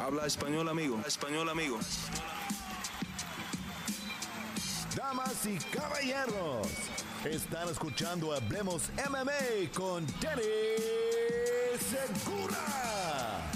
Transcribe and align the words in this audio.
Habla 0.00 0.24
español, 0.24 0.66
amigo. 0.66 0.98
Español, 1.06 1.48
amigo. 1.50 1.78
Damas 4.96 5.44
y 5.44 5.58
caballeros, 5.76 6.68
están 7.24 7.68
escuchando 7.68 8.32
Hablemos 8.32 8.84
MMA 8.96 9.70
con 9.74 10.06
Danny 10.22 10.42
Segura. 11.78 13.50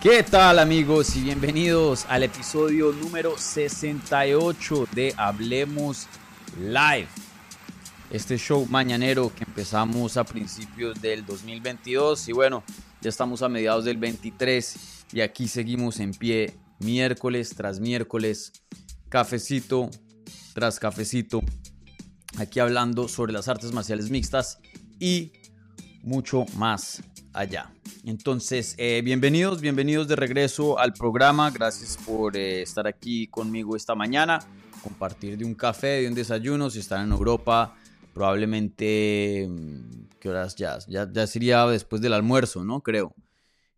¿Qué 0.00 0.22
tal 0.22 0.58
amigos 0.58 1.14
y 1.16 1.20
bienvenidos 1.20 2.06
al 2.08 2.22
episodio 2.22 2.92
número 2.92 3.36
68 3.36 4.88
de 4.92 5.12
Hablemos 5.18 6.06
Live? 6.58 7.08
Este 8.10 8.38
show 8.38 8.66
mañanero 8.70 9.30
que 9.36 9.44
empezamos 9.44 10.16
a 10.16 10.24
principios 10.24 10.98
del 11.02 11.26
2022 11.26 12.28
y 12.28 12.32
bueno, 12.32 12.64
ya 13.02 13.10
estamos 13.10 13.42
a 13.42 13.48
mediados 13.50 13.84
del 13.84 13.98
23 13.98 14.95
y 15.12 15.20
aquí 15.20 15.48
seguimos 15.48 16.00
en 16.00 16.12
pie 16.12 16.54
miércoles 16.80 17.54
tras 17.56 17.80
miércoles, 17.80 18.52
cafecito 19.08 19.90
tras 20.56 20.80
cafecito, 20.80 21.42
aquí 22.38 22.60
hablando 22.60 23.08
sobre 23.08 23.30
las 23.34 23.46
artes 23.46 23.72
marciales 23.72 24.08
mixtas 24.08 24.58
y 24.98 25.32
mucho 26.02 26.46
más 26.56 27.02
allá. 27.34 27.70
Entonces, 28.04 28.74
eh, 28.78 29.02
bienvenidos, 29.04 29.60
bienvenidos 29.60 30.08
de 30.08 30.16
regreso 30.16 30.78
al 30.78 30.94
programa. 30.94 31.50
Gracias 31.50 31.98
por 32.06 32.38
eh, 32.38 32.62
estar 32.62 32.86
aquí 32.86 33.26
conmigo 33.26 33.76
esta 33.76 33.94
mañana, 33.94 34.38
compartir 34.82 35.36
de 35.36 35.44
un 35.44 35.54
café, 35.54 36.00
de 36.00 36.08
un 36.08 36.14
desayuno. 36.14 36.70
Si 36.70 36.78
están 36.78 37.04
en 37.04 37.12
Europa, 37.12 37.76
probablemente, 38.14 39.46
mm, 39.46 40.06
¿qué 40.18 40.30
horas 40.30 40.56
ya? 40.56 40.78
Ya, 40.88 41.06
ya 41.12 41.26
sería 41.26 41.66
después 41.66 42.00
del 42.00 42.14
almuerzo, 42.14 42.64
¿no? 42.64 42.80
Creo. 42.80 43.14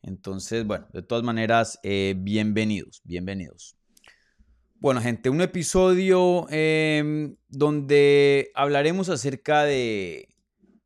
Entonces, 0.02 0.66
bueno, 0.66 0.86
de 0.92 1.02
todas 1.02 1.24
maneras, 1.24 1.78
eh, 1.82 2.14
bienvenidos, 2.16 3.02
bienvenidos. 3.04 3.76
Bueno, 4.80 5.00
gente, 5.00 5.28
un 5.28 5.40
episodio 5.40 6.46
em, 6.50 7.36
donde 7.48 8.52
hablaremos 8.54 9.08
acerca 9.08 9.64
de 9.64 10.28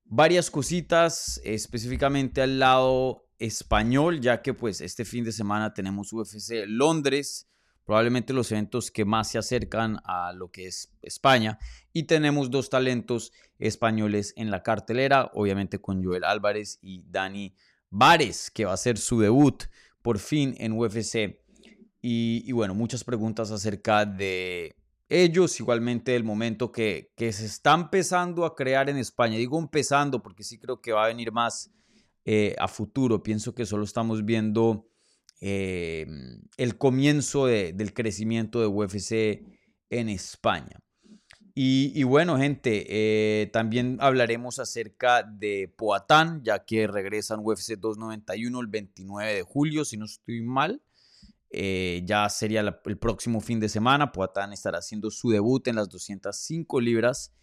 varias 0.06 0.50
cositas, 0.50 1.40
específicamente 1.44 2.40
al 2.40 2.58
lado 2.58 3.26
español, 3.38 4.20
ya 4.20 4.40
que 4.40 4.54
pues 4.54 4.80
este 4.80 5.04
fin 5.04 5.24
de 5.24 5.32
semana 5.32 5.74
tenemos 5.74 6.12
UFC 6.12 6.64
Londres, 6.66 7.48
probablemente 7.84 8.32
los 8.32 8.50
eventos 8.52 8.90
que 8.90 9.04
más 9.04 9.30
se 9.30 9.38
acercan 9.38 9.98
a 10.04 10.32
lo 10.32 10.50
que 10.50 10.68
es 10.68 10.90
España, 11.02 11.58
y 11.92 12.04
tenemos 12.04 12.50
dos 12.50 12.70
talentos 12.70 13.32
españoles 13.58 14.32
en 14.36 14.50
la 14.50 14.62
cartelera, 14.62 15.30
obviamente 15.34 15.80
con 15.80 16.02
Joel 16.02 16.24
Álvarez 16.24 16.78
y 16.80 17.04
Dani 17.10 17.54
Vares, 17.92 18.50
que 18.50 18.64
va 18.64 18.70
a 18.70 18.74
hacer 18.74 18.96
su 18.96 19.20
debut 19.20 19.64
por 20.00 20.18
fin 20.18 20.54
en 20.58 20.72
UFC. 20.72 21.38
Y, 22.00 22.50
bueno, 22.52 22.74
muchas 22.74 23.04
preguntas 23.04 23.50
acerca 23.50 24.06
de 24.06 24.74
ellos, 25.10 25.60
igualmente 25.60 26.16
el 26.16 26.24
momento 26.24 26.72
que, 26.72 27.12
se 27.16 27.44
está 27.44 27.74
empezando 27.74 28.46
a 28.46 28.56
crear 28.56 28.88
en 28.88 28.96
España. 28.96 29.36
Digo 29.36 29.58
empezando 29.58 30.22
porque 30.22 30.42
sí 30.42 30.58
creo 30.58 30.80
que 30.80 30.92
va 30.92 31.04
a 31.04 31.08
venir 31.08 31.32
más 31.32 31.70
eh, 32.24 32.56
a 32.58 32.66
futuro. 32.66 33.22
Pienso 33.22 33.54
que 33.54 33.66
solo 33.66 33.84
estamos 33.84 34.24
viendo 34.24 34.88
eh, 35.42 36.06
el 36.56 36.78
comienzo 36.78 37.44
del 37.46 37.92
crecimiento 37.92 38.60
de 38.60 38.68
UFC 38.68 39.12
en 39.90 40.08
España. 40.08 40.80
Y, 41.54 42.02
bueno, 42.04 42.38
gente, 42.38 42.86
eh, 42.88 43.46
también 43.48 43.98
hablaremos 44.00 44.58
acerca 44.58 45.22
de 45.22 45.72
Poatán, 45.76 46.42
ya 46.42 46.64
que 46.64 46.86
regresan 46.86 47.40
UFC 47.42 47.76
291 47.78 48.58
el 48.58 48.66
29 48.68 49.34
de 49.34 49.42
julio, 49.42 49.84
si 49.84 49.98
no 49.98 50.06
estoy 50.06 50.40
mal. 50.40 50.82
Eh, 51.50 52.02
ya 52.06 52.26
sería 52.30 52.60
el 52.60 52.98
próximo 52.98 53.40
fin 53.42 53.60
de 53.60 53.68
semana. 53.68 54.12
Poatán 54.12 54.54
estará 54.54 54.78
haciendo 54.78 55.10
su 55.10 55.28
debut 55.28 55.68
en 55.68 55.76
las 55.76 55.90
205 55.90 56.80
libras. 56.80 57.34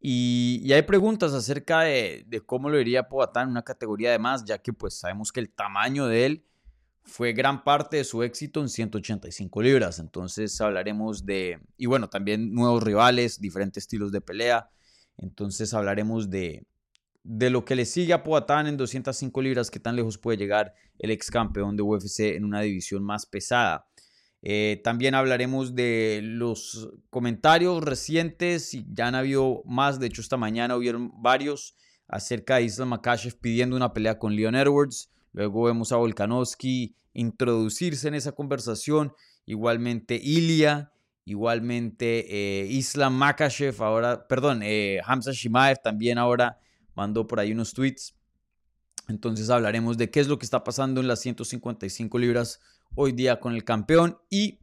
Y, 0.00 0.72
hay 0.72 0.82
preguntas 0.82 1.34
acerca 1.34 1.82
de, 1.82 2.42
cómo 2.46 2.70
lo 2.70 2.80
iría 2.80 3.08
Poatán 3.08 3.44
en 3.44 3.50
una 3.50 3.62
categoría 3.62 4.10
de 4.10 4.18
más, 4.18 4.44
ya 4.44 4.58
que 4.58 4.72
pues 4.72 4.98
sabemos 4.98 5.30
que 5.30 5.40
el 5.40 5.50
tamaño 5.50 6.06
de 6.06 6.26
él 6.26 6.46
fue 7.04 7.32
gran 7.32 7.64
parte 7.64 7.98
de 7.98 8.04
su 8.04 8.22
éxito 8.22 8.60
en 8.60 8.68
185 8.68 9.62
libras. 9.62 9.98
Entonces 9.98 10.60
hablaremos 10.60 11.26
de, 11.26 11.60
y 11.76 11.86
bueno, 11.86 12.08
también 12.08 12.52
nuevos 12.52 12.82
rivales, 12.82 13.40
diferentes 13.40 13.84
estilos 13.84 14.12
de 14.12 14.20
pelea. 14.20 14.70
Entonces 15.16 15.74
hablaremos 15.74 16.30
de, 16.30 16.66
de 17.24 17.50
lo 17.50 17.64
que 17.64 17.76
le 17.76 17.84
sigue 17.84 18.12
a 18.12 18.22
Poatán 18.22 18.66
en 18.66 18.76
205 18.76 19.42
libras, 19.42 19.70
qué 19.70 19.80
tan 19.80 19.96
lejos 19.96 20.18
puede 20.18 20.38
llegar 20.38 20.74
el 20.98 21.10
ex 21.10 21.30
campeón 21.30 21.76
de 21.76 21.82
UFC 21.82 22.20
en 22.20 22.44
una 22.44 22.60
división 22.60 23.04
más 23.04 23.26
pesada. 23.26 23.86
Eh, 24.44 24.80
también 24.82 25.14
hablaremos 25.14 25.74
de 25.76 26.20
los 26.22 26.90
comentarios 27.10 27.82
recientes, 27.82 28.74
y 28.74 28.84
ya 28.92 29.06
han 29.06 29.14
habido 29.14 29.62
más, 29.64 30.00
de 30.00 30.08
hecho 30.08 30.20
esta 30.20 30.36
mañana 30.36 30.76
hubieron 30.76 31.12
varios 31.22 31.76
acerca 32.08 32.56
de 32.56 32.64
Islam 32.64 32.88
Makashev 32.88 33.38
pidiendo 33.38 33.76
una 33.76 33.92
pelea 33.92 34.18
con 34.18 34.34
Leon 34.34 34.56
Edwards. 34.56 35.10
Luego 35.32 35.64
vemos 35.64 35.92
a 35.92 35.96
Volkanovski 35.96 36.94
introducirse 37.14 38.08
en 38.08 38.14
esa 38.14 38.32
conversación. 38.32 39.12
Igualmente 39.46 40.20
Ilya, 40.22 40.92
igualmente 41.24 42.26
eh, 42.62 42.66
Islam 42.66 43.14
Makashev, 43.14 43.82
ahora, 43.82 44.26
perdón, 44.28 44.60
eh, 44.62 45.00
Hamza 45.04 45.32
Shimaev 45.32 45.78
también 45.82 46.18
ahora 46.18 46.58
mandó 46.94 47.26
por 47.26 47.40
ahí 47.40 47.52
unos 47.52 47.72
tweets. 47.72 48.14
Entonces 49.08 49.50
hablaremos 49.50 49.98
de 49.98 50.10
qué 50.10 50.20
es 50.20 50.28
lo 50.28 50.38
que 50.38 50.46
está 50.46 50.62
pasando 50.62 51.00
en 51.00 51.08
las 51.08 51.20
155 51.20 52.18
libras 52.18 52.60
hoy 52.94 53.12
día 53.12 53.40
con 53.40 53.54
el 53.54 53.64
campeón 53.64 54.18
y 54.30 54.60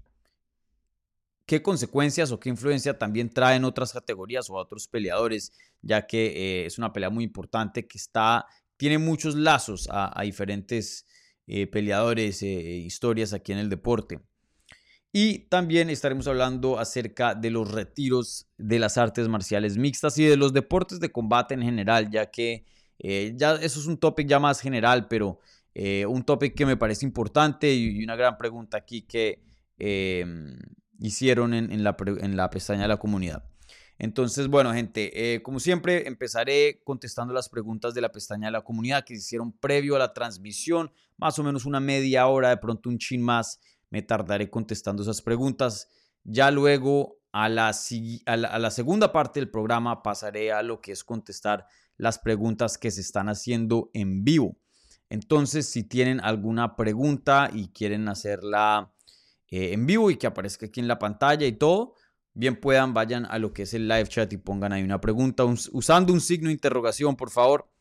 qué 1.46 1.62
consecuencias 1.64 2.32
o 2.32 2.40
qué 2.40 2.50
influencia 2.50 2.98
también 2.98 3.32
traen 3.32 3.66
otras 3.66 3.92
categorías 3.92 4.50
o 4.50 4.54
otros 4.54 4.88
peleadores, 4.88 5.52
ya 5.82 6.06
que 6.06 6.28
eh, 6.28 6.66
es 6.68 6.78
una 6.78 6.94
pelea 6.94 7.10
muy 7.10 7.24
importante 7.24 7.88
que 7.88 7.98
está 7.98 8.46
tiene 8.80 8.98
muchos 8.98 9.36
lazos 9.36 9.90
a, 9.92 10.22
diferentes 10.24 11.06
eh, 11.48 11.68
peleadores, 11.68 12.42
e 12.42 12.48
historias 12.48 13.34
aquí 13.34 13.52
en 13.52 13.58
el 13.58 13.70
deporte. 13.70 14.22
Y 15.12 15.50
también 15.50 15.90
estaremos 15.90 16.28
hablando 16.28 16.80
acerca 16.80 17.36
de 17.36 17.50
los 17.50 17.70
retiros 17.70 18.48
de 18.58 18.80
las 18.80 18.98
artes 18.98 19.28
marciales 19.28 19.78
mixtas 19.78 20.18
y 20.18 20.24
de 20.24 20.38
los 20.38 20.54
deportes 20.54 21.02
de 21.02 21.12
combate 21.12 21.56
en 21.56 21.62
general, 21.62 22.10
ya 22.10 22.32
que 22.32 22.64
eh, 23.00 23.34
ya 23.36 23.56
eso 23.56 23.82
es 23.82 23.86
un 23.86 23.98
topic 23.98 24.30
ya 24.30 24.40
más 24.40 24.62
general, 24.62 25.10
pero 25.10 25.40
un 26.08 26.24
topic 26.24 26.56
que 26.56 26.66
me 26.66 26.76
parece 26.76 27.06
importante 27.06 27.74
y, 27.74 28.04
una 28.04 28.18
gran 28.18 28.38
pregunta 28.38 28.78
aquí 28.78 29.04
que 29.04 29.42
em, 29.78 30.58
hicieron 31.00 31.54
en, 31.54 31.84
la, 31.84 31.96
en 32.22 32.36
la 32.36 32.50
pestaña 32.50 32.84
de 32.84 32.88
la 32.90 32.98
comunidad. 32.98 33.49
Entonces, 34.00 34.48
bueno, 34.48 34.74
gente, 34.74 35.36
eh, 35.36 35.42
como 35.44 35.60
siempre, 35.60 36.08
empezaré 36.08 36.82
contestando 36.86 37.34
las 37.34 37.50
preguntas 37.50 37.94
de 37.94 38.00
la 38.00 38.14
pestaña 38.14 38.48
de 38.48 38.54
la 38.54 38.64
comunidad 38.64 39.04
que 39.04 39.14
se 39.16 39.20
hicieron 39.20 39.52
previo 39.52 39.98
a 39.98 40.00
la 40.00 40.14
transmisión, 40.14 40.90
más 41.18 41.38
o 41.38 41.44
menos 41.44 41.66
una 41.66 41.82
media 41.82 42.26
hora, 42.28 42.50
de 42.50 42.58
pronto 42.58 42.88
un 42.88 42.98
chin 42.98 43.22
más, 43.22 43.60
me 43.90 44.02
tardaré 44.02 44.50
contestando 44.50 45.04
esas 45.04 45.22
preguntas. 45.22 45.90
Ya 46.24 46.50
luego, 46.50 47.20
a 47.34 47.50
la, 47.50 47.74
segunda 47.74 49.12
parte 49.12 49.42
del 49.42 49.52
programa, 49.52 50.02
pasaré 50.02 50.54
a 50.54 50.64
lo 50.64 50.80
que 50.80 50.94
es 50.94 51.04
contestar 51.04 51.68
las 51.98 52.20
preguntas 52.20 52.78
que 52.78 52.92
se 52.92 53.02
están 53.02 53.28
haciendo 53.28 53.92
en 53.94 54.24
vivo. 54.24 54.56
Entonces, 55.10 55.68
si 55.68 55.84
tienen 55.84 56.22
alguna 56.22 56.78
pregunta 56.78 57.50
y 57.52 57.68
quieren 57.70 58.08
hacerla 58.08 58.94
eh, 59.50 59.74
en 59.74 59.86
vivo 59.86 60.10
y 60.10 60.16
que 60.16 60.28
aparezca 60.28 60.68
aquí 60.68 60.80
en 60.80 60.88
la 60.88 61.00
pantalla 61.00 61.46
y 61.46 61.52
todo, 61.52 61.96
bien 62.34 62.60
puedan, 62.60 62.94
vayan 62.94 63.26
a 63.26 63.40
lo 63.40 63.54
que 63.54 63.64
es 63.64 63.74
el 63.74 63.88
live 63.88 64.08
chat 64.08 64.32
y 64.34 64.38
pongan 64.38 64.74
ahí 64.74 64.84
una 64.84 65.02
pregunta 65.02 65.44
usando 65.46 66.14
un 66.14 66.22
signo 66.22 66.48
de 66.48 66.54
interrogación, 66.54 67.16
por 67.16 67.30
favor, 67.30 67.72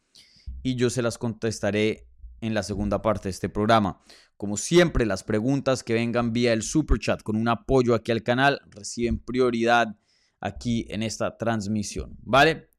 y 0.62 0.74
yo 0.74 0.90
se 0.90 1.02
las 1.02 1.18
contestaré 1.18 2.08
en 2.40 2.54
la 2.54 2.62
segunda 2.62 3.02
parte 3.02 3.24
de 3.24 3.30
este 3.30 3.48
programa. 3.48 4.00
Como 4.36 4.56
siempre, 4.56 5.04
las 5.06 5.24
preguntas 5.24 5.82
que 5.82 5.94
vengan 5.94 6.32
vía 6.32 6.52
el 6.52 6.62
super 6.62 6.98
chat 6.98 7.22
con 7.22 7.36
un 7.36 7.48
apoyo 7.48 7.94
aquí 7.94 8.12
al 8.12 8.22
canal 8.22 8.60
reciben 8.70 9.18
prioridad 9.18 9.96
aquí 10.40 10.86
en 10.88 11.02
esta 11.02 11.36
transmisión, 11.36 12.16
¿vale? 12.22 12.70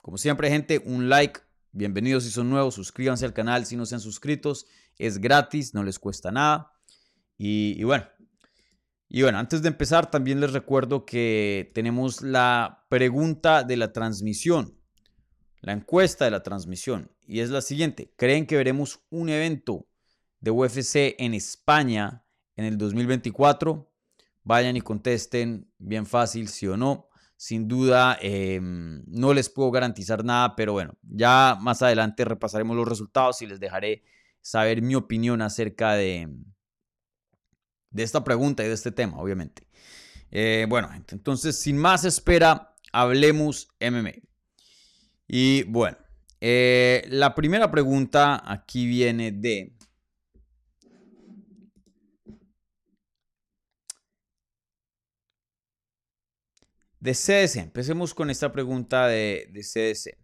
Como 0.00 0.16
siempre, 0.18 0.50
gente, 0.50 0.80
un 0.84 1.08
like. 1.08 1.40
Bienvenidos 1.72 2.24
si 2.24 2.30
son 2.30 2.48
nuevos, 2.48 2.74
suscríbanse 2.74 3.26
al 3.26 3.34
canal 3.34 3.66
si 3.66 3.76
no 3.76 3.84
se 3.84 3.94
han 3.96 4.00
suscrito. 4.00 4.54
Es 4.98 5.18
gratis, 5.18 5.74
no 5.74 5.82
les 5.82 5.98
cuesta 5.98 6.30
nada. 6.30 6.72
y 7.36 7.82
bueno, 7.84 8.06
y 9.08 9.22
bueno, 9.22 9.38
antes 9.38 9.62
de 9.62 9.68
empezar, 9.68 10.10
también 10.10 10.40
les 10.40 10.52
recuerdo 10.52 11.06
que 11.06 11.70
tenemos 11.74 12.22
la 12.22 12.84
pregunta 12.88 13.62
de 13.62 13.76
la 13.76 13.92
transmisión, 13.92 14.76
la 15.60 15.72
encuesta 15.72 16.24
de 16.24 16.32
la 16.32 16.42
transmisión, 16.42 17.12
y 17.26 17.40
es 17.40 17.50
la 17.50 17.60
siguiente. 17.60 18.12
¿Creen 18.16 18.46
que 18.46 18.56
veremos 18.56 19.00
un 19.10 19.28
evento 19.28 19.86
de 20.40 20.50
UFC 20.50 21.14
en 21.18 21.34
España 21.34 22.24
en 22.56 22.64
el 22.64 22.78
2024? 22.78 23.92
Vayan 24.42 24.76
y 24.76 24.80
contesten, 24.80 25.70
bien 25.78 26.06
fácil, 26.06 26.48
sí 26.48 26.66
o 26.66 26.76
no. 26.76 27.08
Sin 27.36 27.68
duda, 27.68 28.16
em, 28.20 29.04
no 29.06 29.34
les 29.34 29.48
puedo 29.50 29.70
garantizar 29.70 30.24
nada, 30.24 30.56
pero 30.56 30.72
bueno, 30.72 30.96
ya 31.02 31.58
más 31.60 31.82
adelante 31.82 32.24
repasaremos 32.24 32.76
los 32.76 32.88
resultados 32.88 33.42
y 33.42 33.46
les 33.46 33.60
dejaré 33.60 34.02
saber 34.40 34.82
mi 34.82 34.94
opinión 34.94 35.42
acerca 35.42 35.94
de, 35.94 36.28
de 37.96 38.02
esta 38.02 38.22
pregunta 38.22 38.62
y 38.62 38.68
de 38.68 38.74
este 38.74 38.92
tema, 38.92 39.18
obviamente. 39.18 39.66
Eh, 40.30 40.66
bueno, 40.68 40.90
entonces, 41.10 41.58
sin 41.58 41.78
más 41.78 42.04
espera, 42.04 42.74
hablemos 42.92 43.68
MMA. 43.80 44.12
Y 45.26 45.62
bueno, 45.64 45.96
eh, 46.40 47.06
la 47.08 47.34
primera 47.34 47.70
pregunta 47.70 48.42
aquí 48.44 48.86
viene 48.86 49.32
de... 49.32 49.72
De 57.00 57.12
CDC. 57.12 57.56
Empecemos 57.56 58.12
con 58.12 58.30
esta 58.30 58.52
pregunta 58.52 59.06
de, 59.06 59.48
de 59.52 59.60
CDC. 59.60 60.18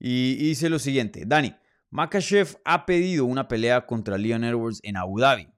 Y 0.00 0.36
dice 0.36 0.68
lo 0.68 0.78
siguiente. 0.78 1.24
Dani, 1.26 1.54
Makachev 1.90 2.56
ha 2.64 2.86
pedido 2.86 3.24
una 3.26 3.46
pelea 3.46 3.86
contra 3.86 4.18
Leon 4.18 4.42
Edwards 4.42 4.80
en 4.82 4.96
Abu 4.96 5.20
Dhabi. 5.20 5.53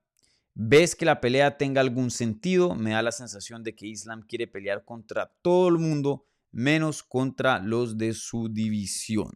¿Ves 0.59 0.97
que 0.97 1.05
la 1.05 1.21
pelea 1.21 1.59
tenga 1.59 1.83
algún 1.83 2.11
sentido? 2.11 2.75
Me 2.75 2.93
da 2.93 3.03
la 3.03 3.13
sensación 3.13 3.63
de 3.63 3.77
que 3.77 3.87
Islam 3.87 4.23
quiere 4.27 4.47
pelear 4.47 4.87
contra 4.87 5.31
todo 5.43 5.69
el 5.69 5.77
mundo, 5.77 6.25
menos 6.51 7.03
contra 7.03 7.59
los 7.59 7.99
de 7.99 8.15
su 8.15 8.49
división. 8.49 9.33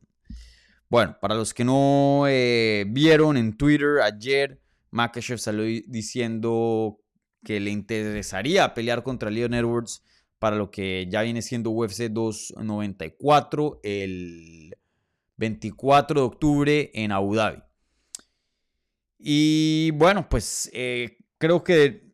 Bueno, 0.88 1.18
para 1.20 1.34
los 1.34 1.52
que 1.52 1.62
no 1.62 2.24
eh, 2.26 2.86
vieron 2.88 3.36
en 3.36 3.54
Twitter 3.54 4.00
ayer, 4.02 4.62
Makachev 4.92 5.38
salió 5.38 5.64
diciendo 5.86 6.98
que 7.44 7.60
le 7.60 7.70
interesaría 7.70 8.72
pelear 8.72 9.02
contra 9.02 9.28
Leon 9.28 9.52
Edwards 9.52 10.02
para 10.38 10.56
lo 10.56 10.70
que 10.70 11.06
ya 11.10 11.20
viene 11.20 11.42
siendo 11.42 11.68
UFC 11.68 12.04
294 12.04 13.80
el 13.82 14.74
24 15.36 16.20
de 16.22 16.26
octubre 16.26 16.90
en 16.94 17.12
Abu 17.12 17.34
Dhabi. 17.34 17.62
Y 19.22 19.90
bueno, 19.92 20.28
pues 20.28 20.70
eh, 20.72 21.18
creo 21.36 21.62
que 21.62 22.10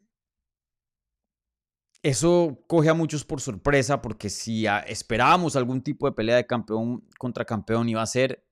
eso 2.02 2.64
coge 2.66 2.88
a 2.88 2.94
muchos 2.94 3.24
por 3.24 3.40
sorpresa 3.40 4.02
porque 4.02 4.28
si 4.28 4.66
esperábamos 4.86 5.54
algún 5.54 5.82
tipo 5.82 6.06
de 6.06 6.12
pelea 6.12 6.36
de 6.36 6.46
campeón 6.46 7.06
contra 7.18 7.44
campeón 7.44 7.88
iba 7.88 8.02
a 8.02 8.06
ser 8.06 8.44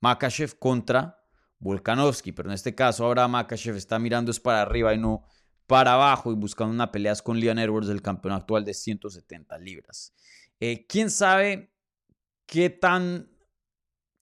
Makachev 0.00 0.58
contra 0.58 1.22
Volkanovski, 1.58 2.32
pero 2.32 2.48
en 2.48 2.54
este 2.54 2.74
caso 2.74 3.04
ahora 3.04 3.28
Makachev 3.28 3.76
está 3.76 3.98
mirando 3.98 4.30
es 4.30 4.40
para 4.40 4.62
arriba 4.62 4.92
y 4.92 4.98
no 4.98 5.24
para 5.66 5.94
abajo 5.94 6.32
y 6.32 6.34
buscando 6.34 6.72
una 6.72 6.92
pelea 6.92 7.14
con 7.22 7.38
Leon 7.38 7.58
Edwards, 7.58 7.88
el 7.88 8.02
campeón 8.02 8.34
actual 8.34 8.64
de 8.64 8.74
170 8.74 9.58
libras. 9.58 10.12
Eh, 10.60 10.86
¿Quién 10.88 11.10
sabe 11.10 11.72
qué 12.46 12.70
tan 12.70 13.35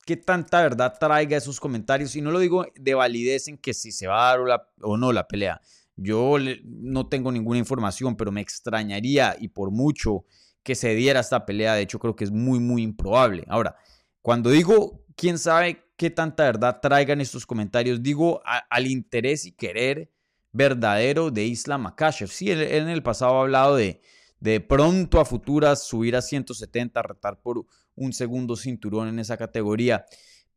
qué 0.05 0.17
tanta 0.17 0.61
verdad 0.61 0.95
traiga 0.99 1.37
esos 1.37 1.59
comentarios? 1.59 2.15
Y 2.15 2.21
no 2.21 2.31
lo 2.31 2.39
digo 2.39 2.65
de 2.75 2.93
validez 2.93 3.47
en 3.47 3.57
que 3.57 3.73
si 3.73 3.91
se 3.91 4.07
va 4.07 4.31
a 4.31 4.37
dar 4.37 4.69
o, 4.81 4.97
no 4.97 5.11
la 5.11 5.27
pelea. 5.27 5.61
Yo 5.97 6.37
no 6.63 7.07
tengo 7.07 7.31
ninguna 7.31 7.59
información, 7.59 8.15
pero 8.15 8.31
me 8.31 8.41
extrañaría 8.41 9.35
y 9.39 9.47
por 9.49 9.71
mucho 9.71 10.25
que 10.63 10.75
se 10.75 10.93
diera 10.95 11.21
esta 11.21 11.45
pelea, 11.45 11.75
de 11.75 11.81
hecho 11.81 11.99
creo 11.99 12.15
que 12.15 12.23
es 12.23 12.31
muy, 12.31 12.59
muy 12.59 12.81
improbable. 12.81 13.45
Ahora, 13.47 13.75
cuando 14.21 14.49
digo 14.49 15.05
quién 15.15 15.37
sabe 15.37 15.85
qué 15.97 16.09
tanta 16.09 16.43
verdad 16.43 16.79
traigan 16.81 17.21
estos 17.21 17.45
comentarios. 17.45 18.01
Digo 18.03 18.41
al 18.45 18.87
interés 18.87 19.45
y 19.45 19.51
querer 19.51 20.11
verdadero 20.51 21.31
de 21.31 21.45
Islam 21.45 21.83
Makashev. 21.83 22.29
Sí, 22.29 22.51
él, 22.51 22.61
en 22.61 22.89
el 22.89 23.03
pasado 23.03 23.37
ha 23.37 23.41
hablado 23.41 23.75
de 23.75 24.01
de 24.39 24.59
pronto 24.59 25.19
a 25.19 25.25
futuras 25.25 25.87
subir 25.87 26.15
a 26.15 26.21
170, 26.21 27.01
retar 27.01 27.41
por 27.41 27.65
un 27.95 28.13
segundo 28.13 28.55
cinturón 28.55 29.07
en 29.07 29.19
esa 29.19 29.37
categoría. 29.37 30.05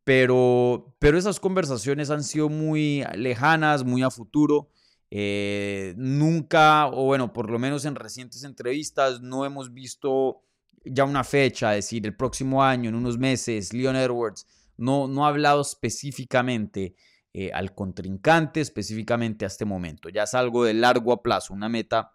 Pero, 0.03 0.95
pero 0.99 1.17
esas 1.17 1.39
conversaciones 1.39 2.09
han 2.09 2.23
sido 2.23 2.49
muy 2.49 3.03
lejanas, 3.15 3.83
muy 3.83 4.01
a 4.01 4.09
futuro. 4.09 4.69
Eh, 5.11 5.93
nunca, 5.97 6.87
o 6.87 7.05
bueno, 7.05 7.33
por 7.33 7.49
lo 7.49 7.59
menos 7.59 7.85
en 7.85 7.95
recientes 7.95 8.43
entrevistas, 8.43 9.21
no 9.21 9.45
hemos 9.45 9.73
visto 9.73 10.41
ya 10.85 11.03
una 11.03 11.23
fecha, 11.23 11.75
es 11.75 11.85
decir, 11.85 12.05
el 12.05 12.15
próximo 12.15 12.63
año, 12.63 12.89
en 12.89 12.95
unos 12.95 13.17
meses, 13.17 13.73
Leon 13.73 13.95
Edwards 13.95 14.45
no, 14.77 15.07
no 15.07 15.25
ha 15.25 15.29
hablado 15.29 15.61
específicamente 15.61 16.95
eh, 17.33 17.51
al 17.53 17.75
contrincante, 17.75 18.61
específicamente 18.61 19.45
a 19.45 19.47
este 19.47 19.65
momento. 19.65 20.09
Ya 20.09 20.23
es 20.23 20.33
algo 20.33 20.63
de 20.63 20.73
largo 20.73 21.21
plazo, 21.21 21.53
una 21.53 21.69
meta 21.69 22.11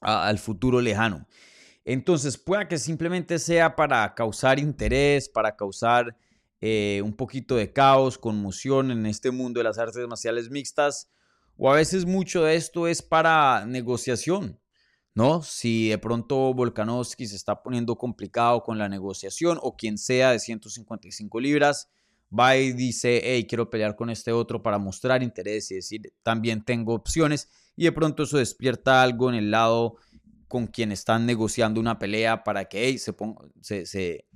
al 0.00 0.38
futuro 0.38 0.80
lejano. 0.80 1.26
Entonces, 1.84 2.38
pueda 2.38 2.66
que 2.66 2.78
simplemente 2.78 3.38
sea 3.38 3.76
para 3.76 4.14
causar 4.14 4.58
interés, 4.58 5.28
para 5.28 5.54
causar 5.54 6.16
eh, 6.60 7.02
un 7.04 7.12
poquito 7.12 7.56
de 7.56 7.72
caos, 7.72 8.16
conmoción 8.16 8.90
en 8.90 9.04
este 9.06 9.30
mundo 9.30 9.60
de 9.60 9.64
las 9.64 9.78
artes 9.78 10.06
marciales 10.08 10.50
mixtas, 10.50 11.10
o 11.56 11.70
a 11.70 11.76
veces 11.76 12.06
mucho 12.06 12.44
de 12.44 12.56
esto 12.56 12.88
es 12.88 13.02
para 13.02 13.66
negociación, 13.66 14.58
¿no? 15.14 15.42
Si 15.42 15.90
de 15.90 15.98
pronto 15.98 16.54
Volkanovski 16.54 17.26
se 17.26 17.36
está 17.36 17.62
poniendo 17.62 17.96
complicado 17.96 18.62
con 18.62 18.78
la 18.78 18.88
negociación 18.88 19.58
o 19.62 19.76
quien 19.76 19.98
sea 19.98 20.32
de 20.32 20.38
155 20.38 21.38
libras, 21.38 21.90
va 22.36 22.56
y 22.56 22.72
dice, 22.72 23.20
hey, 23.22 23.46
quiero 23.46 23.70
pelear 23.70 23.94
con 23.94 24.10
este 24.10 24.32
otro 24.32 24.62
para 24.62 24.78
mostrar 24.78 25.22
interés 25.22 25.70
y 25.70 25.76
decir, 25.76 26.12
también 26.22 26.64
tengo 26.64 26.94
opciones. 26.94 27.48
Y 27.76 27.84
de 27.84 27.92
pronto 27.92 28.22
eso 28.24 28.38
despierta 28.38 29.02
algo 29.02 29.28
en 29.28 29.36
el 29.36 29.50
lado 29.50 29.96
con 30.54 30.68
quien 30.68 30.92
están 30.92 31.26
negociando 31.26 31.80
una 31.80 31.98
pelea 31.98 32.44
para 32.44 32.66
que 32.66 32.96
se, 32.98 33.14
se, 33.60 34.26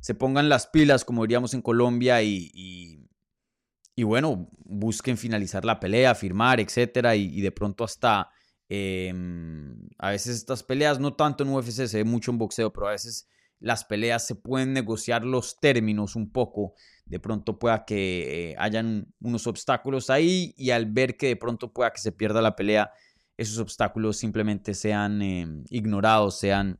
se, 0.00 0.14
pongan 0.14 0.48
las 0.48 0.68
pilas, 0.68 1.04
como 1.04 1.22
diríamos 1.22 1.54
en 1.54 1.62
Colombia, 1.62 2.22
y, 2.22 2.52
y, 2.52 4.02
bueno, 4.04 4.48
busquen 4.64 5.16
finalizar 5.16 5.64
la 5.64 5.80
pelea, 5.80 6.14
firmar, 6.14 6.60
etcétera, 6.60 7.16
y 7.16 7.40
de 7.40 7.50
pronto 7.50 7.82
hasta 7.82 8.30
Em, 8.68 9.88
a 9.98 10.10
veces 10.10 10.36
estas 10.36 10.62
peleas, 10.62 10.98
no 10.98 11.14
tanto 11.14 11.44
en 11.44 11.50
UFC, 11.50 11.86
se 11.86 11.98
ve 11.98 12.04
mucho 12.04 12.30
en 12.30 12.38
boxeo, 12.38 12.72
pero 12.72 12.88
a 12.88 12.92
veces 12.92 13.28
las 13.60 13.84
peleas 13.84 14.26
se 14.26 14.34
pueden 14.34 14.72
negociar 14.72 15.24
los 15.24 15.58
términos 15.60 16.16
un 16.16 16.30
poco. 16.30 16.74
De 17.04 17.20
pronto 17.20 17.58
pueda 17.58 17.84
que 17.84 18.50
eh, 18.50 18.56
hayan 18.58 19.14
unos 19.20 19.46
obstáculos 19.46 20.10
ahí 20.10 20.54
y 20.56 20.70
al 20.70 20.86
ver 20.86 21.16
que 21.16 21.28
de 21.28 21.36
pronto 21.36 21.72
pueda 21.72 21.92
que 21.92 22.00
se 22.00 22.12
pierda 22.12 22.42
la 22.42 22.56
pelea, 22.56 22.90
esos 23.36 23.58
obstáculos 23.58 24.16
simplemente 24.16 24.74
sean 24.74 25.22
em, 25.22 25.64
ignorados, 25.70 26.38
sean 26.38 26.78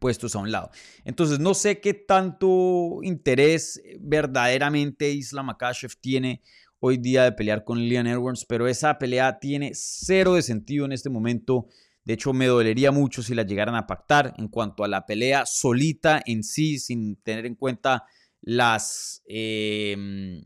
puestos 0.00 0.34
a 0.34 0.40
un 0.40 0.50
lado. 0.50 0.70
Entonces, 1.04 1.38
no 1.38 1.54
sé 1.54 1.80
qué 1.80 1.94
tanto 1.94 3.00
interés 3.02 3.80
verdaderamente 4.00 5.10
Islam 5.10 5.46
Makashev 5.46 5.92
tiene 6.00 6.42
hoy 6.80 6.98
día 6.98 7.24
de 7.24 7.32
pelear 7.32 7.64
con 7.64 7.88
Leon 7.88 8.06
Edwards, 8.06 8.44
pero 8.44 8.68
esa 8.68 8.98
pelea 8.98 9.38
tiene 9.38 9.70
cero 9.74 10.34
de 10.34 10.42
sentido 10.42 10.84
en 10.84 10.92
este 10.92 11.08
momento. 11.08 11.66
De 12.04 12.14
hecho, 12.14 12.32
me 12.32 12.46
dolería 12.46 12.92
mucho 12.92 13.22
si 13.22 13.34
la 13.34 13.44
llegaran 13.44 13.74
a 13.74 13.86
pactar 13.86 14.34
en 14.36 14.48
cuanto 14.48 14.84
a 14.84 14.88
la 14.88 15.06
pelea 15.06 15.46
solita 15.46 16.20
en 16.26 16.42
sí, 16.42 16.78
sin 16.78 17.16
tener 17.16 17.46
en 17.46 17.54
cuenta 17.54 18.04
las, 18.42 19.22
em, 19.26 20.42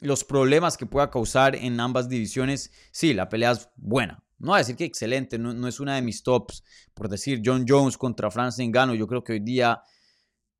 los 0.00 0.24
problemas 0.24 0.76
que 0.76 0.84
pueda 0.84 1.10
causar 1.10 1.56
en 1.56 1.80
ambas 1.80 2.08
divisiones. 2.08 2.70
Sí, 2.90 3.14
la 3.14 3.30
pelea 3.30 3.52
es 3.52 3.70
buena. 3.76 4.22
No 4.42 4.48
voy 4.48 4.56
a 4.56 4.58
decir 4.58 4.76
que 4.76 4.84
excelente, 4.84 5.38
no, 5.38 5.54
no 5.54 5.68
es 5.68 5.80
una 5.80 5.94
de 5.94 6.02
mis 6.02 6.22
tops. 6.22 6.62
Por 6.92 7.08
decir, 7.08 7.40
John 7.44 7.64
Jones 7.66 7.96
contra 7.96 8.30
Francis 8.30 8.68
Ngannou, 8.68 8.94
yo 8.94 9.06
creo 9.06 9.24
que 9.24 9.32
hoy 9.32 9.40
día, 9.40 9.82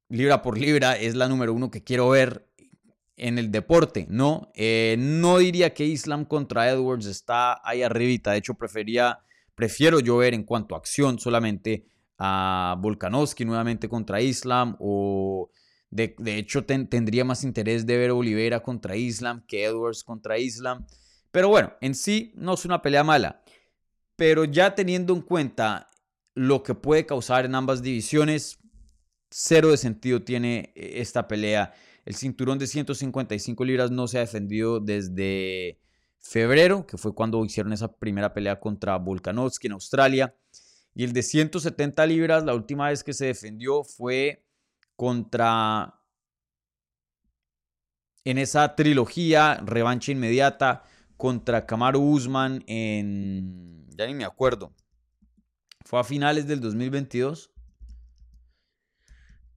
libra 0.09 0.41
por 0.41 0.57
libra, 0.57 0.97
es 0.97 1.15
la 1.15 1.29
número 1.29 1.53
uno 1.53 1.71
que 1.71 1.85
quiero 1.85 2.09
ver 2.09 2.49
en 3.17 3.39
el 3.39 3.51
deporte, 3.51 4.07
¿no? 4.09 4.51
Eh, 4.55 4.97
no 4.99 5.39
diría 5.39 5.75
que 5.75 5.85
Islam 5.85 6.25
contra 6.25 6.69
Edwards 6.71 7.07
está 7.07 7.61
ahí 7.65 7.83
arribita, 7.83 8.33
de 8.33 8.39
hecho 8.39 8.55
prefería, 8.55 9.19
prefiero 9.55 10.01
yo 10.01 10.17
ver 10.17 10.35
en 10.35 10.45
cuanto 10.45 10.75
a 10.75 10.79
acción 10.79 11.19
solamente 11.19 11.87
a 12.19 12.77
Volkanovski 12.81 13.45
nuevamente 13.45 13.89
contra 13.89 14.21
Islam 14.21 14.77
o 14.81 15.51
de, 15.91 16.15
hecho 16.39 16.65
tendría 16.65 17.25
más 17.25 17.45
interés 17.45 17.85
de 17.85 17.99
ver 17.99 18.11
a 18.11 18.15
Oliveira 18.15 18.63
contra 18.63 18.97
Islam 18.97 19.45
que 19.47 19.65
Edwards 19.65 20.05
contra 20.05 20.39
Islam, 20.39 20.87
pero 21.31 21.49
bueno, 21.49 21.75
en 21.81 21.95
sí 21.95 22.33
no 22.35 22.55
es 22.55 22.65
una 22.65 22.81
pelea 22.81 23.05
mala, 23.05 23.42
pero 24.23 24.45
ya 24.45 24.73
teniendo 24.77 25.13
en 25.13 25.21
cuenta 25.21 25.89
lo 26.37 26.63
que 26.63 26.77
puede 26.77 27.07
causar 27.07 27.45
en 27.45 27.57
ambas 27.57 27.83
divisiones, 27.83 28.61
cero 29.33 29.73
de 29.73 29.77
sentido 29.77 30.23
tiene 30.23 30.73
eh, 30.77 31.01
esta 31.01 31.27
pelea 31.27 31.75
el 32.05 32.15
cinturón 32.15 32.57
de 32.57 32.69
155 32.69 33.65
libras 33.65 33.91
no 33.91 34.07
se 34.07 34.19
ha 34.19 34.21
defendido 34.21 34.79
desde 34.79 35.81
febrero, 36.21 36.87
que 36.87 36.97
fue 36.97 37.17
cuando 37.17 37.45
hicieron 37.45 37.73
esa 37.73 37.93
primera 37.93 38.33
pelea 38.33 38.61
contra 38.61 38.97
Volkanovski 38.97 39.67
en 39.67 39.73
Australia. 39.73 40.33
Y 40.95 41.03
el 41.03 41.13
de 41.13 41.25
170 41.25 42.07
libras, 42.07 42.45
la 42.45 42.55
última 42.55 42.91
vez 42.91 43.03
que 43.03 43.15
se 43.15 43.27
defendió 43.27 43.83
fue 43.83 44.45
contra... 44.95 45.99
En 48.25 48.39
esa 48.39 48.77
trilogía, 48.77 49.61
revancha 49.67 50.13
inmediata 50.13 50.85
contra 51.17 51.67
Kamaru 51.67 52.01
Usman 52.01 52.63
en... 52.69 53.82
Ya 53.97 54.07
ni 54.07 54.15
me 54.15 54.25
acuerdo. 54.25 54.73
Fue 55.85 56.01
a 56.01 56.05
finales 56.05 56.47
del 56.47 56.61
2022. 56.61 57.51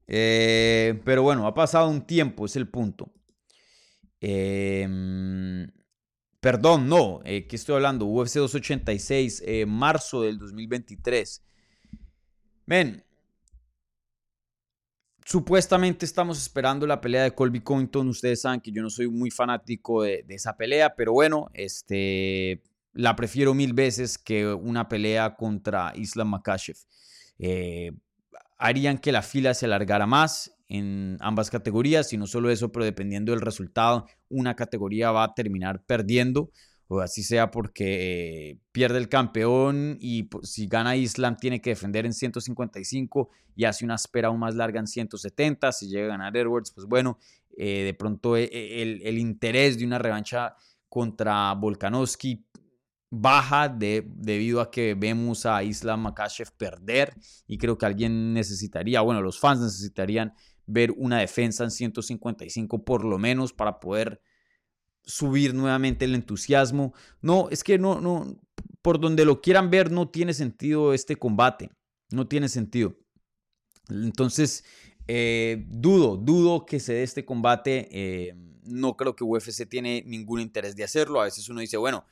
Eh, 0.07 1.01
pero 1.03 1.23
bueno, 1.23 1.47
ha 1.47 1.53
pasado 1.53 1.89
un 1.89 2.05
tiempo, 2.05 2.45
es 2.45 2.55
el 2.55 2.67
punto. 2.67 3.11
Em, 4.19 5.67
Perdón, 6.45 6.87
no, 6.87 7.21
eh, 7.25 7.47
¿qué 7.47 7.55
estoy 7.55 7.73
hablando? 7.73 8.05
UFC 8.05 8.35
286, 8.35 9.41
eh, 9.47 9.65
marzo 9.65 10.21
del 10.21 10.37
2023. 10.37 11.43
Men, 12.67 13.03
supuestamente 15.25 16.05
estamos 16.05 16.39
esperando 16.39 16.85
la 16.85 17.01
pelea 17.01 17.23
de 17.23 17.33
Colby 17.33 17.61
Covington. 17.61 18.09
Ustedes 18.09 18.41
saben 18.41 18.61
que 18.61 18.71
yo 18.71 18.83
no 18.83 18.91
soy 18.91 19.07
muy 19.07 19.31
fanático 19.31 20.03
de, 20.03 20.23
esa 20.29 20.55
pelea, 20.55 20.95
pero 20.95 21.13
bueno, 21.13 21.49
este, 21.55 22.61
la 22.95 23.15
prefiero 23.15 23.53
mil 23.53 23.73
veces 23.73 24.17
que 24.17 24.47
una 24.47 24.89
pelea 24.89 25.35
contra 25.35 25.93
Islam 25.95 26.29
Makashev. 26.29 26.77
Eh, 27.37 27.91
harían 28.57 28.97
que 28.97 29.11
la 29.11 29.21
fila 29.21 29.53
se 29.53 29.65
alargara 29.65 30.07
más 30.07 30.57
en 30.67 31.17
ambas 31.19 31.51
categorías 31.51 32.11
y 32.13 32.17
no 32.17 32.25
solo 32.25 32.49
eso, 32.49 32.71
pero 32.71 32.85
dependiendo 32.85 33.31
del 33.31 33.41
resultado, 33.41 34.07
una 34.29 34.55
categoría 34.55 35.11
va 35.11 35.25
a 35.25 35.33
terminar 35.35 35.83
perdiendo 35.85 36.49
o 36.87 36.99
así 36.99 37.23
sea 37.23 37.51
porque 37.51 38.49
eh, 38.49 38.59
pierde 38.71 38.97
el 38.97 39.09
campeón 39.09 39.97
y 39.99 40.29
si 40.43 40.67
gana 40.67 40.95
Islam 40.95 41.35
tiene 41.37 41.61
que 41.61 41.71
defender 41.71 42.05
en 42.05 42.13
155 42.13 43.29
y 43.55 43.65
hace 43.65 43.85
una 43.85 43.95
espera 43.95 44.27
aún 44.27 44.39
más 44.39 44.55
larga 44.55 44.79
en 44.79 44.87
170. 44.87 45.71
Si 45.71 45.87
llega 45.87 46.05
a 46.05 46.09
ganar 46.09 46.37
Edwards, 46.37 46.71
pues 46.71 46.85
bueno, 46.87 47.17
eh, 47.57 47.83
de 47.85 47.93
pronto 47.93 48.37
eh, 48.37 48.49
el, 48.51 49.17
interés 49.17 49.77
de 49.79 49.85
una 49.85 49.97
revancha 49.97 50.55
contra 50.87 51.53
Volkanovski 51.53 52.45
baja 53.09 53.69
de, 53.69 54.03
debido 54.07 54.61
a 54.61 54.71
que 54.71 54.95
vemos 54.95 55.45
a 55.45 55.63
Islam 55.63 56.01
Makashev 56.01 56.51
perder 56.57 57.13
y 57.47 57.57
creo 57.57 57.77
que 57.77 57.85
alguien 57.85 58.33
necesitaría, 58.33 59.01
bueno, 59.01 59.21
los 59.21 59.39
fans 59.39 59.61
necesitarían 59.61 60.33
ver 60.65 60.91
una 60.91 61.19
defensa 61.19 61.63
en 61.63 61.71
155 61.71 62.83
por 62.83 63.05
lo 63.05 63.17
menos 63.17 63.53
para 63.53 63.79
poder 63.79 64.21
subir 65.03 65.53
nuevamente 65.53 66.05
el 66.05 66.15
entusiasmo. 66.15 66.93
No, 67.21 67.49
es 67.51 67.63
que 67.63 67.77
no, 67.77 68.01
no, 68.01 68.39
por 68.81 68.99
donde 68.99 69.25
lo 69.25 69.41
quieran 69.41 69.69
ver, 69.69 69.91
no 69.91 70.09
tiene 70.09 70.33
sentido 70.33 70.93
este 70.93 71.15
combate. 71.15 71.69
No 72.11 72.27
tiene 72.27 72.49
sentido. 72.49 72.95
Entonces, 73.89 74.63
eh, 75.07 75.65
dudo, 75.67 76.17
dudo 76.17 76.65
que 76.65 76.79
se 76.79 76.93
dé 76.93 77.03
este 77.03 77.25
combate. 77.25 77.87
Eh, 77.91 78.35
no 78.63 78.97
creo 78.97 79.15
que 79.15 79.23
UFC 79.23 79.67
tiene 79.67 80.03
ningún 80.05 80.39
interés 80.39 80.75
de 80.75 80.83
hacerlo. 80.83 81.21
A 81.21 81.25
veces 81.25 81.47
uno 81.49 81.61
dice, 81.61 81.77
bueno, 81.77 82.05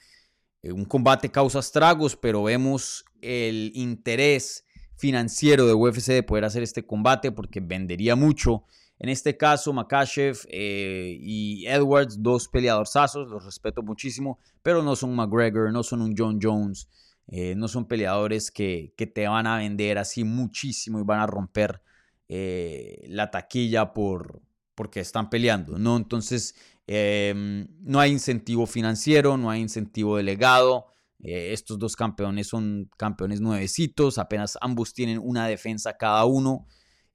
un 0.63 0.85
combate 0.85 1.29
causa 1.29 1.59
estragos, 1.59 2.15
pero 2.15 2.43
vemos 2.43 3.05
el 3.21 3.71
interés 3.75 4.65
financiero 4.95 5.67
de 5.67 5.73
UFC 5.73 6.07
de 6.07 6.23
poder 6.23 6.45
hacer 6.45 6.63
este 6.63 6.85
combate 6.85 7.31
porque 7.31 7.59
vendería 7.59 8.15
mucho. 8.15 8.63
En 8.99 9.09
este 9.09 9.35
caso, 9.35 9.73
Makashev 9.73 10.45
eh, 10.49 11.17
y 11.19 11.65
Edwards, 11.67 12.21
dos 12.21 12.47
peleadorzazos, 12.47 13.27
los 13.27 13.43
respeto 13.43 13.81
muchísimo, 13.81 14.39
pero 14.61 14.81
no 14.81 14.95
son 14.95 15.15
McGregor, 15.15 15.73
no 15.73 15.83
son 15.83 16.01
un 16.01 16.15
John 16.17 16.39
Jones, 16.41 16.87
eh, 17.27 17.55
no 17.55 17.67
son 17.67 17.85
peleadores 17.85 18.49
que, 18.49 18.93
te 19.13 19.27
van 19.27 19.47
a 19.47 19.57
vender 19.57 19.97
así 19.97 20.23
muchísimo 20.23 20.99
y 20.99 21.03
van 21.03 21.19
a 21.19 21.27
romper 21.27 21.81
eh, 22.29 23.03
la 23.09 23.29
taquilla 23.29 23.93
por, 23.93 24.41
porque 24.75 25.01
están 25.01 25.29
peleando, 25.29 25.77
¿no? 25.77 25.97
Entonces, 25.97 26.55
em, 26.87 27.67
no 27.81 27.99
hay 27.99 28.11
incentivo 28.11 28.65
financiero, 28.65 29.37
no 29.37 29.49
hay 29.49 29.61
incentivo 29.61 30.17
delegado. 30.17 30.87
estos 31.19 31.79
dos 31.79 31.95
campeones 31.95 32.47
son 32.47 32.89
campeones 32.97 33.39
nuevecitos, 33.39 34.17
apenas 34.17 34.57
ambos 34.59 34.93
tienen 34.93 35.19
una 35.23 35.47
defensa 35.47 35.95
cada 35.95 36.25
uno. 36.25 36.67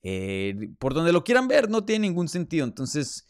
Eh, 0.03 0.71
por 0.79 0.95
donde 0.95 1.13
lo 1.13 1.25
quieran 1.25 1.49
ver, 1.49 1.69
no 1.69 1.85
tiene 1.85 2.09
ningún 2.09 2.29
sentido. 2.29 2.65
Entonces, 2.65 3.27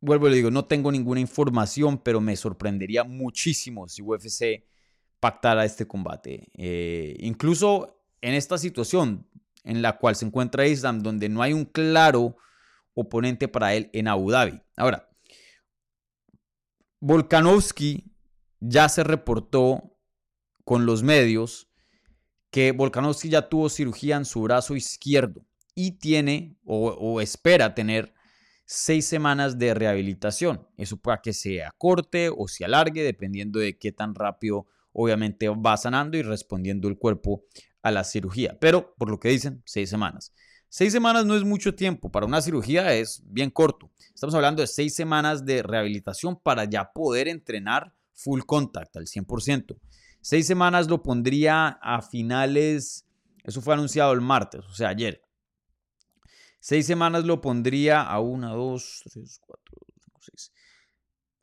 vuelvo 0.00 0.26
y 0.26 0.30
le 0.30 0.36
digo, 0.36 0.50
no 0.50 0.64
tengo 0.64 0.90
ninguna 0.90 1.20
información, 1.20 1.98
pero 1.98 2.20
me 2.20 2.36
sorprendería 2.36 3.04
muchísimo 3.04 3.88
si 3.88 4.02
UFC 4.02 4.64
pactara 5.20 5.64
este 5.64 5.86
combate. 5.86 6.50
Eh, 6.54 7.16
incluso 7.20 8.02
en 8.20 8.34
esta 8.34 8.58
situación 8.58 9.26
en 9.64 9.82
la 9.82 9.98
cual 9.98 10.16
se 10.16 10.26
encuentra 10.26 10.66
Islam, 10.66 11.02
donde 11.02 11.28
no 11.28 11.42
hay 11.42 11.52
un 11.52 11.64
claro 11.64 12.36
oponente 12.94 13.46
para 13.46 13.74
él 13.74 13.90
en 13.92 14.08
Abu 14.08 14.30
Dhabi. 14.30 14.60
Ahora, 14.76 15.08
Volkanovski 17.04 18.14
ya 18.60 18.88
se 18.88 19.02
reportó 19.02 19.98
con 20.64 20.86
los 20.86 21.02
medios 21.02 21.68
que 22.52 22.70
Volkanovski 22.70 23.28
ya 23.28 23.48
tuvo 23.48 23.68
cirugía 23.68 24.14
en 24.14 24.24
su 24.24 24.40
brazo 24.42 24.76
izquierdo 24.76 25.44
y 25.74 25.98
tiene 25.98 26.56
o, 26.64 27.20
espera 27.20 27.74
tener 27.74 28.14
seis 28.64 29.04
semanas 29.04 29.58
de 29.58 29.74
rehabilitación. 29.74 30.68
Eso 30.76 30.96
puede 30.96 31.18
que 31.24 31.32
sea 31.32 31.72
corte 31.76 32.30
o 32.32 32.46
se 32.46 32.64
alargue, 32.64 33.02
dependiendo 33.02 33.58
de 33.58 33.76
qué 33.76 33.90
tan 33.90 34.14
rápido 34.14 34.68
obviamente 34.92 35.48
va 35.48 35.76
sanando 35.76 36.16
y 36.16 36.22
respondiendo 36.22 36.86
el 36.86 36.98
cuerpo 36.98 37.42
a 37.82 37.90
la 37.90 38.04
cirugía. 38.04 38.56
Pero 38.60 38.94
por 38.96 39.10
lo 39.10 39.18
que 39.18 39.30
dicen, 39.30 39.60
seis 39.66 39.90
semanas. 39.90 40.32
Seis 40.74 40.90
semanas 40.90 41.26
no 41.26 41.36
es 41.36 41.44
mucho 41.44 41.74
tiempo, 41.74 42.10
para 42.10 42.24
una 42.24 42.40
cirugía 42.40 42.94
es 42.94 43.22
bien 43.26 43.50
corto. 43.50 43.92
Estamos 44.14 44.34
hablando 44.34 44.62
de 44.62 44.66
seis 44.66 44.94
semanas 44.94 45.44
de 45.44 45.62
rehabilitación 45.62 46.40
para 46.40 46.64
ya 46.64 46.94
poder 46.94 47.28
entrenar 47.28 47.94
full 48.14 48.40
contact 48.46 48.96
al 48.96 49.04
100%. 49.04 49.78
Seis 50.22 50.46
semanas 50.46 50.88
lo 50.88 51.02
pondría 51.02 51.68
a 51.68 52.00
finales, 52.00 53.06
eso 53.44 53.60
fue 53.60 53.74
anunciado 53.74 54.14
el 54.14 54.22
martes, 54.22 54.64
o 54.64 54.72
sea, 54.72 54.88
ayer. 54.88 55.20
Seis 56.58 56.86
semanas 56.86 57.24
lo 57.24 57.42
pondría 57.42 58.00
a 58.00 58.18
una, 58.20 58.54
dos, 58.54 59.02
tres, 59.12 59.40
cuatro, 59.42 59.76
cinco, 60.02 60.20
seis. 60.22 60.54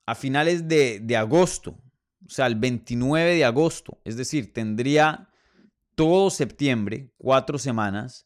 A 0.08 0.16
finales 0.16 0.68
de, 0.68 1.16
agosto, 1.16 1.80
o 2.26 2.30
sea, 2.30 2.48
el 2.48 2.56
29 2.56 3.36
de 3.36 3.46
agosto. 3.46 4.02
Es 4.06 4.18
decir, 4.18 4.54
tendría 4.54 5.30
todo 5.94 6.32
septiembre, 6.32 7.14
cuatro 7.20 7.60
semanas, 7.60 8.26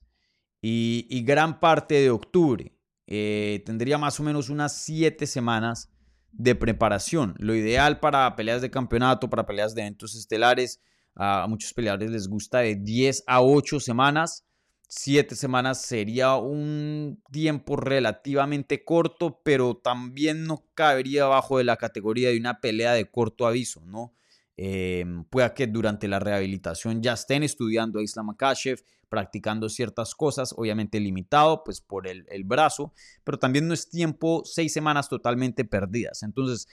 y, 0.66 1.24
gran 1.24 1.60
parte 1.60 1.96
de 1.96 2.10
octubre. 2.10 2.74
Eh, 3.06 3.62
tendría 3.66 3.98
más 3.98 4.20
o 4.22 4.24
menos 4.24 4.50
unas 4.50 4.74
siete 4.74 5.28
semanas 5.28 5.92
de 6.32 6.56
preparación. 6.56 7.36
Lo 7.38 7.54
ideal 7.54 8.00
para 8.00 8.34
peleas 8.38 8.62
de 8.62 8.72
campeonato, 8.72 9.30
para 9.30 9.46
peleas 9.46 9.76
de 9.76 9.82
eventos 9.82 10.16
estelares, 10.16 10.82
a 11.16 11.46
muchos 11.50 11.74
peleadores 11.74 12.10
les 12.10 12.28
gusta 12.30 12.60
de 12.60 12.76
10 12.76 13.26
a 13.28 13.42
8 13.42 13.82
semanas. 13.82 14.46
7 14.88 15.36
semanas 15.36 15.82
sería 15.82 16.36
un 16.36 17.22
tiempo 17.30 17.76
relativamente 17.76 18.86
corto, 18.86 19.42
pero 19.44 19.76
también 19.76 20.46
no 20.46 20.66
cabería 20.76 21.26
bajo 21.26 21.58
de 21.58 21.66
la 21.66 21.76
categoría 21.76 22.30
de 22.30 22.38
una 22.38 22.62
pelea 22.62 22.94
de 22.94 23.12
corto 23.12 23.46
aviso, 23.46 23.82
¿no? 23.86 24.14
Eh, 24.56 25.04
pueda 25.30 25.54
que 25.54 25.66
durante 25.66 26.08
la 26.08 26.20
rehabilitación 26.20 27.02
ya 27.02 27.14
estén 27.14 27.44
estudiando 27.44 28.00
a 28.00 28.04
Islam 28.04 28.28
Makashev, 28.28 28.84
practicando 29.10 29.70
ciertas 29.70 30.16
cosas, 30.16 30.54
obviamente 30.58 31.00
limitado 31.00 31.64
pues 31.64 31.82
por 31.82 32.08
el, 32.08 32.26
brazo, 32.46 32.94
pero 33.24 33.38
también 33.38 33.68
no 33.68 33.74
es 33.74 33.88
tiempo, 33.88 34.42
seis 34.44 34.74
semanas 34.74 35.08
totalmente 35.08 35.66
perdidas. 35.66 36.24
Entonces, 36.24 36.68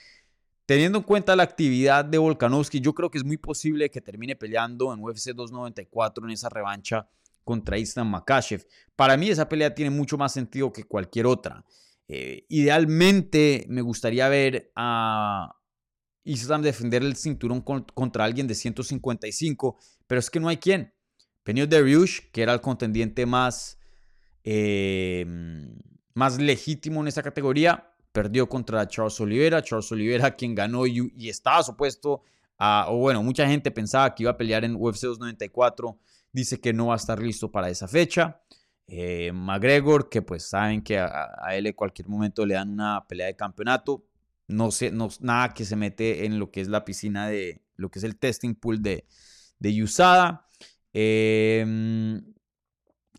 teniendo 0.65 0.99
en 0.99 1.03
cuenta 1.03 1.35
la 1.35 1.43
actividad 1.43 2.03
de 2.03 2.17
Volkanovski, 2.17 2.81
yo 2.81 2.93
creo 2.93 3.11
que 3.11 3.19
es 3.19 3.23
muy 3.23 3.37
posible 3.37 3.91
que 3.91 4.01
termine 4.01 4.35
peleando 4.35 4.91
en 4.93 5.03
UFC 5.03 5.33
294 5.35 6.25
en 6.25 6.31
esa 6.31 6.49
revancha 6.49 7.07
contra 7.43 7.77
Islam 7.77 8.09
Makashev. 8.09 8.65
Para 8.95 9.17
mí 9.17 9.29
esa 9.29 9.47
pelea 9.47 9.75
tiene 9.75 9.91
mucho 9.91 10.17
más 10.17 10.33
sentido 10.33 10.73
que 10.73 10.83
cualquier 10.83 11.27
otra. 11.27 11.63
Eh, 12.07 12.45
idealmente 12.49 13.65
me 13.69 13.81
gustaría 13.81 14.27
ver 14.29 14.71
a 14.75 15.60
Islam 16.23 16.61
defender 16.61 17.03
el 17.03 17.15
cinturón 17.15 17.61
contra 17.61 18.23
alguien 18.25 18.47
de 18.47 18.55
155, 18.55 19.77
pero 20.07 20.19
es 20.19 20.29
que 20.29 20.39
no 20.39 20.47
hay 20.47 20.57
quien. 20.57 20.93
Penio 21.43 21.65
Dariush, 21.65 22.31
que 22.31 22.43
era 22.43 22.53
el 22.53 22.61
contendiente 22.61 23.25
más, 23.25 23.79
eh, 24.43 25.25
más 26.13 26.39
legítimo 26.39 27.01
en 27.01 27.07
esa 27.07 27.23
categoría, 27.23 27.91
perdió 28.11 28.47
contra 28.47 28.87
Charles 28.87 29.19
Oliveira. 29.19 29.63
Charles 29.63 29.91
Oliveira, 29.91 30.35
quien 30.35 30.53
ganó 30.53 30.85
y, 30.85 31.29
estaba 31.29 31.63
supuesto 31.63 32.23
a, 32.57 32.87
o 32.89 32.97
bueno, 32.97 33.23
mucha 33.23 33.47
gente 33.47 33.71
pensaba 33.71 34.13
que 34.13 34.23
iba 34.23 34.31
a 34.31 34.37
pelear 34.37 34.63
en 34.63 34.75
UFC 34.75 35.03
294, 35.03 35.97
dice 36.31 36.59
que 36.59 36.73
no 36.73 36.87
va 36.87 36.93
a 36.93 36.97
estar 36.97 37.19
listo 37.19 37.51
para 37.51 37.69
esa 37.69 37.87
fecha. 37.87 38.41
Eh, 38.87 39.31
McGregor, 39.33 40.09
que 40.09 40.21
pues 40.21 40.43
saben 40.43 40.83
que 40.83 40.99
a, 40.99 41.31
él 41.53 41.67
en 41.67 41.73
cualquier 41.73 42.09
momento 42.09 42.45
le 42.45 42.55
dan 42.55 42.69
una 42.69 43.05
pelea 43.07 43.27
de 43.27 43.35
campeonato. 43.35 44.03
No 44.47 44.71
sé, 44.71 44.91
no, 44.91 45.09
nada 45.21 45.53
que 45.53 45.65
se 45.65 45.75
mete 45.75 46.25
en 46.25 46.39
lo 46.39 46.51
que 46.51 46.61
es 46.61 46.67
la 46.67 46.83
piscina 46.83 47.27
de, 47.27 47.63
lo 47.75 47.89
que 47.89 47.99
es 47.99 48.03
el 48.03 48.17
testing 48.17 48.55
pool 48.55 48.81
de, 48.81 49.05
de 49.59 49.83
USADA. 49.83 50.47
Em, 50.93 52.23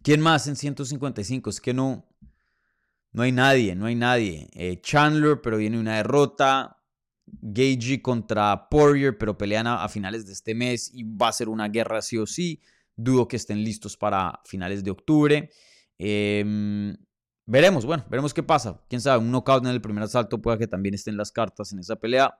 ¿Quién 0.02 0.20
más 0.20 0.46
en 0.46 0.56
155? 0.56 1.50
Es 1.50 1.60
que 1.60 1.72
no, 1.72 2.08
no 3.12 3.22
hay 3.22 3.32
nadie, 3.32 3.74
no 3.74 3.86
hay 3.86 3.94
nadie. 3.94 4.48
Eh, 4.52 4.80
Chandler, 4.80 5.40
pero 5.42 5.58
viene 5.58 5.78
una 5.78 5.96
derrota. 5.96 6.78
Gagey 7.24 8.02
contra 8.02 8.68
Poirier, 8.68 9.16
pero 9.16 9.38
pelean 9.38 9.66
a, 9.66 9.88
finales 9.88 10.26
de 10.26 10.32
este 10.32 10.54
mes 10.54 10.90
y 10.92 11.04
va 11.04 11.28
a 11.28 11.32
ser 11.32 11.48
una 11.48 11.68
guerra 11.68 12.02
sí 12.02 12.18
o 12.18 12.26
sí. 12.26 12.60
Dudo 12.94 13.26
que 13.26 13.36
estén 13.36 13.62
listos 13.64 13.96
para 13.96 14.40
finales 14.44 14.84
de 14.84 14.90
octubre. 14.90 15.50
Em, 15.98 16.96
veremos, 17.52 17.84
bueno, 17.84 18.02
veremos 18.08 18.32
qué 18.32 18.42
pasa. 18.42 18.80
Quién 18.88 19.02
sabe, 19.02 19.22
un 19.22 19.30
knockout 19.30 19.62
en 19.66 19.72
el 19.72 19.82
primer 19.82 20.02
asalto 20.02 20.40
pueda 20.40 20.56
que 20.56 20.66
también 20.66 20.94
estén 20.94 21.18
las 21.18 21.30
cartas 21.30 21.70
en 21.74 21.80
esa 21.80 21.96
pelea. 21.96 22.38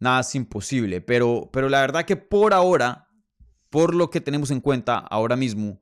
nada 0.00 0.22
es 0.22 0.34
imposible. 0.34 1.00
Pero, 1.00 1.48
pero 1.52 1.68
la 1.68 1.80
verdad 1.80 2.04
que 2.04 2.16
por 2.16 2.52
ahora, 2.52 3.08
por 3.70 3.94
lo 3.94 4.10
que 4.10 4.20
tenemos 4.20 4.50
en 4.50 4.60
cuenta 4.60 4.98
ahora 4.98 5.36
mismo, 5.36 5.80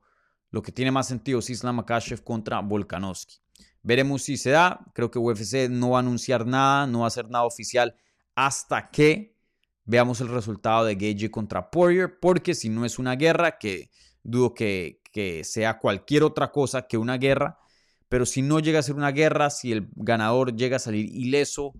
lo 0.51 0.61
que 0.61 0.71
tiene 0.71 0.91
más 0.91 1.07
sentido 1.07 1.39
es 1.39 1.49
Islam 1.49 1.77
Makashev 1.77 2.23
contra 2.23 2.59
Volkanovski. 2.59 3.37
Veremos 3.81 4.21
si 4.21 4.37
se 4.37 4.51
da. 4.51 4.85
Creo 4.93 5.09
que 5.09 5.17
UFC 5.17 5.67
no 5.67 5.89
va 5.89 5.97
a 5.97 6.01
anunciar 6.01 6.45
nada, 6.45 6.85
no 6.85 6.99
va 6.99 7.05
a 7.05 7.07
hacer 7.07 7.31
nada 7.31 7.45
oficial 7.45 7.95
hasta 8.35 8.91
que 8.91 9.35
veamos 9.83 10.21
el 10.21 10.27
resultado 10.27 10.85
de 10.85 10.93
Gage 10.93 11.31
contra 11.31 11.71
Poirier, 11.71 12.19
porque 12.19 12.53
si 12.53 12.69
no 12.69 12.85
es 12.85 12.99
una 12.99 13.15
guerra, 13.15 13.57
que 13.57 13.89
dudo 14.21 14.53
que, 14.53 15.01
que 15.11 15.43
sea 15.43 15.79
cualquier 15.79 16.21
otra 16.21 16.51
cosa 16.51 16.83
que 16.83 16.99
una 16.99 17.17
guerra, 17.17 17.57
pero 18.13 18.27
si 18.27 18.43
no 18.43 18.59
llega 18.59 18.77
a 18.77 18.83
ser 18.83 18.93
una 18.93 19.09
guerra, 19.09 19.49
si 19.49 19.71
el 19.71 19.89
ganador 19.95 20.55
llega 20.55 20.75
a 20.75 20.79
salir 20.79 21.09
ileso, 21.15 21.73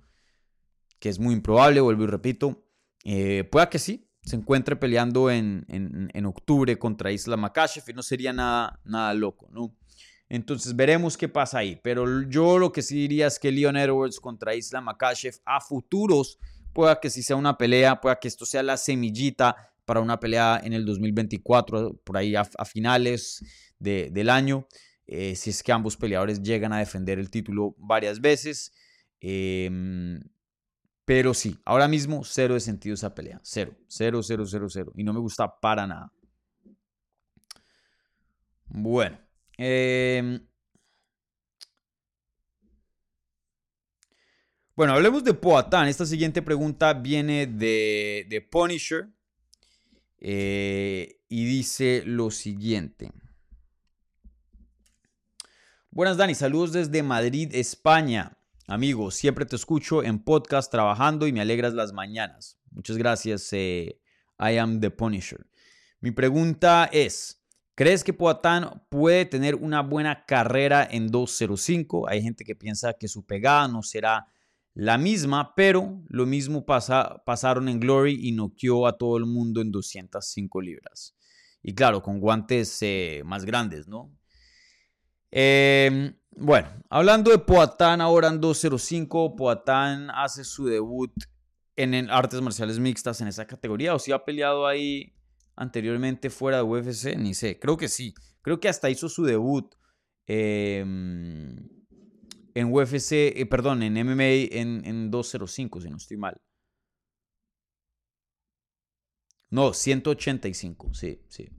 que 0.98 1.10
es 1.10 1.20
muy 1.20 1.36
improbable, 1.36 1.80
vuelvo 1.80 2.06
y 2.06 2.08
repito, 2.08 2.66
eh, 3.04 3.44
pueda 3.44 3.70
que 3.70 3.78
sí, 3.78 4.10
se 4.24 4.38
encuentre 4.38 4.76
peleando 4.76 5.30
en, 5.30 5.64
en, 5.68 6.26
octubre 6.26 6.80
contra 6.80 7.12
Isla 7.12 7.38
Makashev 7.38 7.84
y 7.88 7.94
no 7.94 8.02
sería 8.02 8.34
nada, 8.34 8.80
nada 8.84 9.14
loco, 9.14 9.48
¿no? 9.52 9.78
Entonces 10.28 10.76
veremos 10.76 11.18
qué 11.18 11.30
pasa 11.30 11.60
ahí. 11.60 11.80
Pero 11.84 12.24
yo 12.24 12.58
lo 12.58 12.72
que 12.72 12.82
sí 12.82 12.96
diría 12.96 13.28
es 13.28 13.38
que 13.38 13.52
Leon 13.52 13.78
Edwards 13.78 14.20
contra 14.20 14.56
Isla 14.56 14.82
Makashev 14.82 15.36
a 15.46 15.62
futuros 15.62 16.40
pueda 16.74 17.00
que 17.00 17.12
sí 17.12 17.22
sea 17.22 17.36
una 17.36 17.60
pelea, 17.60 18.02
pueda 18.02 18.20
que 18.20 18.28
esto 18.28 18.48
sea 18.48 18.64
la 18.64 18.78
semillita 18.78 19.56
para 19.86 20.00
una 20.00 20.20
pelea 20.20 20.60
en 20.64 20.74
el 20.74 20.84
2024, 20.84 22.02
por 22.04 22.18
ahí 22.18 22.36
a, 22.36 22.44
finales 22.66 23.46
del 23.78 24.32
año, 24.32 24.68
eh, 25.16 25.36
si 25.36 25.52
es 25.52 25.62
que 25.62 25.72
ambos 25.72 25.96
peleadores 25.96 26.42
llegan 26.42 26.74
a 26.74 26.80
defender 26.80 27.20
el 27.20 27.30
título 27.30 27.76
varias 27.78 28.20
veces. 28.20 28.74
Em, 29.20 30.20
pero 31.06 31.36
sí, 31.36 31.60
ahora 31.66 31.88
mismo 31.88 32.24
cero 32.24 32.56
de 32.56 32.60
sentido 32.60 32.96
esa 32.96 33.14
pelea. 33.14 33.40
Cero, 33.44 33.78
cero, 33.88 34.24
cero, 34.24 34.44
cero, 34.48 34.68
cero. 34.70 34.92
Y 34.96 35.04
no 35.04 35.14
me 35.14 35.20
gusta 35.20 35.60
para 35.60 35.86
nada. 35.86 36.12
Bueno. 38.66 39.20
Em, 39.56 40.48
bueno, 44.76 44.94
hablemos 44.94 45.24
de 45.24 45.36
Poatán. 45.36 45.90
Esta 45.90 46.08
siguiente 46.08 46.42
pregunta 46.42 46.92
viene 46.96 47.46
de, 47.46 48.26
de 48.28 48.42
Punisher. 48.42 49.10
Eh, 50.18 51.20
y 51.30 51.46
dice 51.46 52.02
lo 52.04 52.32
siguiente. 52.32 53.12
Buenas 55.96 56.18
Dani, 56.18 56.34
saludos 56.34 56.72
desde 56.72 57.04
Madrid, 57.04 57.54
España. 57.54 58.36
Amigo, 58.66 59.12
siempre 59.12 59.46
te 59.46 59.56
escucho 59.56 60.02
en 60.02 60.24
podcast 60.24 60.72
trabajando 60.72 61.28
y 61.28 61.32
me 61.32 61.40
alegras 61.40 61.76
las 61.76 61.94
mañanas. 61.94 62.58
Muchas 62.72 62.98
gracias, 62.98 63.48
eh, 63.54 64.02
I 64.40 64.58
am 64.58 64.80
the 64.80 64.90
Punisher. 64.90 65.46
Mi 66.00 66.10
pregunta 66.10 66.90
es, 66.92 67.46
¿crees 67.76 68.04
que 68.04 68.12
Poatán 68.12 68.88
puede 68.90 69.26
tener 69.26 69.54
una 69.54 69.84
buena 69.84 70.26
carrera 70.26 70.84
en 70.90 71.10
205? 71.10 72.10
Hay 72.10 72.24
gente 72.24 72.44
que 72.44 72.56
piensa 72.56 72.94
que 72.94 73.08
su 73.08 73.24
pegada 73.24 73.68
no 73.68 73.84
será 73.84 74.26
la 74.74 74.98
misma, 74.98 75.54
pero 75.54 76.02
lo 76.10 76.26
mismo 76.26 76.66
pasa, 76.66 77.22
pasaron 77.24 77.70
en 77.70 77.80
Glory 77.80 78.18
y 78.20 78.32
noqueó 78.32 78.88
a 78.88 78.98
todo 78.98 79.18
el 79.18 79.28
mundo 79.28 79.62
en 79.62 79.72
205 79.72 80.60
libras. 80.60 81.16
Y 81.62 81.76
claro, 81.76 82.02
con 82.02 82.20
guantes 82.20 82.80
eh, 82.82 83.22
más 83.24 83.46
grandes, 83.46 83.88
¿no? 83.88 84.12
Eh, 85.36 86.14
bueno, 86.36 86.70
hablando 86.92 87.32
de 87.32 87.40
Poatán 87.40 88.02
ahora 88.02 88.28
en 88.28 88.40
205, 88.40 89.36
Poatán 89.36 90.12
hace 90.12 90.44
su 90.44 90.68
debut 90.68 91.12
en, 91.76 92.08
artes 92.12 92.40
marciales 92.40 92.78
mixtas 92.78 93.20
en 93.22 93.28
esa 93.28 93.48
categoría. 93.48 93.96
O 93.96 94.00
si 94.00 94.12
ha 94.12 94.24
peleado 94.24 94.68
ahí 94.68 95.16
anteriormente 95.56 96.30
fuera 96.30 96.58
de 96.58 96.64
UFC, 96.64 97.18
ni 97.18 97.34
sé. 97.34 97.60
Creo 97.60 97.78
que 97.78 97.88
sí. 97.88 98.14
Creo 98.44 98.60
que 98.60 98.70
hasta 98.70 98.92
hizo 98.92 99.10
su 99.10 99.24
debut 99.24 99.74
em, 100.28 101.68
en 102.54 102.72
UFC, 102.72 103.12
eh, 103.36 103.48
perdón, 103.50 103.82
en 103.82 103.94
MMA 104.06 104.24
en, 104.52 104.86
en 104.86 105.10
205, 105.10 105.82
si 105.82 105.90
no 105.90 105.98
estoy 105.98 106.18
mal. 106.18 106.40
No, 109.50 109.74
185, 109.74 110.94
sí, 110.94 111.22
sí. 111.28 111.50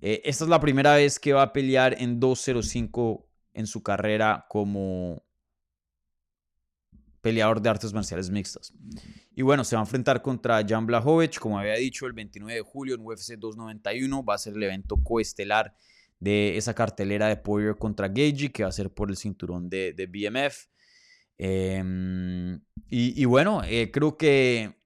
Eh, 0.00 0.22
esta 0.24 0.44
es 0.44 0.50
la 0.50 0.60
primera 0.60 0.94
vez 0.94 1.18
que 1.18 1.32
va 1.32 1.42
a 1.42 1.52
pelear 1.52 1.96
en 1.98 2.20
205 2.20 3.28
en 3.54 3.66
su 3.66 3.82
carrera 3.82 4.46
como 4.48 5.24
peleador 7.20 7.60
de 7.60 7.68
artes 7.68 7.92
marciales 7.92 8.30
mixtas. 8.30 8.72
Y 9.34 9.42
bueno, 9.42 9.64
se 9.64 9.76
va 9.76 9.82
a 9.82 9.84
enfrentar 9.84 10.22
contra 10.22 10.64
Jan 10.66 10.86
Blachowicz, 10.86 11.38
como 11.38 11.58
había 11.58 11.74
dicho, 11.74 12.06
el 12.06 12.12
29 12.12 12.54
de 12.54 12.62
julio 12.62 12.94
en 12.94 13.00
UFC 13.04 13.34
291. 13.34 14.24
Va 14.24 14.34
a 14.34 14.38
ser 14.38 14.54
el 14.54 14.62
evento 14.62 14.96
coestelar 14.96 15.74
de 16.20 16.56
esa 16.56 16.74
cartelera 16.74 17.28
de 17.28 17.36
Poirier 17.36 17.76
contra 17.76 18.08
Gagey, 18.08 18.48
que 18.50 18.62
va 18.62 18.68
a 18.68 18.72
ser 18.72 18.90
por 18.90 19.10
el 19.10 19.16
cinturón 19.16 19.68
de, 19.68 19.92
BMF. 20.08 20.66
Em, 21.36 22.60
y, 22.88 23.24
bueno, 23.26 23.62
eh, 23.64 23.90
creo 23.92 24.16
que 24.16 24.77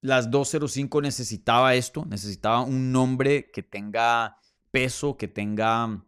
las 0.00 0.30
205 0.30 1.00
necesitaba 1.00 1.74
esto, 1.74 2.04
necesitaba 2.04 2.62
un 2.62 2.92
nombre 2.92 3.50
que 3.50 3.62
tenga 3.62 4.36
peso, 4.70 5.16
que 5.16 5.28
tenga 5.28 6.04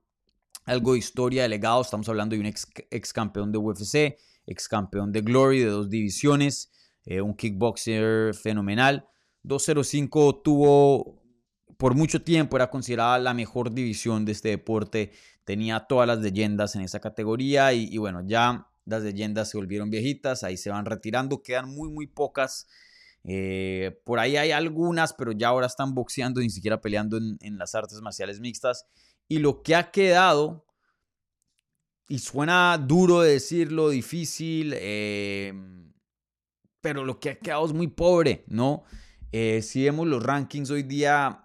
algo 0.65 0.93
de 0.93 0.99
historia, 0.99 1.43
de 1.43 1.49
legado. 1.49 1.81
Estamos 1.81 2.09
hablando 2.09 2.35
de 2.37 2.41
un 2.41 2.47
ex, 2.47 3.13
campeón 3.13 3.51
de 3.51 3.59
UFC, 3.59 4.19
ex 4.47 4.69
campeón 4.69 5.13
de 5.13 5.23
Glory, 5.23 5.61
de 5.61 5.71
dos 5.71 5.89
divisiones, 5.89 6.71
eh, 7.05 7.21
un 7.21 7.35
kickboxer 7.35 8.35
fenomenal. 8.35 9.09
205 9.43 10.43
tuvo, 10.43 11.23
por 11.77 11.95
mucho 11.95 12.23
tiempo, 12.23 12.57
era 12.57 12.71
considerada 12.71 13.19
la 13.19 13.35
mejor 13.35 13.73
división 13.73 14.25
de 14.25 14.33
este 14.33 14.51
deporte. 14.51 15.13
Tenía 15.45 15.81
todas 15.81 16.07
las 16.07 16.19
leyendas 16.19 16.77
en 16.77 16.83
esa 16.83 17.01
categoría 17.01 17.73
y, 17.73 17.97
bueno, 17.97 18.23
ya 18.27 18.69
las 18.85 19.03
leyendas 19.03 19.49
se 19.51 19.57
volvieron 19.57 19.91
viejitas, 19.91 20.43
ahí 20.43 20.59
se 20.59 20.71
van 20.71 20.85
retirando, 20.85 21.43
quedan 21.43 21.71
muy, 21.71 21.91
muy 21.91 22.07
pocas. 22.07 22.67
Eh, 23.31 24.01
por 24.05 24.19
ahí 24.19 24.39
hay 24.39 24.53
algunas, 24.53 25.13
pero 25.13 25.33
ya 25.33 25.49
ahora 25.49 25.67
están 25.67 25.95
boxeando, 25.95 26.41
ni 26.41 26.49
siquiera 26.49 26.81
peleando 26.81 27.19
en, 27.19 27.59
las 27.59 27.75
artes 27.75 28.01
marciales 28.01 28.41
mixtas. 28.41 28.87
Y 29.29 29.39
lo 29.39 29.63
que 29.63 29.75
ha 29.75 29.91
quedado, 29.91 30.65
y 32.09 32.21
suena 32.21 32.79
duro 32.79 33.21
decirlo, 33.21 33.91
difícil, 33.91 34.73
em, 34.79 35.93
pero 36.81 37.05
lo 37.05 37.21
que 37.21 37.31
ha 37.31 37.39
quedado 37.39 37.67
es 37.67 37.75
muy 37.75 37.89
pobre, 37.89 38.45
¿no? 38.47 38.85
Eh, 39.31 39.61
si 39.61 39.85
vemos 39.85 40.07
los 40.07 40.23
rankings 40.23 40.71
hoy 40.71 40.83
día, 40.83 41.45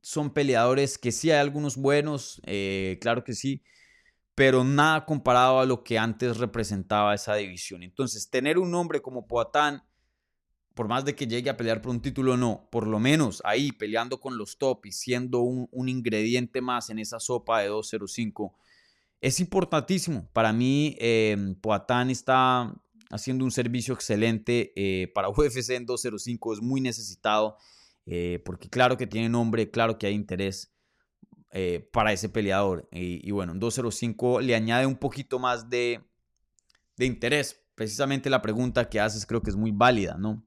son 0.00 0.32
peleadores 0.32 0.96
que 0.96 1.12
sí 1.12 1.30
hay 1.30 1.40
algunos 1.40 1.76
buenos, 1.76 2.40
eh, 2.46 2.98
claro 3.02 3.22
que 3.22 3.34
sí, 3.34 3.62
pero 4.34 4.64
nada 4.64 5.04
comparado 5.04 5.60
a 5.60 5.66
lo 5.66 5.84
que 5.84 5.98
antes 5.98 6.38
representaba 6.38 7.14
esa 7.14 7.34
división. 7.34 7.82
Entonces, 7.82 8.30
tener 8.30 8.58
un 8.58 8.70
nombre 8.70 9.02
como 9.02 9.26
Poatán 9.26 9.82
por 10.74 10.88
más 10.88 11.04
de 11.04 11.14
que 11.14 11.26
llegue 11.26 11.50
a 11.50 11.56
pelear 11.56 11.82
por 11.82 11.90
un 11.90 12.00
título, 12.00 12.36
no, 12.36 12.68
por 12.70 12.86
lo 12.86 12.98
menos 13.00 13.42
ahí 13.44 13.72
peleando 13.72 14.20
con 14.20 14.38
los 14.38 14.56
top 14.58 14.86
y 14.86 14.92
siendo 14.92 15.40
un, 15.40 15.88
ingrediente 15.88 16.60
más 16.60 16.90
en 16.90 16.98
esa 16.98 17.18
sopa 17.18 17.60
de 17.60 17.68
205, 17.68 18.56
es 19.20 19.40
importantísimo. 19.40 20.28
Para 20.32 20.52
mí, 20.52 20.96
eh, 20.98 21.36
Poatán 21.60 22.10
está 22.10 22.74
haciendo 23.10 23.44
un 23.44 23.50
servicio 23.50 23.92
excelente 23.94 24.72
eh, 24.76 25.08
para 25.12 25.28
UFC 25.30 25.70
en 25.70 25.86
205, 25.86 26.54
es 26.54 26.60
muy 26.62 26.80
necesitado, 26.80 27.56
eh, 28.06 28.40
porque 28.44 28.68
claro 28.68 28.96
que 28.96 29.06
tiene 29.06 29.28
nombre, 29.28 29.70
claro 29.70 29.98
que 29.98 30.06
hay 30.06 30.14
interés 30.14 30.72
para 31.90 32.12
ese 32.12 32.28
peleador. 32.28 32.88
Y, 32.92 33.28
bueno, 33.32 33.50
en 33.50 33.58
205 33.58 34.40
le 34.40 34.54
añade 34.54 34.86
un 34.86 34.94
poquito 34.94 35.40
más 35.40 35.68
de, 35.68 36.00
de 36.96 37.06
interés. 37.06 37.60
Precisamente 37.74 38.30
la 38.30 38.40
pregunta 38.40 38.88
que 38.88 39.00
haces 39.00 39.26
creo 39.26 39.42
que 39.42 39.50
es 39.50 39.56
muy 39.56 39.72
válida, 39.72 40.16
¿no? 40.16 40.46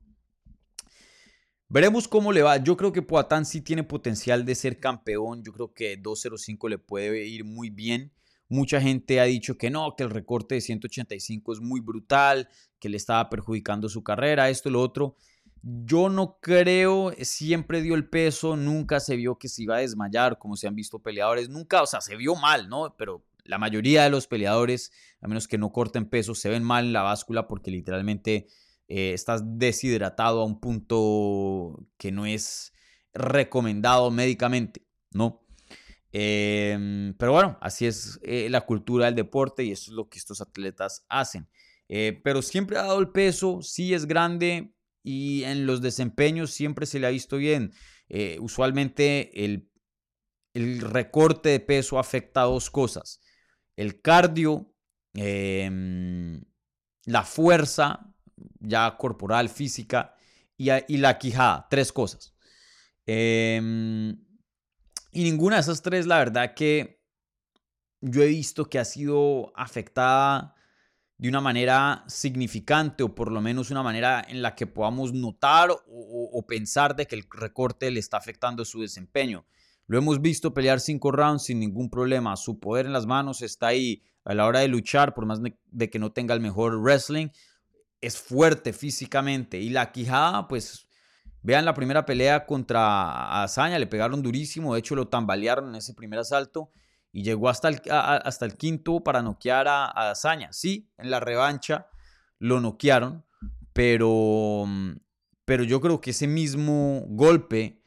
Veremos 1.74 2.08
cómo 2.08 2.32
le 2.32 2.44
va. 2.44 2.58
Yo 2.58 2.78
creo 2.78 2.94
que 2.94 3.02
Poatán 3.02 3.48
sí 3.48 3.60
tiene 3.60 3.84
potencial 3.84 4.46
de 4.46 4.54
ser 4.54 4.80
campeón. 4.80 5.42
Yo 5.44 5.52
creo 5.54 5.74
que 5.74 5.98
205 5.98 6.70
le 6.70 6.78
puede 6.78 7.26
ir 7.26 7.46
muy 7.46 7.72
bien. 7.72 8.12
Mucha 8.48 8.80
gente 8.80 9.20
ha 9.20 9.24
dicho 9.24 9.58
que 9.58 9.72
no, 9.72 9.96
que 9.96 10.04
el 10.04 10.12
recorte 10.12 10.54
de 10.54 10.62
185 10.62 11.52
es 11.52 11.62
muy 11.62 11.82
brutal, 11.82 12.48
que 12.78 12.90
le 12.90 12.98
estaba 12.98 13.28
perjudicando 13.28 13.90
su 13.90 14.04
carrera, 14.04 14.52
esto 14.52 14.70
lo 14.70 14.82
otro. 14.82 15.16
Yo 15.64 16.10
no 16.10 16.38
creo, 16.40 17.12
siempre 17.22 17.82
dio 17.82 17.96
el 17.96 18.08
peso, 18.08 18.56
nunca 18.56 19.00
se 19.00 19.16
vio 19.16 19.40
que 19.40 19.50
se 19.50 19.64
iba 19.64 19.78
a 19.78 19.80
desmayar, 19.80 20.38
como 20.38 20.56
se 20.56 20.68
han 20.68 20.76
visto 20.76 21.00
peleadores, 21.00 21.50
nunca, 21.50 21.82
o 21.82 21.88
sea, 21.88 22.02
se 22.02 22.16
vio 22.16 22.36
mal, 22.36 22.70
¿no? 22.70 22.96
Pero 23.00 23.26
la 23.46 23.58
mayoría 23.58 24.04
de 24.04 24.12
los 24.12 24.28
peleadores, 24.28 24.92
a 25.22 25.28
menos 25.28 25.48
que 25.48 25.58
no 25.58 25.72
corten 25.72 26.06
peso, 26.06 26.36
se 26.36 26.50
ven 26.50 26.64
mal 26.64 26.86
en 26.86 26.94
la 26.94 27.02
báscula 27.02 27.48
porque 27.48 27.72
literalmente 27.72 28.46
eh, 28.88 29.14
estás 29.14 29.42
deshidratado 29.58 30.42
a 30.42 30.46
un 30.46 30.60
punto 30.60 31.88
que 31.98 32.12
no 32.12 32.26
es 32.26 32.74
recomendado 33.14 34.12
médicamente, 34.12 34.86
¿no? 35.12 35.46
Em, 36.12 37.16
pero 37.18 37.32
bueno, 37.32 37.58
así 37.62 37.88
es 37.88 38.20
eh, 38.24 38.50
la 38.50 38.62
cultura 38.62 39.06
del 39.06 39.16
deporte 39.16 39.64
y 39.64 39.72
eso 39.72 39.92
es 39.92 39.96
lo 39.96 40.10
que 40.10 40.20
estos 40.20 40.42
atletas 40.42 41.06
hacen. 41.10 41.48
Eh, 41.90 42.22
pero 42.24 42.42
siempre 42.42 42.78
ha 42.78 42.84
dado 42.84 43.00
el 43.00 43.10
peso, 43.10 43.62
sí 43.62 43.94
es 43.94 44.06
grande 44.06 44.76
y 45.04 45.44
en 45.44 45.66
los 45.66 45.82
desempeños 45.82 46.52
siempre 46.52 46.86
se 46.86 47.00
le 47.00 47.08
ha 47.08 47.12
visto 47.12 47.38
bien. 47.38 47.74
Usualmente 48.40 49.44
el, 49.44 49.72
el, 50.54 50.82
recorte 50.82 51.50
de 51.50 51.60
peso 51.60 51.98
afecta 51.98 52.42
a 52.42 52.46
dos 52.46 52.70
cosas. 52.70 53.22
El 53.76 54.02
cardio, 54.02 54.72
em, 55.16 56.44
la 57.06 57.24
fuerza 57.24 58.13
ya 58.60 58.98
corporal, 58.98 59.50
física 59.50 60.16
y, 60.58 60.98
la 60.98 61.18
quijada, 61.18 61.68
tres 61.70 61.92
cosas. 61.92 62.36
Em, 63.06 64.12
y 65.12 65.24
ninguna 65.24 65.58
de 65.58 65.62
esas 65.62 65.82
tres, 65.82 66.06
la 66.06 66.18
verdad 66.18 66.54
que 66.56 67.04
yo 68.02 68.22
he 68.22 68.28
visto 68.28 68.66
que 68.70 68.80
ha 68.80 68.86
sido 68.86 69.52
afectada 69.56 70.56
de 71.18 71.30
una 71.30 71.40
manera 71.40 72.04
significante 72.08 73.04
o 73.04 73.16
por 73.16 73.32
lo 73.32 73.40
menos 73.40 73.72
una 73.72 73.84
manera 73.84 74.26
en 74.28 74.42
la 74.42 74.56
que 74.56 74.68
podamos 74.68 75.14
notar 75.14 75.70
o, 75.72 76.46
pensar 76.46 76.96
de 76.96 77.06
que 77.06 77.16
el 77.16 77.26
recorte 77.32 77.90
le 77.92 78.00
está 78.00 78.18
afectando 78.18 78.66
su 78.66 78.82
desempeño. 78.82 79.46
Lo 79.88 79.98
hemos 79.98 80.22
visto 80.22 80.54
pelear 80.54 80.80
cinco 80.80 81.12
rounds 81.12 81.44
sin 81.44 81.60
ningún 81.60 81.90
problema. 81.90 82.36
Su 82.36 82.60
poder 82.60 82.86
en 82.86 82.94
las 82.94 83.06
manos 83.06 83.42
está 83.42 83.68
ahí 83.68 84.04
a 84.26 84.34
la 84.34 84.46
hora 84.46 84.60
de 84.60 84.68
luchar, 84.68 85.14
por 85.14 85.26
más 85.26 85.40
de 85.42 85.90
que 85.90 86.00
no 86.00 86.12
tenga 86.12 86.34
el 86.34 86.42
mejor 86.42 86.78
wrestling. 86.82 87.30
Es 88.06 88.18
fuerte 88.18 88.74
físicamente. 88.74 89.60
Y 89.60 89.70
la 89.70 89.92
quijada, 89.92 90.48
pues 90.48 90.88
Vean 91.44 91.66
la 91.66 91.74
primera 91.74 92.06
pelea 92.06 92.46
contra 92.46 93.44
Azaña, 93.44 93.78
le 93.78 93.86
pegaron 93.86 94.24
durísimo, 94.24 94.74
de 94.74 94.80
hecho 94.80 94.96
lo 94.96 95.10
tambalearon 95.10 95.68
en 95.70 95.76
ese 95.76 95.94
primer 95.94 96.20
asalto 96.20 96.72
y 97.12 97.22
llegó 97.22 97.50
hasta 97.50 97.68
el, 97.68 97.82
hasta 97.90 98.46
el 98.46 98.56
quinto 98.56 99.04
para 99.04 99.22
noquear 99.22 99.68
a, 99.68 100.12
Azaña. 100.12 100.54
Sí, 100.54 100.90
en 100.98 101.12
la 101.12 101.20
revancha 101.20 101.88
lo 102.40 102.62
noquearon, 102.62 103.26
pero, 103.74 104.66
pero 105.44 105.66
yo 105.66 105.82
creo 105.82 106.00
que 106.00 106.12
ese 106.12 106.28
mismo 106.28 107.04
golpe 107.10 107.82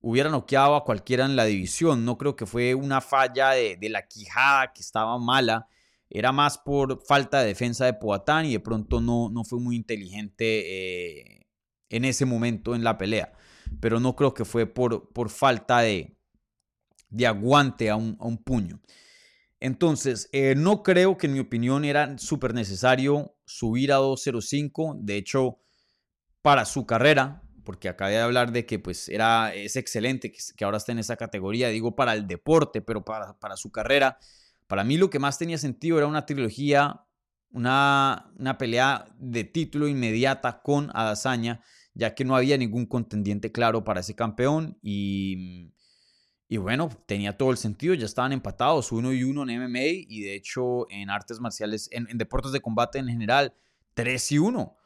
hubiera 0.00 0.30
noqueado 0.30 0.76
a 0.76 0.84
cualquiera 0.84 1.24
en 1.24 1.34
la 1.34 1.46
división. 1.46 2.04
No 2.04 2.16
creo 2.16 2.36
que 2.36 2.46
fue 2.46 2.76
una 2.76 3.00
falla 3.00 3.50
de, 3.50 3.76
la 3.90 4.06
quijada 4.06 4.72
que 4.72 4.82
estaba 4.82 5.18
mala. 5.18 5.66
Era 6.10 6.32
más 6.32 6.58
por 6.58 7.04
falta 7.06 7.40
de 7.40 7.46
defensa 7.46 7.86
de 7.86 7.94
Poatán 7.94 8.46
y 8.46 8.52
de 8.52 8.60
pronto 8.60 9.00
no, 9.00 9.30
no 9.30 9.44
fue 9.44 9.60
muy 9.60 9.76
inteligente 9.76 10.44
eh, 10.44 11.46
en 11.88 12.04
ese 12.04 12.26
momento 12.26 12.74
en 12.74 12.82
la 12.82 12.98
pelea. 12.98 13.32
Pero 13.80 14.00
no 14.00 14.16
creo 14.16 14.34
que 14.34 14.44
fue 14.44 14.66
por, 14.66 15.12
por 15.12 15.30
falta 15.30 15.80
de, 15.80 16.18
de 17.10 17.26
aguante 17.28 17.90
a 17.90 17.96
un, 17.96 18.42
puño. 18.44 18.80
Entonces, 19.60 20.28
eh, 20.32 20.54
no 20.56 20.82
creo 20.82 21.16
que 21.16 21.28
en 21.28 21.34
mi 21.34 21.40
opinión 21.40 21.84
era 21.84 22.18
súper 22.18 22.54
necesario 22.54 23.36
subir 23.46 23.92
a 23.92 23.96
205. 23.96 24.96
De 24.98 25.16
hecho, 25.16 25.60
para 26.42 26.64
su 26.64 26.86
carrera, 26.86 27.42
porque 27.64 27.88
acabé 27.88 28.12
de 28.12 28.20
hablar 28.20 28.50
de 28.50 28.66
que 28.66 28.80
pues 28.80 29.08
era, 29.08 29.54
es 29.54 29.76
excelente 29.76 30.32
que, 30.32 30.64
ahora 30.64 30.78
esté 30.78 30.90
en 30.90 30.98
esa 30.98 31.16
categoría, 31.16 31.68
digo 31.68 31.94
para 31.94 32.14
el 32.14 32.26
deporte, 32.26 32.80
pero 32.80 33.04
para, 33.04 33.38
para 33.38 33.56
su 33.56 33.70
carrera, 33.70 34.18
para 34.70 34.84
mí 34.84 34.96
lo 34.96 35.10
que 35.10 35.18
más 35.18 35.36
tenía 35.36 35.58
sentido 35.58 35.98
era 35.98 36.06
una 36.06 36.24
trilogía, 36.26 37.04
una, 37.50 38.32
una 38.38 38.56
pelea 38.56 39.12
de 39.18 39.42
título 39.42 39.88
inmediata 39.88 40.62
con 40.62 40.90
Adazaña 40.94 41.60
ya 41.92 42.14
que 42.14 42.24
no 42.24 42.36
había 42.36 42.56
ningún 42.56 42.86
contendiente 42.86 43.50
claro 43.50 43.82
para 43.82 44.00
ese 44.00 44.14
campeón 44.14 44.78
y, 44.80 45.72
y 46.48 46.56
bueno, 46.56 46.88
tenía 47.06 47.36
todo 47.36 47.50
el 47.50 47.56
sentido, 47.56 47.94
ya 47.94 48.06
estaban 48.06 48.32
empatados 48.32 48.92
uno 48.92 49.12
y 49.12 49.24
uno 49.24 49.42
en 49.42 49.60
MMA 49.60 50.06
y 50.08 50.20
de 50.20 50.36
hecho 50.36 50.88
en 50.88 51.10
artes 51.10 51.40
marciales, 51.40 51.88
en, 51.90 52.06
deportes 52.16 52.52
de 52.52 52.60
combate 52.60 53.00
en 53.00 53.08
general, 53.08 53.54
3 53.94 54.32
y 54.32 54.38
1. 54.38 54.76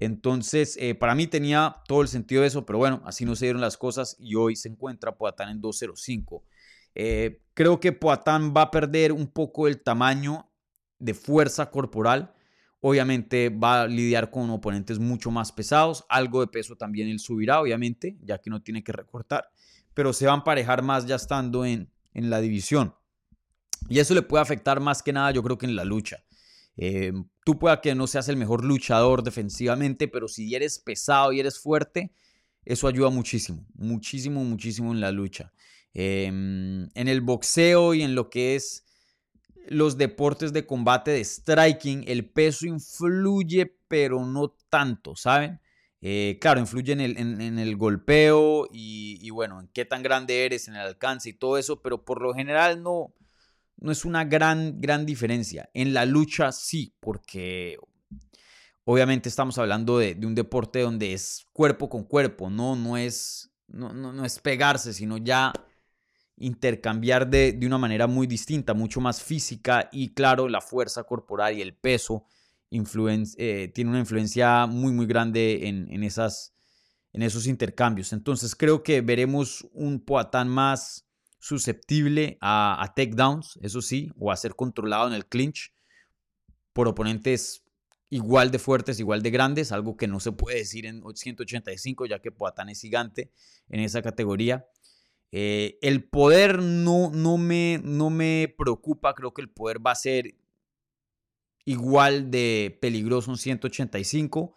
Entonces, 0.00 0.78
eh, 0.80 0.94
para 0.94 1.14
mí 1.14 1.26
tenía 1.26 1.76
todo 1.86 2.00
el 2.00 2.08
sentido 2.08 2.40
de 2.40 2.48
eso, 2.48 2.66
pero 2.66 2.78
bueno, 2.78 3.02
así 3.04 3.26
no 3.26 3.36
se 3.36 3.44
dieron 3.44 3.60
las 3.60 3.76
cosas 3.76 4.16
y 4.18 4.34
hoy 4.36 4.56
se 4.56 4.70
encuentra 4.70 5.16
Poatán 5.16 5.50
en 5.50 5.60
2.05. 5.60 6.42
Eh, 6.94 7.42
creo 7.54 7.80
que 7.80 7.92
Poatán 7.92 8.54
va 8.56 8.62
a 8.62 8.70
perder 8.70 9.12
un 9.12 9.26
poco 9.26 9.68
el 9.68 9.82
tamaño 9.82 10.50
de 10.98 11.14
fuerza 11.14 11.70
corporal 11.70 12.34
Obviamente 12.86 13.48
va 13.48 13.80
a 13.80 13.86
lidiar 13.86 14.30
con 14.30 14.50
oponentes 14.50 14.98
mucho 14.98 15.30
más 15.30 15.52
pesados. 15.52 16.04
Algo 16.10 16.40
de 16.42 16.48
peso 16.48 16.76
también 16.76 17.08
él 17.08 17.18
subirá, 17.18 17.58
obviamente, 17.62 18.18
ya 18.20 18.36
que 18.42 18.50
no 18.50 18.60
tiene 18.60 18.84
que 18.84 18.92
recortar. 18.92 19.48
Pero 19.94 20.12
se 20.12 20.26
va 20.26 20.32
a 20.32 20.36
emparejar 20.36 20.82
más 20.82 21.06
ya 21.06 21.14
estando 21.14 21.64
en, 21.64 21.90
en 22.12 22.28
la 22.28 22.42
división. 22.42 22.94
Y 23.88 24.00
eso 24.00 24.12
le 24.12 24.20
puede 24.20 24.42
afectar 24.42 24.80
más 24.80 25.02
que 25.02 25.14
nada, 25.14 25.30
yo 25.30 25.42
creo 25.42 25.56
que 25.56 25.64
en 25.64 25.76
la 25.76 25.84
lucha. 25.86 26.24
Eh, 26.76 27.14
tú 27.42 27.58
pueda 27.58 27.80
que 27.80 27.94
no 27.94 28.06
seas 28.06 28.28
el 28.28 28.36
mejor 28.36 28.62
luchador 28.62 29.22
defensivamente, 29.22 30.06
pero 30.06 30.28
si 30.28 30.54
eres 30.54 30.78
pesado 30.78 31.32
y 31.32 31.40
eres 31.40 31.58
fuerte, 31.58 32.12
eso 32.66 32.86
ayuda 32.86 33.08
muchísimo, 33.08 33.64
muchísimo, 33.76 34.44
muchísimo 34.44 34.92
en 34.92 35.00
la 35.00 35.10
lucha. 35.10 35.54
Em, 35.94 36.88
en 36.94 37.06
el 37.06 37.20
boxeo 37.20 37.94
y 37.94 38.02
en 38.02 38.16
lo 38.16 38.28
que 38.28 38.56
es 38.56 38.84
los 39.68 39.96
deportes 39.96 40.52
de 40.52 40.66
combate 40.66 41.12
de 41.12 41.24
striking, 41.24 42.04
el 42.08 42.28
peso 42.28 42.66
influye, 42.66 43.78
pero 43.86 44.26
no 44.26 44.56
tanto, 44.68 45.14
¿saben? 45.14 45.60
Eh, 46.02 46.36
claro, 46.40 46.60
influye 46.60 46.92
en 46.92 47.58
el, 47.58 47.76
golpeo 47.76 48.68
y, 48.70 49.30
bueno, 49.30 49.60
en 49.60 49.68
qué 49.68 49.86
tan 49.86 50.02
grande 50.02 50.44
eres, 50.44 50.68
en 50.68 50.74
el 50.74 50.82
alcance 50.82 51.30
y 51.30 51.32
todo 51.32 51.56
eso, 51.56 51.80
pero 51.80 52.04
por 52.04 52.20
lo 52.20 52.34
general 52.34 52.82
no, 52.82 53.14
no 53.78 53.90
es 53.90 54.04
una 54.04 54.24
gran, 54.24 54.80
gran 54.82 55.06
diferencia. 55.06 55.70
En 55.72 55.94
la 55.94 56.04
lucha 56.04 56.52
sí, 56.52 56.94
porque 57.00 57.78
obviamente 58.84 59.30
estamos 59.30 59.56
hablando 59.56 59.96
de, 59.96 60.18
un 60.24 60.34
deporte 60.34 60.80
donde 60.80 61.14
es 61.14 61.46
cuerpo 61.54 61.88
con 61.88 62.04
cuerpo, 62.04 62.50
no, 62.50 62.76
no, 62.76 62.98
es, 62.98 63.50
no, 63.68 63.94
no 63.94 64.24
es 64.26 64.40
pegarse, 64.40 64.92
sino 64.92 65.16
ya 65.16 65.54
intercambiar 66.36 67.28
de, 67.28 67.58
una 67.64 67.78
manera 67.78 68.06
muy 68.06 68.26
distinta, 68.26 68.74
mucho 68.74 69.00
más 69.00 69.22
física 69.22 69.88
y 69.92 70.14
claro, 70.14 70.48
la 70.48 70.60
fuerza 70.60 71.04
corporal 71.04 71.56
y 71.56 71.62
el 71.62 71.74
peso 71.74 72.26
eh, 72.70 73.70
tiene 73.72 73.90
una 73.90 74.00
influencia 74.00 74.66
muy 74.66 74.92
muy 74.92 75.06
grande 75.06 75.68
en, 75.68 76.02
esas, 76.02 76.54
en 77.12 77.22
esos 77.22 77.46
intercambios. 77.46 78.12
Entonces 78.12 78.56
creo 78.56 78.82
que 78.82 79.00
veremos 79.00 79.66
un 79.72 80.00
Poatán 80.00 80.48
más 80.48 81.06
susceptible 81.38 82.38
a, 82.40 82.82
a 82.82 82.94
takedowns, 82.94 83.58
eso 83.62 83.80
sí, 83.80 84.10
o 84.18 84.32
a 84.32 84.36
ser 84.36 84.56
controlado 84.56 85.06
en 85.06 85.14
el 85.14 85.26
clinch 85.26 85.72
por 86.72 86.88
oponentes 86.88 87.64
igual 88.14 88.50
de 88.50 88.60
fuertes, 88.60 89.00
igual 89.00 89.22
de 89.22 89.30
grandes, 89.30 89.72
algo 89.72 89.96
que 89.96 90.06
no 90.06 90.20
se 90.20 90.30
puede 90.30 90.58
decir 90.58 90.86
en 90.86 91.02
185, 91.14 92.06
ya 92.06 92.20
que 92.20 92.30
Poatán 92.30 92.68
es 92.68 92.80
gigante 92.80 93.32
en 93.68 93.80
esa 93.80 94.02
categoría. 94.02 94.68
Eh, 95.36 95.80
el 95.82 96.04
poder 96.04 96.62
no, 96.62 97.10
no, 97.10 97.38
me, 97.38 97.80
no 97.82 98.08
me 98.08 98.54
preocupa, 98.56 99.14
creo 99.14 99.34
que 99.34 99.42
el 99.42 99.50
poder 99.50 99.84
va 99.84 99.90
a 99.90 99.96
ser 99.96 100.36
igual 101.64 102.30
de 102.30 102.78
peligroso 102.80 103.32
en 103.32 103.38
185. 103.38 104.54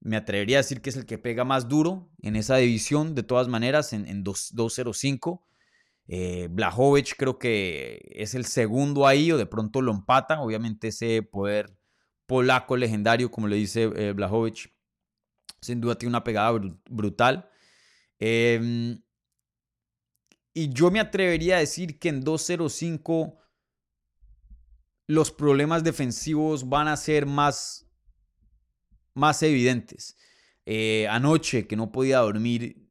Me 0.00 0.16
atrevería 0.16 0.58
a 0.58 0.60
decir 0.60 0.82
que 0.82 0.90
es 0.90 0.96
el 0.96 1.06
que 1.06 1.16
pega 1.16 1.44
más 1.44 1.70
duro 1.70 2.10
en 2.20 2.36
esa 2.36 2.56
división, 2.56 3.14
de 3.14 3.22
todas 3.22 3.48
maneras, 3.48 3.94
en, 3.94 4.06
en 4.06 4.22
205. 4.22 5.46
Eh, 6.06 6.48
Blajovic 6.50 7.16
creo 7.16 7.38
que 7.38 8.06
es 8.10 8.34
el 8.34 8.44
segundo 8.44 9.06
ahí, 9.06 9.32
o 9.32 9.38
de 9.38 9.46
pronto 9.46 9.80
lo 9.80 9.90
empata. 9.90 10.42
Obviamente, 10.42 10.88
ese 10.88 11.22
poder 11.22 11.74
polaco 12.26 12.76
legendario, 12.76 13.30
como 13.30 13.48
le 13.48 13.56
dice 13.56 13.84
eh, 13.96 14.12
Blajovic, 14.12 14.70
sin 15.62 15.80
duda 15.80 15.94
tiene 15.94 16.10
una 16.10 16.24
pegada 16.24 16.60
brutal. 16.90 17.48
Eh, 18.18 19.00
y 20.52 20.72
yo 20.72 20.90
me 20.90 21.00
atrevería 21.00 21.56
a 21.56 21.60
decir 21.60 21.98
que 21.98 22.08
en 22.08 22.24
2.05 22.24 23.38
los 25.06 25.30
problemas 25.30 25.82
defensivos 25.82 26.68
van 26.68 26.88
a 26.88 26.96
ser 26.96 27.26
más, 27.26 27.88
más 29.14 29.42
evidentes. 29.42 30.16
Eh, 30.66 31.08
anoche 31.08 31.66
que 31.66 31.76
no 31.76 31.90
podía 31.90 32.18
dormir, 32.18 32.88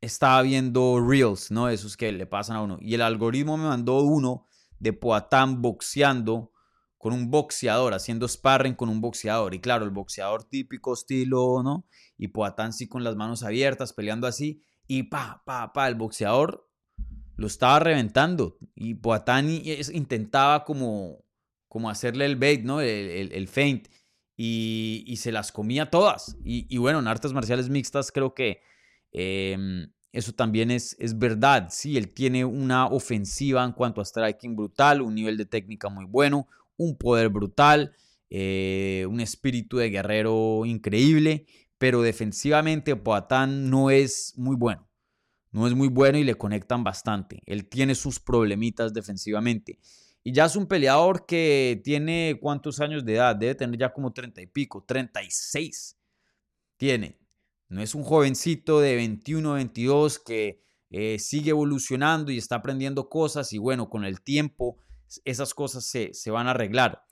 estaba 0.00 0.42
viendo 0.42 1.00
reels, 1.06 1.50
¿no? 1.50 1.68
Esos 1.68 1.96
que 1.96 2.12
le 2.12 2.26
pasan 2.26 2.56
a 2.56 2.62
uno. 2.62 2.78
Y 2.80 2.94
el 2.94 3.02
algoritmo 3.02 3.56
me 3.56 3.64
mandó 3.64 4.00
uno 4.00 4.46
de 4.78 4.92
Poatán 4.92 5.62
boxeando 5.62 6.52
con 6.98 7.12
un 7.12 7.30
boxeador, 7.30 7.92
haciendo 7.92 8.26
sparring 8.26 8.74
con 8.74 8.88
un 8.88 9.00
boxeador. 9.00 9.54
Y 9.54 9.60
claro, 9.60 9.84
el 9.84 9.90
boxeador 9.90 10.44
típico 10.44 10.94
estilo, 10.94 11.62
¿no? 11.62 11.86
Y 12.16 12.28
Poatán 12.28 12.72
sí 12.72 12.88
con 12.88 13.04
las 13.04 13.16
manos 13.16 13.42
abiertas, 13.42 13.92
peleando 13.92 14.26
así. 14.26 14.62
Y 14.86 15.04
pa, 15.04 15.42
pa, 15.44 15.72
pa, 15.72 15.88
el 15.88 15.94
boxeador 15.94 16.66
lo 17.36 17.46
estaba 17.46 17.78
reventando 17.80 18.56
y 18.74 18.94
Poatani 18.94 19.62
intentaba 19.92 20.64
como, 20.64 21.24
como 21.68 21.90
hacerle 21.90 22.26
el 22.26 22.36
bait, 22.36 22.62
¿no? 22.62 22.80
El, 22.80 23.32
el, 23.32 23.48
feint 23.48 23.88
y, 24.36 25.14
se 25.16 25.32
las 25.32 25.52
comía 25.52 25.90
todas. 25.90 26.36
Y, 26.44 26.76
bueno, 26.78 27.00
en 27.00 27.08
artes 27.08 27.32
marciales 27.32 27.68
mixtas 27.68 28.12
creo 28.12 28.34
que 28.34 28.60
em, 29.12 29.90
eso 30.12 30.32
también 30.32 30.70
es, 30.70 30.96
es 30.98 31.18
verdad. 31.18 31.68
Sí, 31.70 31.96
él 31.96 32.12
tiene 32.12 32.44
una 32.44 32.86
ofensiva 32.86 33.64
en 33.64 33.72
cuanto 33.72 34.00
a 34.00 34.04
striking 34.04 34.56
brutal, 34.56 35.02
un 35.02 35.14
nivel 35.14 35.36
de 35.36 35.46
técnica 35.46 35.88
muy 35.88 36.04
bueno, 36.04 36.48
un 36.76 36.96
poder 36.96 37.28
brutal. 37.28 37.94
eh, 38.30 39.06
un 39.08 39.20
espíritu 39.20 39.76
de 39.76 39.90
guerrero 39.90 40.64
increíble, 40.64 41.46
pero 41.78 42.02
defensivamente 42.02 42.96
Poatán 42.96 43.70
no 43.70 43.90
es 43.90 44.32
muy 44.36 44.56
bueno. 44.56 44.88
No 45.54 45.68
es 45.68 45.72
muy 45.72 45.86
bueno 45.86 46.18
y 46.18 46.24
le 46.24 46.34
conectan 46.34 46.82
bastante. 46.82 47.40
Él 47.46 47.68
tiene 47.68 47.94
sus 47.94 48.18
problemitas 48.18 48.92
defensivamente. 48.92 49.78
Y 50.24 50.32
ya 50.32 50.46
es 50.46 50.56
un 50.56 50.66
peleador 50.66 51.26
que 51.26 51.80
tiene 51.84 52.40
cuántos 52.42 52.80
años 52.80 53.04
de 53.04 53.14
edad, 53.14 53.36
debe 53.36 53.54
tener 53.54 53.78
ya 53.78 53.92
como 53.92 54.12
30 54.12 54.42
y 54.42 54.48
pico, 54.48 54.82
36 54.82 55.96
tiene. 56.76 57.20
No 57.68 57.80
es 57.80 57.94
un 57.94 58.02
jovencito 58.02 58.80
de 58.80 58.96
21, 58.96 59.52
22 59.52 60.18
que 60.18 60.60
eh, 60.90 61.20
sigue 61.20 61.50
evolucionando 61.50 62.32
y 62.32 62.38
está 62.38 62.56
aprendiendo 62.56 63.08
cosas 63.08 63.52
y 63.52 63.58
bueno, 63.58 63.88
con 63.88 64.04
el 64.04 64.22
tiempo 64.22 64.78
esas 65.24 65.54
cosas 65.54 65.84
se, 65.84 66.12
se 66.14 66.32
van 66.32 66.48
a 66.48 66.50
arreglar. 66.50 67.04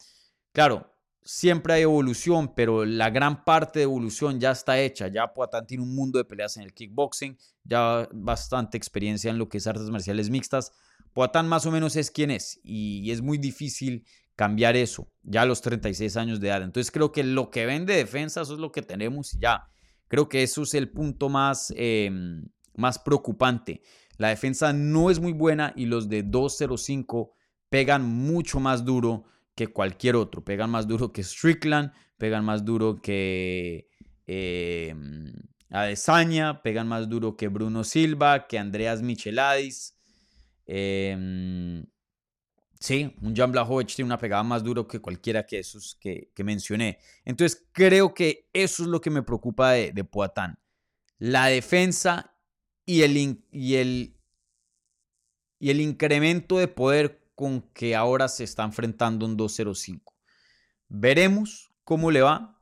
Claro, 0.50 0.91
siempre 1.24 1.74
hay 1.74 1.82
evolución, 1.82 2.54
pero 2.54 2.85
la 2.85 3.11
gran 3.11 3.44
parte 3.44 3.80
de 3.80 3.85
evolución 3.85 4.40
ya 4.40 4.50
está 4.50 4.78
hecha. 4.78 5.08
Ya 5.08 5.32
Poatán 5.32 5.66
tiene 5.66 5.82
un 5.82 5.94
mundo 5.94 6.18
de 6.18 6.24
peleas 6.24 6.56
en 6.56 6.64
el 6.64 6.72
kickboxing, 6.72 7.38
ya 7.64 8.08
bastante 8.12 8.76
experiencia 8.76 9.30
en 9.30 9.38
lo 9.38 9.48
que 9.48 9.58
es 9.58 9.66
artes 9.66 9.90
marciales 9.90 10.30
mixtas. 10.30 10.72
Poatán 11.12 11.48
más 11.48 11.66
o 11.66 11.70
menos 11.70 11.96
es 11.96 12.11
quien 12.11 12.30
es 12.30 12.61
y, 12.64 13.11
es 13.11 13.20
muy 13.20 13.38
difícil 13.38 14.04
cambiar 14.35 14.76
eso 14.76 15.08
ya 15.22 15.42
a 15.42 15.46
los 15.46 15.61
36 15.61 16.16
años 16.16 16.40
de 16.40 16.48
edad. 16.48 16.62
Entonces 16.62 16.90
creo 16.90 17.12
que 17.12 17.22
lo 17.22 17.50
que 17.50 17.66
ven 17.66 17.87
de 17.87 17.96
defensa, 17.96 18.42
eso 18.42 18.54
es 18.54 18.61
lo 18.61 18.72
que 18.72 18.82
tenemos 18.82 19.35
y 19.35 19.40
ya. 19.40 19.68
Creo 20.08 20.28
que 20.28 20.42
eso 20.42 20.62
es 20.62 20.74
el 20.74 20.90
punto 20.90 21.28
más, 21.28 21.72
em, 21.76 22.48
más 22.74 22.98
preocupante. 22.98 23.82
La 24.18 24.28
defensa 24.28 24.72
no 24.72 25.11
es 25.11 25.20
muy 25.20 25.32
buena 25.32 25.72
y 25.76 25.87
los 25.87 26.08
de 26.08 26.22
205 26.22 27.32
pegan 27.68 28.04
mucho 28.04 28.61
más 28.61 28.85
duro 28.85 29.24
que 29.54 29.68
cualquier 29.68 30.16
otro. 30.16 30.44
Pegan 30.44 30.70
más 30.70 30.86
duro 30.86 31.12
que 31.12 31.22
Strickland, 31.22 31.92
pegan 32.16 32.44
más 32.44 32.64
duro 32.64 33.00
que 33.00 33.88
eh, 34.26 34.94
Adesanya, 35.70 36.62
pegan 36.62 36.88
más 36.88 37.08
duro 37.08 37.36
que 37.36 37.48
Bruno 37.48 37.84
Silva, 37.84 38.46
que 38.46 38.58
Andreas 38.58 39.02
Micheladis. 39.02 39.96
Em, 40.66 41.84
sí, 42.78 43.14
un 43.22 43.34
Jan 43.34 43.52
Blachowicz 43.52 43.96
tiene 43.96 44.06
una 44.06 44.18
pegada 44.18 44.42
más 44.42 44.62
duro 44.62 44.86
que 44.86 45.00
cualquiera 45.00 45.46
que 45.46 45.58
esos 45.58 45.96
que, 46.00 46.30
mencioné. 46.44 46.98
Entonces 47.24 47.66
creo 47.72 48.14
que 48.14 48.48
eso 48.52 48.82
es 48.82 48.88
lo 48.88 49.00
que 49.00 49.10
me 49.10 49.22
preocupa 49.22 49.72
de, 49.72 49.92
de 49.92 50.04
Poatán. 50.04 50.58
La 51.18 51.46
defensa 51.46 52.36
y 52.84 53.02
el, 53.02 53.16
y, 53.50 53.74
el, 53.76 54.16
y 55.58 55.70
el 55.70 55.80
incremento 55.80 56.58
de 56.58 56.68
poder 56.68 57.21
que 57.74 57.94
ahora 57.94 58.28
se 58.28 58.44
está 58.44 58.64
enfrentando 58.64 59.26
un 59.26 59.37
205. 59.37 60.14
Veremos 60.88 61.72
cómo 61.85 62.11
le 62.11 62.22
va. 62.22 62.61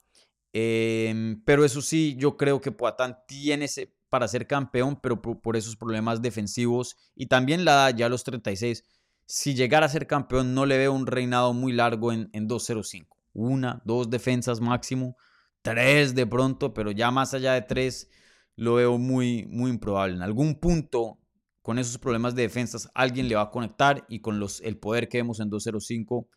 Em, 0.52 1.42
pero 1.44 1.64
eso 1.64 1.80
sí, 1.80 2.16
yo 2.18 2.36
creo 2.36 2.60
que 2.60 2.72
Poatán 2.72 3.18
tiene 3.26 3.66
para 4.08 4.26
ser 4.26 4.46
campeón, 4.46 4.98
pero 5.00 5.22
por, 5.22 5.56
esos 5.56 5.76
problemas 5.76 6.20
defensivos 6.20 6.96
y 7.14 7.26
también 7.26 7.64
la 7.64 7.72
edad, 7.72 7.96
ya 7.96 8.08
los 8.08 8.24
36. 8.24 8.84
Si 9.26 9.54
llegara 9.54 9.86
a 9.86 9.88
ser 9.88 10.06
campeón, 10.08 10.54
no 10.54 10.66
le 10.66 10.76
veo 10.78 10.92
un 10.92 11.06
reinado 11.06 11.52
muy 11.52 11.72
largo 11.72 12.12
en, 12.12 12.28
en 12.32 12.48
205. 12.48 13.16
Una, 13.32 13.80
dos 13.84 14.10
defensas 14.10 14.60
máximo, 14.60 15.16
tres 15.62 16.16
de 16.16 16.26
pronto, 16.26 16.74
pero 16.74 16.90
ya 16.90 17.12
más 17.12 17.32
allá 17.34 17.52
de 17.52 17.62
tres 17.62 18.10
lo 18.56 18.74
veo 18.74 18.98
muy, 18.98 19.46
muy 19.46 19.70
improbable. 19.70 20.16
En 20.16 20.22
algún 20.22 20.56
punto 20.58 21.19
con 21.62 21.78
esos 21.78 21.98
problemas 21.98 22.34
de 22.34 22.42
defensas, 22.42 22.90
alguien 22.94 23.28
le 23.28 23.34
va 23.34 23.42
a 23.42 23.50
conectar 23.50 24.04
y 24.08 24.20
con 24.20 24.42
el 24.62 24.78
poder 24.78 25.08
que 25.08 25.18
vemos 25.18 25.40
en 25.40 25.50
205, 25.50 26.28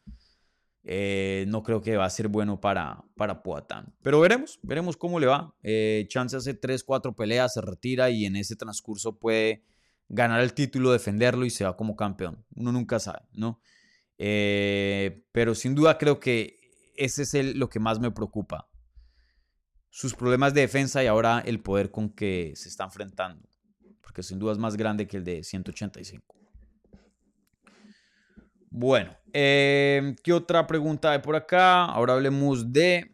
eh, 0.86 1.46
no 1.48 1.64
creo 1.64 1.82
que 1.82 1.96
va 1.96 2.06
a 2.06 2.10
ser 2.10 2.28
bueno 2.28 2.60
para, 2.60 3.04
para 3.16 3.42
Poatán. 3.42 3.96
Pero 4.02 4.20
veremos, 4.20 4.60
veremos 4.64 4.98
cómo 4.98 5.20
le 5.20 5.28
va. 5.28 5.56
Eh, 5.64 6.06
Chance 6.10 6.36
hace 6.36 6.54
3, 6.54 6.84
4 6.84 7.16
peleas, 7.16 7.54
se 7.54 7.62
retira 7.62 8.10
y 8.10 8.26
en 8.26 8.36
ese 8.36 8.56
transcurso 8.56 9.18
puede 9.18 9.64
ganar 10.10 10.42
el 10.42 10.54
título, 10.54 10.92
defenderlo 10.92 11.46
y 11.46 11.50
se 11.50 11.64
va 11.64 11.78
como 11.78 11.96
campeón. 11.96 12.46
Uno 12.56 12.74
nunca 12.74 13.00
sabe, 13.00 13.22
¿no? 13.32 13.62
Eh, 14.18 15.26
pero 15.32 15.56
sin 15.56 15.74
duda 15.74 15.98
creo 15.98 16.20
que 16.20 16.60
ese 16.96 17.24
es 17.24 17.34
el, 17.34 17.58
lo 17.58 17.70
que 17.70 17.80
más 17.80 18.00
me 18.00 18.12
preocupa. 18.12 18.70
Sus 19.90 20.16
problemas 20.16 20.54
de 20.54 20.62
defensa 20.62 21.04
y 21.04 21.08
ahora 21.08 21.40
el 21.46 21.62
poder 21.62 21.92
con 21.92 22.10
que 22.10 22.52
se 22.56 22.68
está 22.68 22.84
enfrentando 22.84 23.53
porque 24.14 24.22
sin 24.22 24.38
duda 24.38 24.52
es 24.52 24.60
más 24.60 24.78
grande 24.78 25.08
que 25.08 25.18
el 25.18 25.24
de 25.24 25.44
185. 25.44 26.36
Bueno, 28.70 29.18
em, 29.34 30.16
¿qué 30.24 30.32
otra 30.32 30.68
pregunta 30.68 31.12
hay 31.12 31.20
por 31.20 31.36
acá? 31.36 31.86
Ahora 31.86 32.14
hablemos 32.14 32.72
de... 32.72 33.10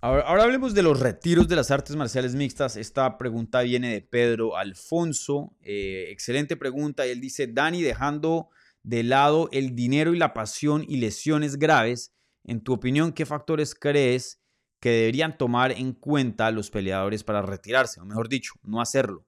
Ahora, 0.00 0.42
hablemos 0.42 0.74
de 0.74 0.82
los 0.82 0.98
retiros 0.98 1.46
de 1.46 1.54
las 1.54 1.70
artes 1.70 1.94
marciales 1.94 2.34
mixtas. 2.34 2.74
Esta 2.74 3.16
pregunta 3.16 3.62
viene 3.62 3.92
de 3.92 4.00
Pedro 4.00 4.56
Alfonso. 4.56 5.54
Eh, 5.60 6.06
excelente 6.08 6.56
pregunta. 6.56 7.06
Él 7.06 7.20
dice, 7.20 7.46
Dani, 7.46 7.80
dejando 7.80 8.48
de 8.82 9.04
lado 9.04 9.48
el 9.52 9.76
dinero 9.76 10.12
y 10.12 10.18
la 10.18 10.34
pasión 10.34 10.84
y 10.88 10.96
lesiones 10.96 11.56
graves, 11.56 12.12
en 12.44 12.60
tu 12.60 12.72
opinión, 12.72 13.12
¿qué 13.12 13.26
factores 13.26 13.74
crees 13.74 14.42
que 14.80 14.90
deberían 14.90 15.38
tomar 15.38 15.72
en 15.72 15.92
cuenta 15.92 16.50
los 16.50 16.70
peleadores 16.70 17.22
para 17.22 17.42
retirarse? 17.42 18.00
O 18.00 18.04
mejor 18.04 18.28
dicho, 18.28 18.54
no 18.62 18.80
hacerlo. 18.80 19.26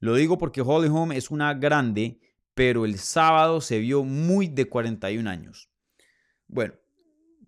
Lo 0.00 0.14
digo 0.14 0.38
porque 0.38 0.62
Holly 0.62 0.88
Holm 0.88 1.12
es 1.12 1.30
una 1.30 1.54
grande, 1.54 2.20
pero 2.54 2.84
el 2.84 2.98
sábado 2.98 3.60
se 3.60 3.78
vio 3.78 4.04
muy 4.04 4.48
de 4.48 4.68
41 4.68 5.28
años. 5.28 5.68
Bueno, 6.46 6.74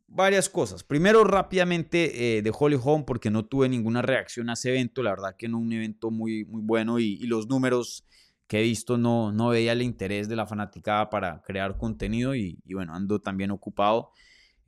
varias 0.07 0.49
cosas. 0.49 0.85
Primero, 0.85 1.25
rápidamente 1.25 2.39
eh, 2.39 2.43
de 2.43 2.53
Holly 2.57 2.79
Holm, 2.83 3.05
porque 3.05 3.31
no 3.31 3.47
tuve 3.47 3.69
ninguna 3.69 4.03
reacción 4.03 4.51
a 4.51 4.55
ese 4.55 4.71
evento. 4.71 5.03
La 5.03 5.11
verdad 5.11 5.37
que 5.39 5.49
no 5.49 5.59
un 5.59 5.73
evento 5.73 6.11
muy, 6.11 6.45
muy 6.45 6.61
bueno 6.63 6.99
y, 6.99 7.17
los 7.27 7.47
números 7.47 8.05
que 8.47 8.59
he 8.59 8.63
visto 8.63 8.99
no, 8.99 9.31
no 9.31 9.51
veía 9.51 9.73
el 9.73 9.83
interés 9.83 10.29
de 10.29 10.35
la 10.35 10.47
fanaticada 10.47 11.09
para 11.09 11.41
crear 11.43 11.79
contenido 11.79 12.35
y, 12.35 12.59
y 12.65 12.75
bueno, 12.75 12.95
ando 12.95 13.21
también 13.21 13.53
ocupado 13.53 14.11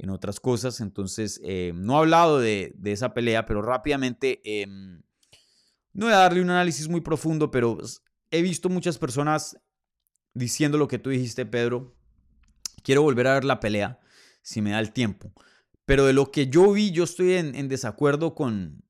en 0.03 0.11
otras 0.11 0.41
cosas. 0.41 0.81
Entonces, 0.81 1.41
eh, 1.45 1.73
no 1.75 1.95
he 1.95 1.99
hablado 1.99 2.41
de, 2.41 2.75
esa 2.85 3.15
pelea, 3.15 3.47
pero 3.47 3.63
rápidamente, 3.63 4.41
em, 4.45 5.01
no 5.93 6.07
voy 6.07 6.15
a 6.15 6.19
darle 6.19 6.43
un 6.43 6.51
análisis 6.51 6.89
muy 6.89 7.01
profundo, 7.01 7.51
pero 7.51 7.79
he 8.31 8.43
visto 8.43 8.69
muchas 8.69 8.99
personas 8.99 9.57
diciendo 10.35 10.77
lo 10.77 10.89
que 10.89 10.99
tú 10.99 11.11
dijiste, 11.11 11.47
Pedro. 11.47 11.97
Quiero 12.83 13.03
volver 13.03 13.29
a 13.29 13.35
ver 13.35 13.45
la 13.45 13.61
pelea, 13.61 14.01
si 14.43 14.61
me 14.61 14.71
da 14.71 14.81
el 14.81 14.93
tiempo. 14.93 15.33
Pero 15.85 16.05
de 16.05 16.13
lo 16.13 16.33
que 16.33 16.49
yo 16.49 16.73
vi, 16.73 16.91
yo 16.91 17.05
estoy 17.05 17.35
en, 17.35 17.69
desacuerdo 17.69 18.35
con, 18.35 18.85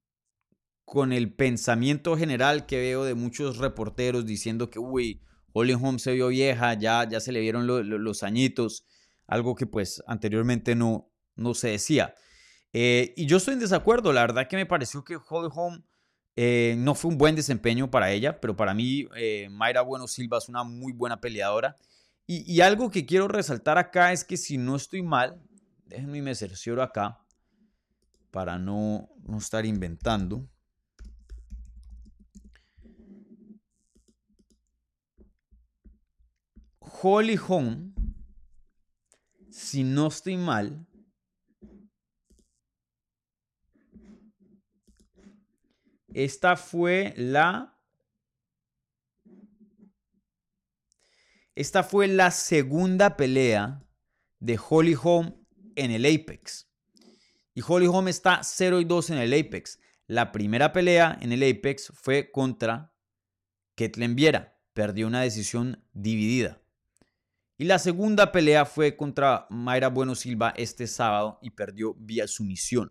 con 0.87 1.13
el 1.13 1.35
pensamiento 1.35 2.17
general 2.17 2.65
que 2.65 2.79
veo 2.79 3.05
de 3.05 3.15
muchos 3.15 3.59
reporteros 3.59 4.25
diciendo 4.25 4.71
que, 4.71 4.79
uy, 4.79 5.21
Holly 5.53 5.75
Holm 5.75 5.99
se 5.99 6.15
vio 6.15 6.29
vieja, 6.29 6.73
ya, 6.73 7.07
ya 7.07 7.21
se 7.21 7.33
le 7.33 7.41
vieron 7.41 7.67
los 7.67 8.23
añitos 8.23 8.87
algo 9.33 9.55
que 9.55 9.67
pues 9.67 10.03
anteriormente 10.07 10.75
no, 10.75 11.11
no 11.37 11.55
se 11.55 11.71
decía. 11.71 12.15
Eh, 12.75 13.15
y 13.17 13.27
yo 13.27 13.39
estoy 13.39 13.55
en 13.55 13.61
desacuerdo, 13.61 14.13
la 14.13 14.21
verdad 14.21 14.47
que 14.47 14.57
me 14.57 14.67
pareció 14.67 15.05
que 15.05 15.17
Holly 15.17 15.49
Holm 15.55 15.83
eh, 16.37 16.75
no 16.79 16.95
fue 16.95 17.11
un 17.11 17.19
buen 17.19 17.35
desempeño 17.35 17.91
para 17.91 18.11
ella, 18.11 18.41
pero 18.41 18.57
para 18.57 18.75
mí 18.75 19.09
eh, 19.17 19.49
Mayra 19.51 19.81
Bueno 19.81 20.07
Silva 20.07 20.37
es 20.37 20.51
una 20.51 20.65
muy 20.65 20.93
buena 20.93 21.21
peleadora. 21.21 21.79
Y, 22.27 22.61
algo 22.63 22.91
que 22.91 23.05
quiero 23.05 23.29
resaltar 23.29 23.77
acá 23.77 24.13
es 24.13 24.25
que 24.25 24.39
si 24.39 24.57
no 24.57 24.77
estoy 24.77 25.03
mal, 25.03 25.43
déjenme 25.85 26.23
me 26.23 26.35
cercioro 26.35 26.83
acá 26.83 27.19
para 28.31 28.59
no, 28.59 29.11
no 29.23 29.37
estar 29.37 29.67
inventando. 29.67 30.49
Holly 36.81 37.39
Holm 37.49 37.92
si 39.53 39.85
no 39.85 40.07
estoy 40.07 40.37
mal, 40.37 40.87
esta 46.15 46.57
fue 46.57 47.13
la... 47.17 47.69
Esta 51.55 51.83
fue 51.83 52.09
la 52.09 52.31
segunda 52.31 53.15
pelea 53.19 53.85
de 54.41 54.59
Holly 54.59 54.97
Holm 55.01 55.47
en 55.77 55.91
el 55.91 56.07
Apex. 56.07 56.67
Y 57.53 57.61
Holly 57.67 57.87
Holm 57.87 58.09
está 58.09 58.43
0 58.43 58.81
y 58.81 58.87
2 58.87 59.11
en 59.11 59.19
el 59.19 59.35
Apex. 59.39 59.79
La 60.07 60.33
primera 60.33 60.73
pelea 60.73 61.19
en 61.21 61.31
el 61.31 61.43
Apex 61.43 61.93
fue 61.95 62.31
contra 62.31 62.95
Ketlen 63.75 64.17
Viera. 64.17 64.59
Perdió 64.73 65.07
una 65.07 65.21
decisión 65.21 65.85
dividida. 65.93 66.62
Y 67.63 67.65
la 67.65 67.79
segunda 67.79 68.33
pelea 68.33 68.65
fue 68.65 68.97
contra 68.97 69.47
Mayra 69.49 69.87
Bueno 69.87 70.17
Silva 70.17 70.53
este 70.57 70.89
sábado 70.89 71.39
y 71.43 71.51
perdió 71.51 71.95
vía 71.95 72.27
sumisión. 72.27 72.91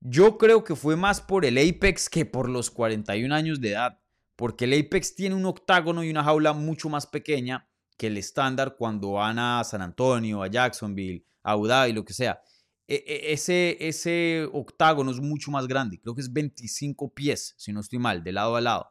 Yo 0.00 0.38
creo 0.38 0.64
que 0.64 0.74
fue 0.74 0.96
más 0.96 1.20
por 1.20 1.44
el 1.44 1.58
Apex 1.58 2.08
que 2.08 2.24
por 2.24 2.48
los 2.48 2.70
41 2.70 3.34
años 3.34 3.60
de 3.60 3.72
edad, 3.72 4.00
porque 4.36 4.64
el 4.64 4.72
Apex 4.72 5.14
tiene 5.14 5.34
un 5.34 5.44
octágono 5.44 6.02
y 6.02 6.08
una 6.08 6.24
jaula 6.24 6.54
mucho 6.54 6.88
más 6.88 7.06
pequeña 7.06 7.68
que 7.98 8.06
el 8.06 8.16
estándar 8.16 8.74
cuando 8.74 9.12
van 9.12 9.38
a 9.38 9.62
San 9.64 9.82
Antonio, 9.82 10.42
a 10.42 10.46
Jacksonville, 10.46 11.26
a 11.42 11.54
Dhabi, 11.54 11.92
lo 11.92 12.06
que 12.06 12.14
sea. 12.14 12.40
E, 12.86 13.04
e, 13.06 13.34
ese, 13.34 13.76
ese 13.86 14.48
octágono 14.50 15.10
es 15.10 15.20
mucho 15.20 15.50
más 15.50 15.68
grande, 15.68 16.00
creo 16.00 16.14
que 16.14 16.22
es 16.22 16.32
25 16.32 17.12
pies, 17.12 17.54
si 17.58 17.74
no 17.74 17.80
estoy 17.80 17.98
mal, 17.98 18.24
de 18.24 18.32
lado 18.32 18.56
a 18.56 18.62
lado. 18.62 18.88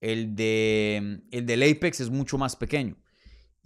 El, 0.00 0.34
de, 0.34 1.20
el 1.30 1.46
del 1.46 1.62
Apex 1.62 2.00
es 2.00 2.10
mucho 2.10 2.36
más 2.36 2.56
pequeño. 2.56 2.96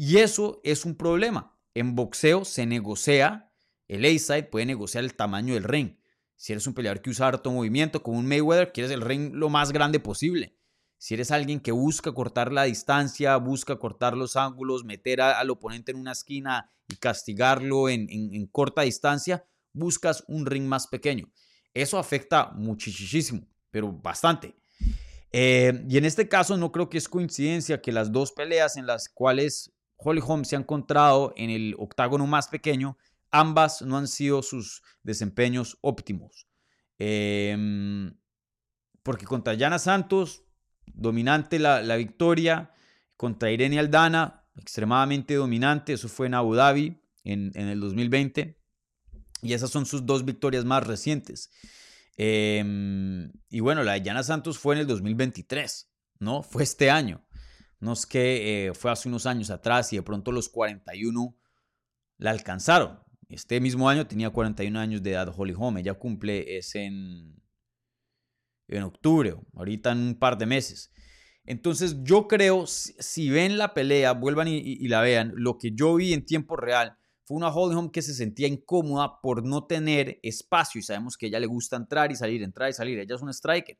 Y 0.05 0.19
eso 0.19 0.61
es 0.65 0.85
un 0.85 0.97
problema. 0.97 1.57
En 1.75 1.95
boxeo 1.95 2.45
se 2.45 2.67
negocia, 2.67 3.53
el 3.87 4.05
A-side 4.05 4.43
puede 4.43 4.67
negociar 4.67 5.05
el 5.05 5.15
tamaño 5.15 5.55
del 5.55 5.62
ring. 5.62 5.97
Si 6.35 6.53
eres 6.53 6.67
un 6.67 6.75
peleador 6.75 7.03
que 7.03 7.11
usa 7.11 7.29
harto 7.29 7.53
movimiento, 7.53 8.03
como 8.03 8.19
un 8.19 8.27
Mayweather, 8.27 8.73
quieres 8.73 8.91
el 8.91 9.01
ring 9.01 9.33
lo 9.33 9.49
más 9.49 9.71
grande 9.71 10.01
posible. 10.01 10.59
Si 10.99 11.15
eres 11.15 11.31
alguien 11.31 11.61
que 11.61 11.71
busca 11.71 12.11
cortar 12.11 12.51
la 12.51 12.65
distancia, 12.65 13.37
busca 13.37 13.79
cortar 13.79 14.17
los 14.17 14.35
ángulos, 14.35 14.85
meter 14.85 15.21
al 15.21 15.51
oponente 15.51 15.93
en 15.93 15.99
una 15.99 16.11
esquina 16.11 16.69
y 16.88 16.97
castigarlo 16.97 17.88
en, 17.88 18.09
en 18.11 18.45
corta 18.49 18.83
distancia, 18.83 19.45
buscas 19.73 20.25
un 20.27 20.47
ring 20.47 20.67
más 20.67 20.88
pequeño. 20.88 21.31
Eso 21.75 21.97
afecta 21.97 22.51
muchísimo, 22.57 23.47
pero 23.71 23.93
bastante. 23.93 24.57
Eh, 25.31 25.85
y 25.88 25.97
en 25.97 26.05
este 26.05 26.29
caso 26.29 26.57
no 26.57 26.73
creo 26.73 26.91
que 26.91 26.99
es 26.99 27.09
coincidencia 27.09 27.81
que 27.81 27.93
las 27.93 28.11
dos 28.11 28.33
peleas 28.33 28.77
en 28.77 28.88
las 28.88 29.09
cuales 29.09 29.73
Holly 30.03 30.23
Holm 30.25 30.45
se 30.45 30.57
ha 30.57 30.59
encontrado 30.59 31.33
en 31.37 31.51
el 31.51 31.75
octágono 31.79 32.27
más 32.27 32.49
pequeño, 32.49 32.97
ambas 33.31 33.83
no 33.83 33.97
han 33.99 34.09
sido 34.09 34.43
sus 34.43 34.83
desempeños 35.03 35.79
óptimos. 35.81 36.47
Em, 36.99 38.15
porque 39.03 39.27
contra 39.27 39.55
Yana 39.55 39.79
Santos, 39.79 40.45
dominante 40.87 41.59
la, 41.59 41.97
victoria. 41.97 42.71
Contra 43.17 43.53
Irene 43.53 43.79
Aldana, 43.79 44.45
extremadamente 44.57 45.35
dominante. 45.35 45.93
Eso 45.93 46.09
fue 46.09 46.27
en 46.27 46.35
Abu 46.35 46.55
Dhabi 46.55 47.01
en, 47.25 47.53
en 47.55 47.69
el 47.69 47.81
2020. 47.81 48.59
Y 49.43 49.53
esas 49.53 49.71
son 49.71 49.87
sus 49.87 50.07
dos 50.07 50.25
victorias 50.25 50.65
más 50.65 50.87
recientes. 50.87 51.51
Em, 52.17 53.33
y 53.49 53.61
bueno, 53.61 53.83
la 53.83 53.95
de 53.95 54.03
Yana 54.03 54.23
Santos 54.23 54.59
fue 54.59 54.75
en 54.75 54.83
el 54.83 54.87
2023, 54.87 55.91
¿no? 56.21 56.43
Fue 56.43 56.62
este 56.62 56.91
año. 56.91 57.25
No 57.83 57.95
es 57.95 58.07
que 58.07 58.68
eh, 58.68 58.75
fue 58.75 58.92
hace 58.92 59.09
unos 59.09 59.27
años 59.27 59.51
atrás 59.51 59.92
y 59.92 59.97
de 59.97 60.05
pronto 60.05 60.31
los 60.31 60.49
41 60.49 61.37
la 62.16 62.31
alcanzaron. 62.31 63.01
Este 63.29 63.61
mismo 63.61 63.88
año 63.88 64.07
tenía 64.07 64.31
41 64.31 64.79
años 64.79 65.03
de 65.03 65.11
edad 65.11 65.35
Holly 65.37 65.53
Holm. 65.59 65.79
Ella 65.79 65.95
cumple 65.95 66.57
es 66.57 66.77
en, 66.77 67.42
en 68.68 68.83
octubre, 68.85 69.35
ahorita 69.57 69.90
en 69.90 69.99
un 69.99 70.14
par 70.14 70.38
de 70.38 70.47
meses. 70.47 70.92
Entonces 71.45 71.97
yo 72.05 72.29
creo, 72.29 72.68
si, 72.68 73.31
ven 73.31 73.59
la 73.59 73.75
pelea, 73.75 74.12
vuelvan 74.12 74.47
y 74.47 74.87
la 74.87 75.01
vean, 75.01 75.33
lo 75.35 75.59
que 75.59 75.73
yo 75.75 75.97
vi 75.97 76.12
en 76.12 76.25
tiempo 76.25 76.55
real 76.55 76.97
fue 77.25 77.37
una 77.37 77.49
Holly 77.49 77.90
que 77.90 78.03
se 78.03 78.14
sentía 78.14 78.47
incómoda 78.47 79.21
por 79.21 79.45
no 79.45 79.66
tener 79.66 80.21
espacio 80.23 80.79
y 80.79 80.83
sabemos 80.83 81.16
que 81.16 81.27
ella 81.27 81.40
le 81.40 81.47
gusta 81.49 81.75
entrar 81.75 82.12
y 82.12 82.14
salir, 82.14 82.45
entrar 82.45 82.71
y 82.71 82.75
salir. 82.75 83.01
Ella 83.01 83.16
es 83.16 83.23
una 83.23 83.33
striker. 83.33 83.77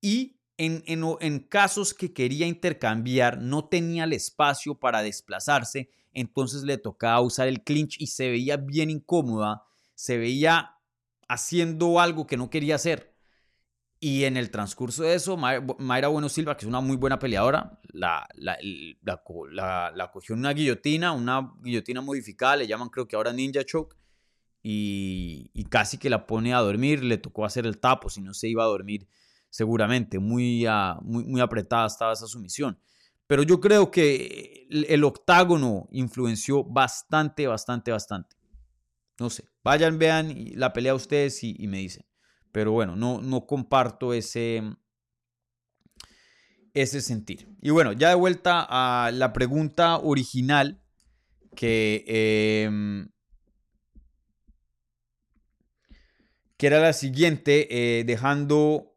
Y 0.00 0.38
en, 0.56 0.82
en, 0.86 1.04
en 1.20 1.40
casos 1.40 1.94
que 1.94 2.12
quería 2.12 2.46
intercambiar, 2.46 3.40
no 3.40 3.64
tenía 3.64 4.04
el 4.04 4.12
espacio 4.12 4.74
para 4.74 5.02
desplazarse, 5.02 5.90
entonces 6.12 6.62
le 6.62 6.78
tocaba 6.78 7.20
usar 7.20 7.48
el 7.48 7.62
clinch 7.62 8.00
y 8.00 8.08
se 8.08 8.28
veía 8.28 8.56
bien 8.56 8.90
incómoda, 8.90 9.62
se 9.94 10.18
veía 10.18 10.76
haciendo 11.28 12.00
algo 12.00 12.26
que 12.26 12.36
no 12.36 12.50
quería 12.50 12.74
hacer. 12.74 13.12
Y 13.98 14.24
en 14.24 14.36
el 14.36 14.50
transcurso 14.50 15.04
de 15.04 15.14
eso, 15.14 15.36
Mayra 15.36 16.08
Bueno 16.08 16.28
Silva, 16.28 16.56
que 16.56 16.64
es 16.64 16.68
una 16.68 16.80
muy 16.80 16.96
buena 16.96 17.20
peleadora, 17.20 17.78
la, 17.92 18.26
la, 18.34 18.58
la, 19.00 20.10
cogió 20.10 20.34
en 20.34 20.40
una 20.40 20.52
guillotina, 20.52 21.12
una 21.12 21.52
guillotina 21.62 22.00
modificada, 22.00 22.56
le 22.56 22.66
llaman 22.66 22.88
creo 22.88 23.06
que 23.06 23.14
ahora 23.14 23.32
Ninja 23.32 23.64
Choke, 23.64 23.96
y, 24.60 25.50
y, 25.54 25.64
casi 25.64 25.98
que 25.98 26.10
la 26.10 26.26
pone 26.26 26.52
a 26.52 26.58
dormir, 26.58 27.02
le 27.02 27.16
tocó 27.16 27.44
hacer 27.44 27.64
el 27.64 27.78
tapo, 27.78 28.10
si 28.10 28.20
no 28.20 28.34
se 28.34 28.48
iba 28.48 28.64
a 28.64 28.66
dormir 28.66 29.08
seguramente, 29.52 30.18
muy, 30.18 30.66
muy, 31.02 31.24
muy 31.24 31.40
apretada 31.42 31.86
estaba 31.86 32.14
esa 32.14 32.26
sumisión. 32.26 32.78
Pero 33.26 33.42
yo 33.42 33.60
creo 33.60 33.90
que 33.90 34.66
el, 34.70 35.04
octágono 35.04 35.88
influenció 35.92 36.64
bastante, 36.64 37.46
bastante, 37.46 37.92
bastante. 37.92 38.36
No 39.20 39.28
sé, 39.30 39.44
vayan, 39.62 39.98
vean 39.98 40.34
la 40.54 40.72
pelea 40.72 40.94
ustedes 40.94 41.44
y 41.44 41.68
me 41.68 41.78
dicen. 41.78 42.04
Pero 42.50 42.72
bueno, 42.72 42.96
no, 42.96 43.20
no 43.20 43.46
comparto 43.46 44.14
ese, 44.14 44.62
ese 46.74 47.00
sentir. 47.00 47.48
Y 47.60 47.70
bueno, 47.70 47.92
ya 47.92 48.10
de 48.10 48.14
vuelta 48.14 48.66
a 48.68 49.10
la 49.10 49.32
pregunta 49.32 49.98
original 49.98 50.82
que, 51.54 52.04
em, 52.06 53.10
que 56.56 56.66
era 56.66 56.80
la 56.80 56.92
siguiente, 56.92 57.68
eh, 58.00 58.04
dejando 58.04 58.91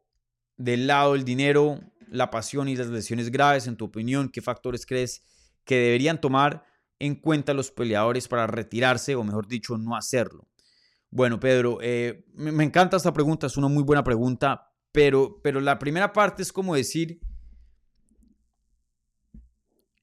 de 0.58 0.78
lado 0.78 1.16
el 1.16 1.26
dinero, 1.26 1.80
la 2.10 2.30
pasión 2.30 2.68
y 2.68 2.76
las 2.76 2.88
lesiones 2.88 3.32
graves, 3.32 3.68
en 3.68 3.76
tu 3.76 3.86
opinión, 3.86 4.30
¿qué 4.30 4.42
factores 4.42 4.86
crees 4.86 5.24
que 5.64 5.76
deberían 5.76 6.22
tomar 6.22 6.66
en 7.00 7.16
cuenta 7.16 7.54
los 7.54 7.72
peleadores 7.72 8.28
para 8.28 8.48
retirarse 8.48 9.16
o 9.16 9.24
mejor 9.24 9.48
dicho, 9.48 9.78
no 9.78 9.96
hacerlo? 9.96 10.48
Bueno, 11.10 11.40
Pedro, 11.40 11.80
eh, 11.82 12.26
me, 12.34 12.64
encanta 12.64 12.98
esta 12.98 13.14
pregunta, 13.14 13.48
es 13.48 13.58
una 13.58 13.68
muy 13.68 13.84
buena 13.84 14.04
pregunta, 14.04 14.72
pero, 14.92 15.40
pero 15.42 15.62
la 15.62 15.80
primera 15.80 16.12
parte 16.12 16.42
es 16.42 16.52
como 16.52 16.76
decir, 16.76 17.20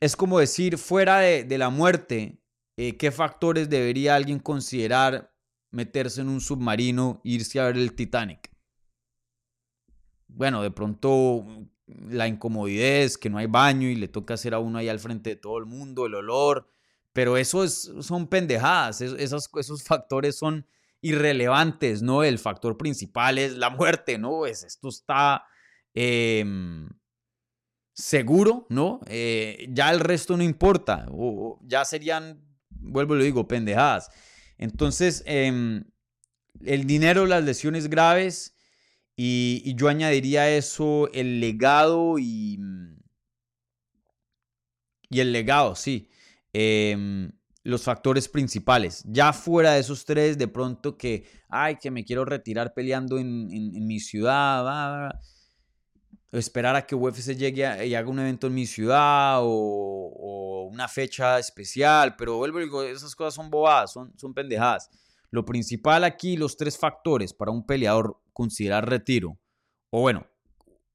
es 0.00 0.16
como 0.16 0.38
decir, 0.38 0.78
fuera 0.78 1.18
de, 1.18 1.58
la 1.58 1.70
muerte, 1.70 2.42
eh, 2.76 2.96
¿qué 2.96 3.10
factores 3.10 3.68
debería 3.68 4.16
alguien 4.16 4.38
considerar 4.38 5.32
meterse 5.70 6.20
en 6.20 6.28
un 6.28 6.40
submarino 6.40 7.20
irse 7.24 7.60
a 7.60 7.66
ver 7.66 7.76
el 7.76 7.94
Titanic? 7.94 8.51
Bueno, 10.34 10.62
de 10.62 10.70
pronto 10.70 11.44
la 11.86 12.26
incomodidad 12.26 13.10
que 13.20 13.30
no 13.30 13.38
hay 13.38 13.46
baño 13.46 13.88
y 13.88 13.96
le 13.96 14.08
toca 14.08 14.34
hacer 14.34 14.54
a 14.54 14.58
uno 14.58 14.78
ahí 14.78 14.88
al 14.88 14.98
frente 14.98 15.30
de 15.30 15.36
todo 15.36 15.58
el 15.58 15.66
mundo, 15.66 16.06
el 16.06 16.14
olor, 16.14 16.68
pero 17.12 17.36
eso 17.36 17.64
es, 17.64 17.92
son 18.00 18.26
pendejadas, 18.26 19.00
esos, 19.00 19.50
esos 19.54 19.82
factores 19.82 20.36
son 20.36 20.66
irrelevantes, 21.02 22.00
¿no? 22.00 22.22
El 22.22 22.38
factor 22.38 22.78
principal 22.78 23.38
es 23.38 23.56
la 23.56 23.70
muerte, 23.70 24.18
¿no? 24.18 24.46
Es, 24.46 24.62
esto 24.62 24.88
está 24.88 25.44
em, 25.92 26.88
seguro, 27.92 28.66
¿no? 28.70 29.00
Eh, 29.06 29.66
ya 29.70 29.90
el 29.90 30.00
resto 30.00 30.36
no 30.36 30.42
importa, 30.42 31.06
o, 31.10 31.58
ya 31.64 31.84
serían, 31.84 32.42
vuelvo 32.70 33.14
y 33.14 33.18
lo 33.18 33.24
digo, 33.24 33.48
pendejadas. 33.48 34.10
Entonces, 34.58 35.22
em, 35.26 35.84
el 36.64 36.86
dinero, 36.86 37.26
las 37.26 37.44
lesiones 37.44 37.90
graves, 37.90 38.56
y, 39.16 39.74
yo 39.76 39.88
añadiría 39.88 40.50
eso, 40.50 41.10
el 41.12 41.40
legado 41.40 42.18
y... 42.18 42.58
Y 45.10 45.20
el 45.20 45.32
legado, 45.32 45.74
sí. 45.74 46.08
Eh, 46.54 47.30
los 47.64 47.84
factores 47.84 48.28
principales. 48.28 49.04
Ya 49.06 49.32
fuera 49.32 49.72
de 49.72 49.80
esos 49.80 50.04
tres, 50.04 50.36
de 50.38 50.48
pronto 50.48 50.96
que, 50.96 51.24
ay, 51.48 51.76
que 51.76 51.90
me 51.90 52.04
quiero 52.04 52.24
retirar 52.24 52.74
peleando 52.74 53.18
en, 53.18 53.86
mi 53.86 54.00
ciudad, 54.00 55.12
esperar 56.32 56.76
a 56.76 56.86
que 56.86 56.94
UFC 56.94 57.36
llegue 57.36 57.86
y 57.86 57.94
haga 57.94 58.08
un 58.08 58.18
evento 58.18 58.46
en 58.48 58.54
mi 58.54 58.66
ciudad 58.66 59.38
o, 59.42 60.68
una 60.72 60.88
fecha 60.88 61.38
especial, 61.38 62.16
pero 62.16 62.38
vuelvo 62.38 62.58
y 62.58 62.64
digo, 62.64 62.82
esas 62.82 63.14
cosas 63.14 63.34
son 63.34 63.50
bobadas, 63.50 63.92
son, 63.92 64.12
son 64.16 64.32
pendejadas. 64.32 64.88
Lo 65.30 65.44
principal 65.44 66.02
aquí, 66.04 66.36
los 66.36 66.56
tres 66.56 66.78
factores 66.78 67.34
para 67.34 67.50
un 67.50 67.66
peleador 67.66 68.21
considerar 68.32 68.88
retiro, 68.88 69.38
o 69.90 70.00
bueno, 70.00 70.26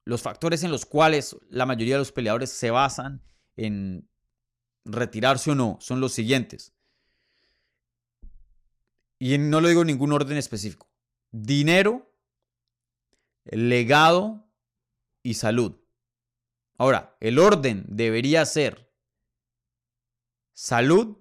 los 0.05 0.21
factores 0.21 0.63
en 0.63 0.71
los 0.71 0.85
cuales 0.85 1.35
la 1.49 1.65
mayoría 1.65 1.95
de 1.95 1.99
los 1.99 2.11
peleadores 2.11 2.51
se 2.51 2.71
basan 2.71 3.21
en 3.55 4.09
retirarse 4.85 5.51
o 5.51 5.55
no 5.55 5.77
son 5.81 5.99
los 5.99 6.13
siguientes. 6.13 6.73
Y 9.19 9.37
no 9.37 9.61
lo 9.61 9.67
digo 9.67 9.81
en 9.81 9.87
ningún 9.87 10.13
orden 10.13 10.37
específico. 10.37 10.89
Dinero, 11.31 12.13
legado 13.45 14.49
y 15.23 15.33
salud. 15.33 15.75
Ahora, 16.77 17.17
el 17.19 17.39
orden 17.39 17.85
debería 17.87 18.45
ser 18.45 18.93
salud, 20.53 21.17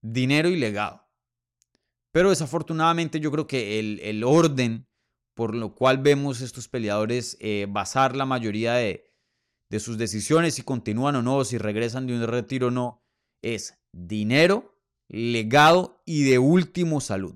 dinero 0.00 0.48
y 0.48 0.56
legado. 0.56 1.08
Pero 2.10 2.30
desafortunadamente 2.30 3.18
yo 3.20 3.30
creo 3.30 3.46
que 3.46 3.78
el, 3.80 4.24
orden 4.24 4.86
por 5.34 5.54
lo 5.54 5.74
cual 5.74 5.98
vemos 5.98 6.40
estos 6.40 6.68
peleadores 6.68 7.36
eh, 7.40 7.66
basar 7.68 8.16
la 8.16 8.24
mayoría 8.24 8.74
de, 8.74 9.12
de 9.68 9.80
sus 9.80 9.98
decisiones, 9.98 10.54
si 10.54 10.62
continúan 10.62 11.16
o 11.16 11.22
no, 11.22 11.44
si 11.44 11.58
regresan 11.58 12.06
de 12.06 12.14
un 12.14 12.26
retiro 12.26 12.68
o 12.68 12.70
no, 12.70 13.04
es 13.42 13.78
dinero, 13.92 14.78
legado 15.08 16.02
y 16.06 16.22
de 16.22 16.38
último 16.38 17.00
salud. 17.00 17.34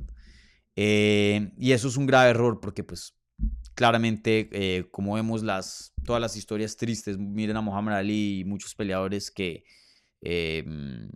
Eh, 0.76 1.52
y 1.58 1.72
eso 1.72 1.88
es 1.88 1.96
un 1.96 2.06
grave 2.06 2.30
error 2.30 2.60
porque 2.60 2.84
pues 2.84 3.14
claramente, 3.74 4.48
eh, 4.52 4.88
como 4.90 5.14
vemos 5.14 5.42
las, 5.42 5.92
todas 6.04 6.22
las 6.22 6.36
historias 6.36 6.76
tristes, 6.76 7.18
miren 7.18 7.56
a 7.56 7.60
Muhammad 7.60 7.96
Ali 7.96 8.40
y 8.40 8.44
muchos 8.44 8.74
peleadores 8.74 9.30
que 9.30 9.64
mm, 10.22 11.08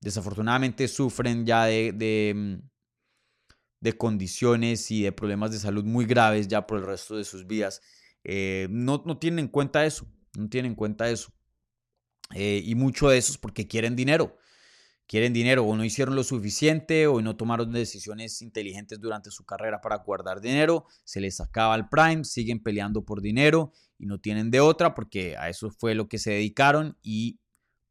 desafortunadamente 0.00 0.86
sufren 0.88 1.44
ya 1.44 1.64
de, 1.66 2.32
mm, 2.34 2.69
de, 3.80 3.96
condiciones 3.96 4.90
y 4.90 5.02
de 5.02 5.12
problemas 5.12 5.50
de 5.50 5.58
salud 5.58 5.84
muy 5.84 6.04
graves 6.04 6.48
ya 6.48 6.66
por 6.66 6.78
el 6.78 6.86
resto 6.86 7.16
de 7.16 7.24
sus 7.24 7.46
vidas. 7.46 7.82
Eh, 8.24 8.68
no, 8.70 9.02
no, 9.06 9.18
tienen 9.18 9.40
en 9.40 9.48
cuenta 9.48 9.86
eso, 9.86 10.06
no 10.36 10.48
tienen 10.48 10.72
en 10.72 10.76
cuenta 10.76 11.08
eso. 11.08 11.32
y 12.34 12.74
mucho 12.74 13.08
de 13.08 13.18
eso 13.18 13.32
es 13.32 13.38
porque 13.38 13.66
quieren 13.66 13.96
dinero 13.96 14.36
quieren 15.10 15.32
dinero 15.32 15.64
o 15.64 15.74
no 15.74 15.84
hicieron 15.84 16.14
lo 16.14 16.22
suficiente 16.22 17.08
o 17.08 17.20
no 17.20 17.34
tomaron 17.34 17.72
decisiones 17.72 18.42
inteligentes 18.42 19.00
durante 19.00 19.32
su 19.32 19.44
carrera 19.44 19.80
para 19.80 19.96
guardar 19.96 20.40
dinero, 20.40 20.86
se 21.02 21.20
les 21.20 21.40
acaba 21.40 21.74
el 21.74 21.88
prime, 21.88 22.22
siguen 22.22 22.62
peleando 22.62 23.04
por 23.04 23.20
dinero 23.20 23.72
y 23.98 24.06
no 24.06 24.20
tienen 24.20 24.52
de 24.52 24.60
otra 24.60 24.94
porque 24.94 25.36
a 25.36 25.48
eso 25.48 25.68
fue 25.72 25.96
lo 25.96 26.08
que 26.08 26.18
se 26.18 26.30
dedicaron 26.30 26.96
y 27.02 27.40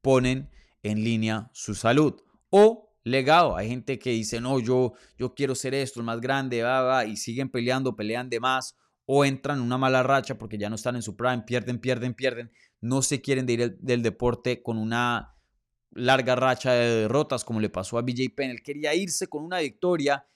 ponen 0.01 0.49
en 0.81 1.03
línea 1.03 1.49
su 1.51 1.75
salud. 1.75 2.21
O 2.51 2.88
legado, 3.03 3.55
hay 3.55 3.69
gente 3.69 3.97
que 3.99 4.11
dice, 4.11 4.41
no, 4.41 4.59
yo, 4.59 4.93
yo 5.17 5.33
quiero 5.33 5.55
ser 5.55 5.73
esto, 5.73 5.99
el 5.99 6.05
más 6.05 6.21
grande, 6.21 6.61
va, 6.63 6.81
va, 6.81 7.05
y 7.05 7.17
siguen 7.17 7.49
peleando, 7.49 7.95
pelean 7.95 8.29
de 8.29 8.39
más 8.39 8.75
o 9.11 9.25
entran 9.25 9.57
en 9.57 9.63
una 9.63 9.79
mala 9.79 10.03
racha 10.03 10.37
porque 10.37 10.59
ya 10.59 10.69
no 10.69 10.75
están 10.75 10.95
en 10.95 11.01
su 11.01 11.15
prime, 11.15 11.41
pierden, 11.41 11.79
pierden, 11.79 12.13
pierden, 12.13 12.51
no 12.79 13.01
se 13.01 13.21
quieren 13.21 13.47
de 13.47 13.53
ir 13.53 13.77
del 13.79 14.03
deporte 14.03 14.61
con 14.61 14.77
una 14.77 15.35
larga 15.91 16.35
racha 16.35 16.73
de 16.73 17.01
derrotas, 17.01 17.43
como 17.43 17.59
le 17.59 17.69
pasó 17.69 17.97
a 17.97 18.03
BJ 18.03 18.29
Penn. 18.35 18.51
Él 18.51 18.61
quería 18.61 18.93
irse 18.93 19.27
con 19.27 19.43
una 19.43 19.59
victoria, 19.59 20.27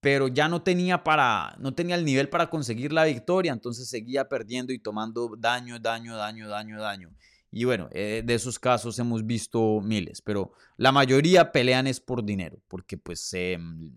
pero 0.00 0.26
ya 0.26 0.48
no 0.48 0.62
tenía 0.62 1.04
para, 1.04 1.56
no 1.60 1.74
tenía 1.74 1.94
el 1.94 2.04
nivel 2.04 2.28
para 2.28 2.50
conseguir 2.50 2.92
la 2.92 3.04
victoria, 3.04 3.52
entonces 3.52 3.88
seguía 3.88 4.28
perdiendo 4.28 4.72
y 4.72 4.80
tomando 4.80 5.30
daño, 5.38 5.78
daño, 5.78 6.16
daño, 6.16 6.48
daño, 6.48 6.80
daño. 6.80 7.10
Y 7.50 7.64
bueno, 7.64 7.88
eh, 7.92 8.22
de 8.24 8.34
esos 8.34 8.58
casos 8.58 8.98
hemos 8.98 9.24
visto 9.26 9.80
miles, 9.80 10.20
pero 10.20 10.52
la 10.76 10.92
mayoría 10.92 11.50
pelean 11.50 11.86
es 11.86 12.00
por 12.00 12.24
dinero, 12.24 12.58
porque 12.68 12.98
pues, 12.98 13.32
em, 13.32 13.96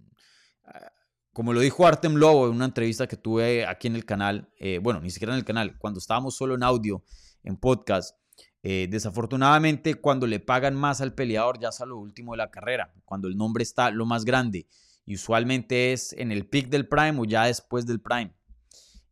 ah, 0.65 0.91
como 1.33 1.53
lo 1.53 1.59
dijo 1.59 1.85
Artem 1.85 2.15
Lobo 2.15 2.47
en 2.47 2.55
una 2.55 2.65
entrevista 2.65 3.07
que 3.07 3.17
tuve 3.17 3.65
aquí 3.65 3.87
en 3.87 3.95
el 3.95 4.05
canal, 4.05 4.49
eh, 4.57 4.79
bueno, 4.81 5.01
ni 5.01 5.09
siquiera 5.09 5.33
en 5.33 5.39
el 5.39 5.45
canal, 5.45 5.77
cuando 5.77 5.99
estábamos 5.99 6.35
solo 6.35 6.55
en 6.55 6.63
audio, 6.63 7.03
en 7.43 7.57
podcast, 7.57 8.15
eh, 8.63 8.87
desafortunadamente, 8.89 9.95
cuando 9.95 10.27
le 10.27 10.39
pagan 10.39 10.75
más 10.75 11.01
al 11.01 11.13
peleador, 11.13 11.59
ya 11.59 11.69
es 11.69 11.81
a 11.81 11.85
lo 11.85 11.97
último 11.97 12.33
de 12.33 12.37
la 12.37 12.51
carrera, 12.51 12.93
cuando 13.05 13.27
el 13.27 13.35
nombre 13.35 13.63
está 13.63 13.89
lo 13.89 14.05
más 14.05 14.23
grande. 14.23 14.67
Y 15.05 15.15
usualmente 15.15 15.93
es 15.93 16.13
en 16.13 16.31
el 16.31 16.47
pick 16.47 16.69
del 16.69 16.87
prime 16.87 17.19
o 17.19 17.25
ya 17.25 17.45
después 17.45 17.85
del 17.85 17.99
prime. 18.01 18.33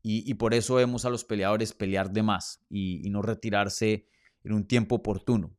Y, 0.02 0.34
por 0.36 0.54
eso 0.54 0.76
vemos 0.76 1.04
a 1.04 1.10
los 1.10 1.26
peleadores 1.26 1.74
pelear 1.74 2.10
de 2.10 2.24
más 2.24 2.64
y, 2.70 3.10
no 3.10 3.22
retirarse 3.22 4.08
en 4.44 4.54
un 4.54 4.68
tiempo 4.68 4.96
oportuno. 4.96 5.56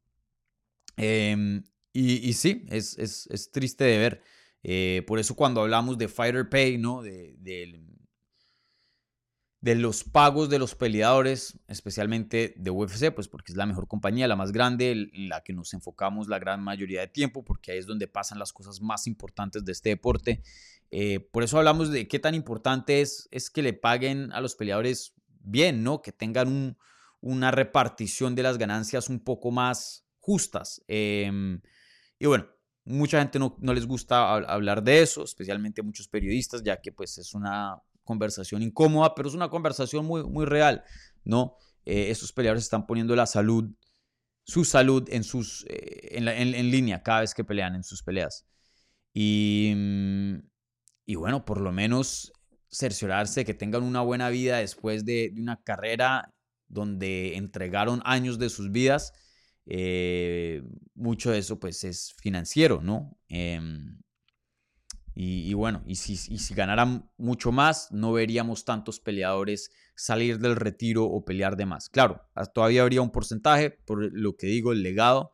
Em, 0.97 1.62
y, 1.93 2.33
sí, 2.35 2.66
es, 2.68 2.99
es, 2.99 3.51
triste 3.51 3.85
de 3.85 3.99
ver. 3.99 4.22
Eh, 4.62 5.03
por 5.07 5.18
eso 5.18 5.35
cuando 5.35 5.62
hablamos 5.62 5.99
de 5.99 6.09
fighter 6.09 6.49
pay, 6.49 6.78
¿no? 6.78 7.03
De, 7.03 7.35
de, 7.39 7.83
de 9.61 9.74
los 9.74 10.05
pagos 10.05 10.49
de 10.49 10.59
los 10.59 10.74
peleadores, 10.74 11.59
especialmente 11.68 12.55
de 12.57 12.70
UFC, 12.70 13.12
pues 13.14 13.28
porque 13.28 13.53
es 13.53 13.57
la 13.57 13.66
mejor 13.66 13.89
compañía, 13.89 14.26
la 14.26 14.37
más 14.37 14.53
grande, 14.53 14.93
en 14.93 15.28
la 15.28 15.43
que 15.43 15.53
nos 15.53 15.74
enfocamos 15.74 16.28
la 16.28 16.39
gran 16.39 16.62
mayoría 16.62 17.01
de 17.01 17.09
tiempo, 17.09 17.45
porque 17.45 17.72
ahí 17.72 17.78
es 17.78 17.87
donde 17.87 18.09
pasan 18.09 18.39
las 18.39 18.53
cosas 18.53 18.81
más 18.81 19.07
importantes 19.07 19.64
de 19.64 19.72
este 19.72 19.91
deporte. 19.91 20.43
Eh, 20.91 21.20
por 21.20 21.43
eso 21.43 21.59
hablamos 21.59 21.91
de 21.91 22.09
qué 22.09 22.18
tan 22.18 22.35
importante 22.35 23.01
es, 23.01 23.28
es 23.31 23.51
que 23.51 23.62
le 23.62 23.74
paguen 23.74 24.33
a 24.33 24.41
los 24.41 24.55
peleadores 24.55 25.14
bien, 25.41 25.83
¿no? 25.83 26.01
Que 26.01 26.12
tengan 26.12 26.78
una 27.21 27.51
repartición 27.51 28.35
de 28.35 28.43
las 28.43 28.59
ganancias 28.59 29.09
un 29.09 29.21
poco 29.21 29.51
más 29.51 30.07
justas. 30.18 30.83
Em, 30.89 31.61
y 32.18 32.27
bueno, 32.27 32.47
mucha 32.85 33.18
gente 33.18 33.39
no, 33.39 33.57
no 33.61 33.75
les 33.75 33.87
gusta 33.87 34.35
hablar 34.35 34.83
de 34.83 35.03
eso, 35.03 35.25
especialmente 35.25 35.83
muchos 35.83 36.09
periodistas, 36.09 36.62
ya 36.62 36.81
que 36.81 36.93
pues 36.93 37.18
es 37.18 37.35
una 37.35 37.77
conversación 38.05 38.62
incómoda, 38.62 39.14
pero 39.14 39.29
es 39.29 39.35
una 39.35 39.49
conversación 39.49 40.05
muy, 40.05 40.25
muy 40.25 40.45
real, 40.45 40.83
¿no? 41.25 41.57
Eh, 41.85 42.14
peleadores 42.35 42.64
están 42.64 42.87
poniendo 42.87 43.14
la 43.16 43.27
salud, 43.27 43.71
su 44.45 44.64
salud 44.64 45.09
en, 45.11 45.25
sus, 45.25 45.64
eh, 45.68 46.09
en, 46.12 46.71
línea 46.71 47.03
cada 47.03 47.21
vez 47.21 47.35
que 47.35 47.45
pelean 47.45 47.75
en 47.75 47.85
sus 47.85 48.03
peleas. 48.03 48.47
Y, 49.14 49.73
mm, 49.75 50.35
y 51.07 51.14
bueno, 51.14 51.45
por 51.45 51.61
lo 51.61 51.73
menos 51.73 52.33
cerciorarse 52.71 53.45
que 53.45 53.55
tengan 53.55 53.83
una 53.83 54.01
buena 54.01 54.29
vida 54.31 54.59
después 54.59 55.05
de, 55.05 55.33
una 55.37 55.61
carrera 55.62 56.33
donde 56.71 57.37
entregaron 57.37 58.01
años 58.05 58.39
de 58.39 58.49
sus 58.49 58.71
vidas. 58.71 59.12
Eh, 59.66 60.62
mucho 60.95 61.31
de 61.31 61.39
eso 61.39 61.61
pues 61.61 61.85
es 61.85 62.14
financiero, 62.14 62.81
¿no? 62.83 63.18
Em, 63.29 64.01
y, 65.14 65.53
bueno, 65.53 65.83
y 65.87 65.97
si, 65.97 66.16
si 66.16 66.55
ganaran 66.55 67.11
mucho 67.18 67.53
más, 67.53 67.93
no 67.93 68.12
veríamos 68.12 68.64
tantos 68.64 69.01
peleadores 69.01 69.71
salir 69.95 70.39
del 70.39 70.57
retiro 70.57 71.05
o 71.05 71.25
pelear 71.27 71.57
de 71.57 71.66
más. 71.66 71.91
Claro, 71.91 72.23
todavía 72.55 72.81
habría 72.81 73.03
un 73.03 73.11
porcentaje, 73.11 73.71
por 73.71 74.11
lo 74.14 74.35
que 74.37 74.47
digo, 74.47 74.73
el 74.73 74.83
legado, 74.83 75.33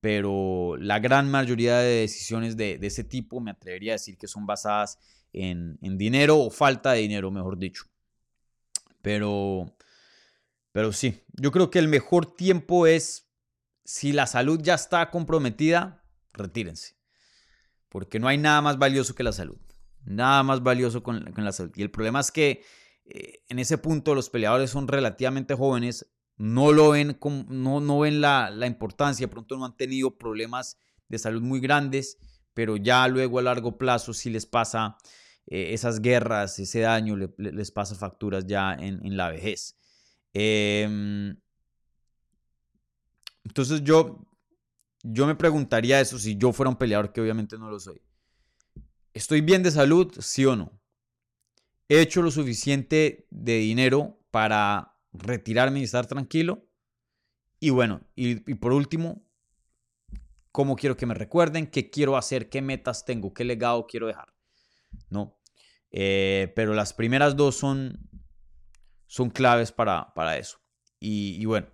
pero 0.00 0.76
la 0.78 0.98
gran 0.98 1.30
mayoría 1.30 1.78
de 1.78 2.00
decisiones 2.00 2.56
de, 2.56 2.78
ese 2.80 3.04
tipo 3.04 3.40
me 3.40 3.50
atrevería 3.50 3.92
a 3.92 3.96
decir 3.96 4.16
que 4.16 4.28
son 4.28 4.46
basadas 4.46 4.98
en, 5.34 5.76
dinero 5.98 6.38
o 6.38 6.50
falta 6.50 6.92
de 6.92 7.00
dinero, 7.00 7.30
mejor 7.30 7.58
dicho. 7.58 7.84
Pero, 9.02 9.76
pero 10.78 10.92
sí, 10.92 11.24
yo 11.32 11.50
creo 11.50 11.70
que 11.70 11.80
el 11.80 11.88
mejor 11.88 12.36
tiempo 12.36 12.86
es, 12.86 13.32
si 13.84 14.12
la 14.12 14.28
salud 14.28 14.60
ya 14.62 14.74
está 14.74 15.10
comprometida, 15.10 16.04
retírense 16.34 16.98
porque 17.88 18.18
no 18.18 18.28
hay 18.28 18.38
nada 18.38 18.60
más 18.60 18.78
valioso 18.78 19.14
que 19.14 19.22
la 19.22 19.32
salud. 19.32 19.58
Nada 20.04 20.42
más 20.42 20.62
valioso 20.62 21.02
con, 21.02 21.24
la 21.36 21.52
salud. 21.52 21.72
Y 21.74 21.82
el 21.82 21.90
problema 21.90 22.20
es 22.20 22.30
que 22.30 22.62
eh, 23.04 23.42
en 23.48 23.58
ese 23.58 23.78
punto 23.78 24.14
los 24.14 24.30
peleadores 24.30 24.70
son 24.70 24.88
relativamente 24.88 25.54
jóvenes, 25.54 26.10
no 26.36 26.72
lo 26.72 26.90
ven, 26.90 27.18
no, 27.48 27.80
no 27.80 27.98
ven 27.98 28.20
la, 28.20 28.66
importancia, 28.66 29.26
de 29.26 29.30
pronto 29.30 29.56
no 29.56 29.64
han 29.64 29.76
tenido 29.76 30.16
problemas 30.16 30.78
de 31.08 31.18
salud 31.18 31.42
muy 31.42 31.60
grandes, 31.60 32.18
pero 32.54 32.76
ya 32.76 33.08
luego 33.08 33.38
a 33.38 33.42
largo 33.42 33.76
plazo 33.76 34.14
si 34.14 34.30
les 34.30 34.46
pasa 34.46 34.96
eh, 35.46 35.72
esas 35.72 36.00
guerras, 36.00 36.58
ese 36.58 36.80
daño, 36.80 37.16
les 37.16 37.70
pasa 37.70 37.94
facturas 37.94 38.46
ya 38.46 38.74
en, 38.74 39.16
la 39.16 39.30
vejez. 39.30 39.77
Em, 40.32 41.36
entonces 43.44 43.82
yo, 43.82 44.26
yo 45.02 45.26
me 45.26 45.34
preguntaría 45.34 46.00
eso 46.00 46.18
si 46.18 46.36
yo 46.36 46.52
fuera 46.52 46.70
un 46.70 46.76
peleador, 46.76 47.12
que 47.12 47.20
obviamente 47.20 47.58
no 47.58 47.70
lo 47.70 47.80
soy. 47.80 48.00
¿Estoy 49.14 49.40
bien 49.40 49.62
de 49.62 49.70
salud? 49.70 50.14
Sí 50.20 50.44
o 50.44 50.54
no. 50.54 50.78
¿He 51.88 52.00
hecho 52.00 52.22
lo 52.22 52.30
suficiente 52.30 53.26
de 53.30 53.58
dinero 53.58 54.20
para 54.30 54.94
retirarme 55.12 55.80
y 55.80 55.84
estar 55.84 56.06
tranquilo? 56.06 56.68
Y 57.60 57.70
bueno, 57.70 58.02
y, 58.14 58.36
por 58.54 58.72
último, 58.72 59.26
¿cómo 60.52 60.76
quiero 60.76 60.96
que 60.96 61.06
me 61.06 61.14
recuerden? 61.14 61.66
¿Qué 61.66 61.90
quiero 61.90 62.16
hacer? 62.16 62.48
¿Qué 62.50 62.62
metas 62.62 63.04
tengo? 63.04 63.32
¿Qué 63.32 63.44
legado 63.44 63.86
quiero 63.86 64.06
dejar? 64.06 64.32
¿No? 65.10 65.40
Eh, 65.90 66.52
pero 66.54 66.74
las 66.74 66.92
primeras 66.92 67.34
dos 67.34 67.56
son, 67.56 68.07
son 69.08 69.30
claves 69.30 69.72
para, 69.72 70.12
para 70.14 70.36
eso. 70.36 70.60
Y, 71.00 71.44
bueno, 71.46 71.66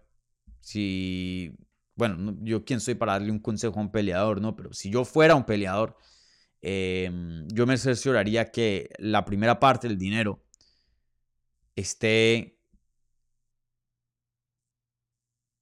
si 0.61 1.55
bueno, 1.97 2.37
yo 2.43 2.65
quién 2.65 2.81
soy 2.81 2.95
para 2.95 3.13
darle 3.13 3.31
un 3.31 3.39
consejo 3.39 3.79
a 3.79 3.83
un 3.83 3.93
peleador, 3.93 4.41
¿no? 4.41 4.57
Pero 4.57 4.73
si 4.73 4.91
yo 4.91 5.05
fuera 5.05 5.35
un 5.37 5.45
peleador, 5.45 5.97
em, 6.63 7.47
yo 7.49 7.67
me 7.67 7.75
aseguraría 7.75 8.51
que 8.51 8.91
la 8.99 9.25
primera 9.25 9.61
parte 9.61 9.89
del 9.89 9.99
dinero 9.99 10.43
esté, 11.77 12.59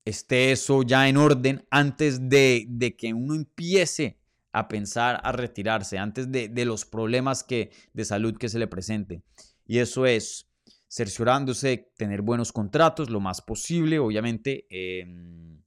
esté 0.05 0.53
eso 0.53 0.83
ya 0.83 1.09
en 1.09 1.17
orden 1.17 1.67
antes 1.71 2.29
de, 2.29 2.95
que 2.99 3.15
uno 3.15 3.35
empiece 3.35 4.19
a 4.53 4.69
pensar 4.69 5.21
a 5.25 5.33
retirarse, 5.33 5.99
antes 5.99 6.31
de, 6.31 6.65
los 6.65 6.85
problemas 6.85 7.45
que, 7.45 7.71
de 7.93 8.05
salud 8.05 8.37
que 8.37 8.49
se 8.49 8.59
le 8.59 8.67
presente. 8.67 9.23
Y 9.67 9.79
eso 9.79 10.07
es 10.07 10.52
cerciorándose, 10.93 11.91
tener 11.97 12.21
buenos 12.21 12.53
contratos 12.53 13.09
lo 13.09 13.19
más 13.19 13.41
posible, 13.41 13.99
obviamente. 13.99 14.67
Em, 14.69 15.63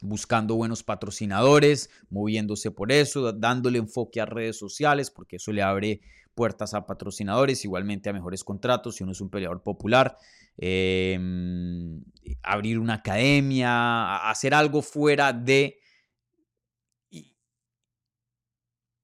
buscando 0.00 0.54
buenos 0.54 0.82
patrocinadores, 0.84 1.90
moviéndose 2.10 2.70
por 2.70 2.92
eso, 2.92 3.32
dándole 3.32 3.78
enfoque 3.78 4.20
a 4.20 4.26
redes 4.26 4.56
sociales, 4.56 5.10
porque 5.10 5.36
eso 5.36 5.50
le 5.50 5.62
abre 5.62 6.02
puertas 6.34 6.74
a 6.74 6.86
patrocinadores, 6.86 7.64
igualmente 7.64 8.10
a 8.10 8.12
mejores 8.12 8.44
contratos 8.44 8.96
si 8.96 9.02
uno 9.02 9.12
es 9.12 9.20
un 9.20 9.30
peleador 9.30 9.62
popular, 9.62 10.16
em, 10.56 12.02
abrir 12.42 12.78
una 12.78 12.94
academia, 12.94 14.28
hacer 14.28 14.54
algo 14.54 14.82
fuera 14.82 15.32
de... 15.32 15.78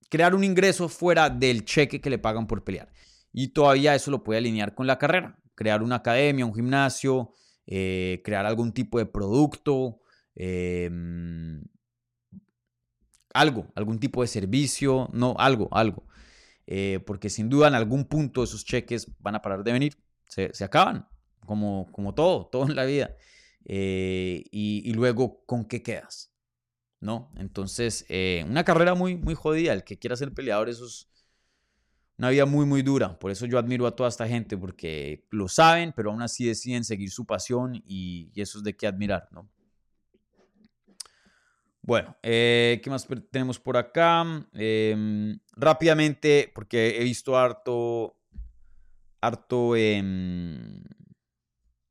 crear 0.08 0.34
un 0.34 0.44
ingreso 0.44 0.88
fuera 0.88 1.30
del 1.30 1.64
cheque 1.64 2.00
que 2.00 2.10
le 2.10 2.18
pagan 2.18 2.46
por 2.46 2.62
pelear. 2.62 2.92
Y 3.32 3.48
todavía 3.48 3.94
eso 3.94 4.10
lo 4.10 4.24
puede 4.24 4.38
alinear 4.38 4.74
con 4.74 4.86
la 4.86 4.98
carrera. 4.98 5.39
Crear 5.60 5.82
una 5.82 5.96
academia, 5.96 6.46
un 6.46 6.54
gimnasio, 6.54 7.34
eh, 7.66 8.22
crear 8.24 8.46
algún 8.46 8.72
tipo 8.72 8.98
de 8.98 9.04
producto, 9.04 10.00
em, 10.34 11.62
algo, 13.34 13.66
algún 13.74 14.00
tipo 14.00 14.22
de 14.22 14.28
servicio, 14.28 15.10
no, 15.12 15.34
algo, 15.38 15.68
algo. 15.70 16.06
Eh, 16.66 17.00
porque 17.06 17.28
sin 17.28 17.50
duda 17.50 17.68
en 17.68 17.74
algún 17.74 18.06
punto 18.06 18.42
esos 18.42 18.64
cheques 18.64 19.08
van 19.18 19.34
a 19.34 19.42
parar 19.42 19.62
de 19.62 19.72
venir, 19.72 19.98
se, 20.26 20.64
acaban, 20.64 21.06
como, 21.44 21.92
como 21.92 22.14
todo, 22.14 22.46
todo 22.52 22.62
en 22.66 22.74
la 22.74 22.86
vida. 22.86 23.14
Eh, 23.66 24.44
y, 24.50 24.90
luego, 24.94 25.44
¿con 25.44 25.66
qué 25.66 25.82
quedas? 25.82 26.32
¿No? 27.00 27.30
Entonces, 27.36 28.06
una 28.46 28.64
carrera 28.64 28.94
muy, 28.94 29.16
muy 29.16 29.34
jodida. 29.34 29.74
El 29.74 29.84
que 29.84 29.98
quiera 29.98 30.16
ser 30.16 30.32
peleador, 30.32 30.70
eso 30.70 30.86
es 30.86 31.09
una 32.20 32.28
vida 32.28 32.44
muy, 32.44 32.66
muy 32.66 32.82
dura. 32.82 33.18
Por 33.18 33.30
eso 33.30 33.46
yo 33.46 33.58
admiro 33.58 33.86
a 33.86 33.96
toda 33.96 34.10
esta 34.10 34.28
gente, 34.28 34.58
porque 34.58 35.24
lo 35.30 35.48
saben, 35.48 35.94
pero 35.96 36.10
aún 36.10 36.20
así 36.20 36.44
deciden 36.44 36.84
seguir 36.84 37.10
su 37.10 37.24
pasión 37.24 37.82
y, 37.86 38.30
eso 38.36 38.58
es 38.58 38.64
de 38.64 38.76
qué 38.76 38.86
admirar, 38.86 39.26
¿no? 39.32 39.48
Bueno, 41.80 42.14
eh, 42.22 42.78
¿qué 42.84 42.90
más 42.90 43.08
tenemos 43.30 43.58
por 43.58 43.78
acá? 43.78 44.22
Em, 44.52 45.38
rápidamente, 45.52 46.52
porque 46.54 47.00
he 47.00 47.04
visto 47.04 47.38
harto, 47.38 48.18
harto 49.22 49.74
em, 49.74 50.84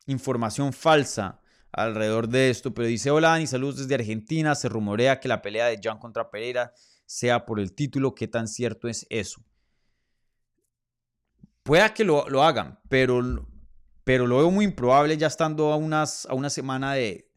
información 0.05 0.73
falsa 0.73 1.41
alrededor 1.71 2.29
de 2.29 2.51
esto, 2.51 2.71
pero 2.71 2.87
dice, 2.87 3.09
hola 3.09 3.29
Dani, 3.29 3.47
saludos 3.47 3.77
desde 3.77 3.95
Argentina, 3.95 4.53
se 4.53 4.69
rumorea 4.69 5.19
que 5.19 5.27
la 5.27 5.41
pelea 5.41 5.65
de 5.65 5.79
Jan 5.81 5.97
contra 5.97 6.29
Pereira 6.29 6.71
sea 7.07 7.47
por 7.47 7.59
el 7.59 7.73
título, 7.73 8.13
¿qué 8.13 8.27
tan 8.27 8.47
cierto 8.47 8.87
es 8.87 9.07
eso? 9.09 9.43
Pueda 11.63 11.93
que 11.93 12.03
lo, 12.03 12.43
hagan, 12.43 12.79
pero, 12.89 13.47
pero 14.03 14.27
lo 14.27 14.37
veo 14.37 14.51
muy 14.51 14.65
improbable 14.65 15.17
ya 15.17 15.27
estando 15.27 15.71
a, 15.71 15.75
unas, 15.75 16.25
a 16.25 16.33
una 16.33 16.49
semana 16.49 16.93
de, 16.93 17.29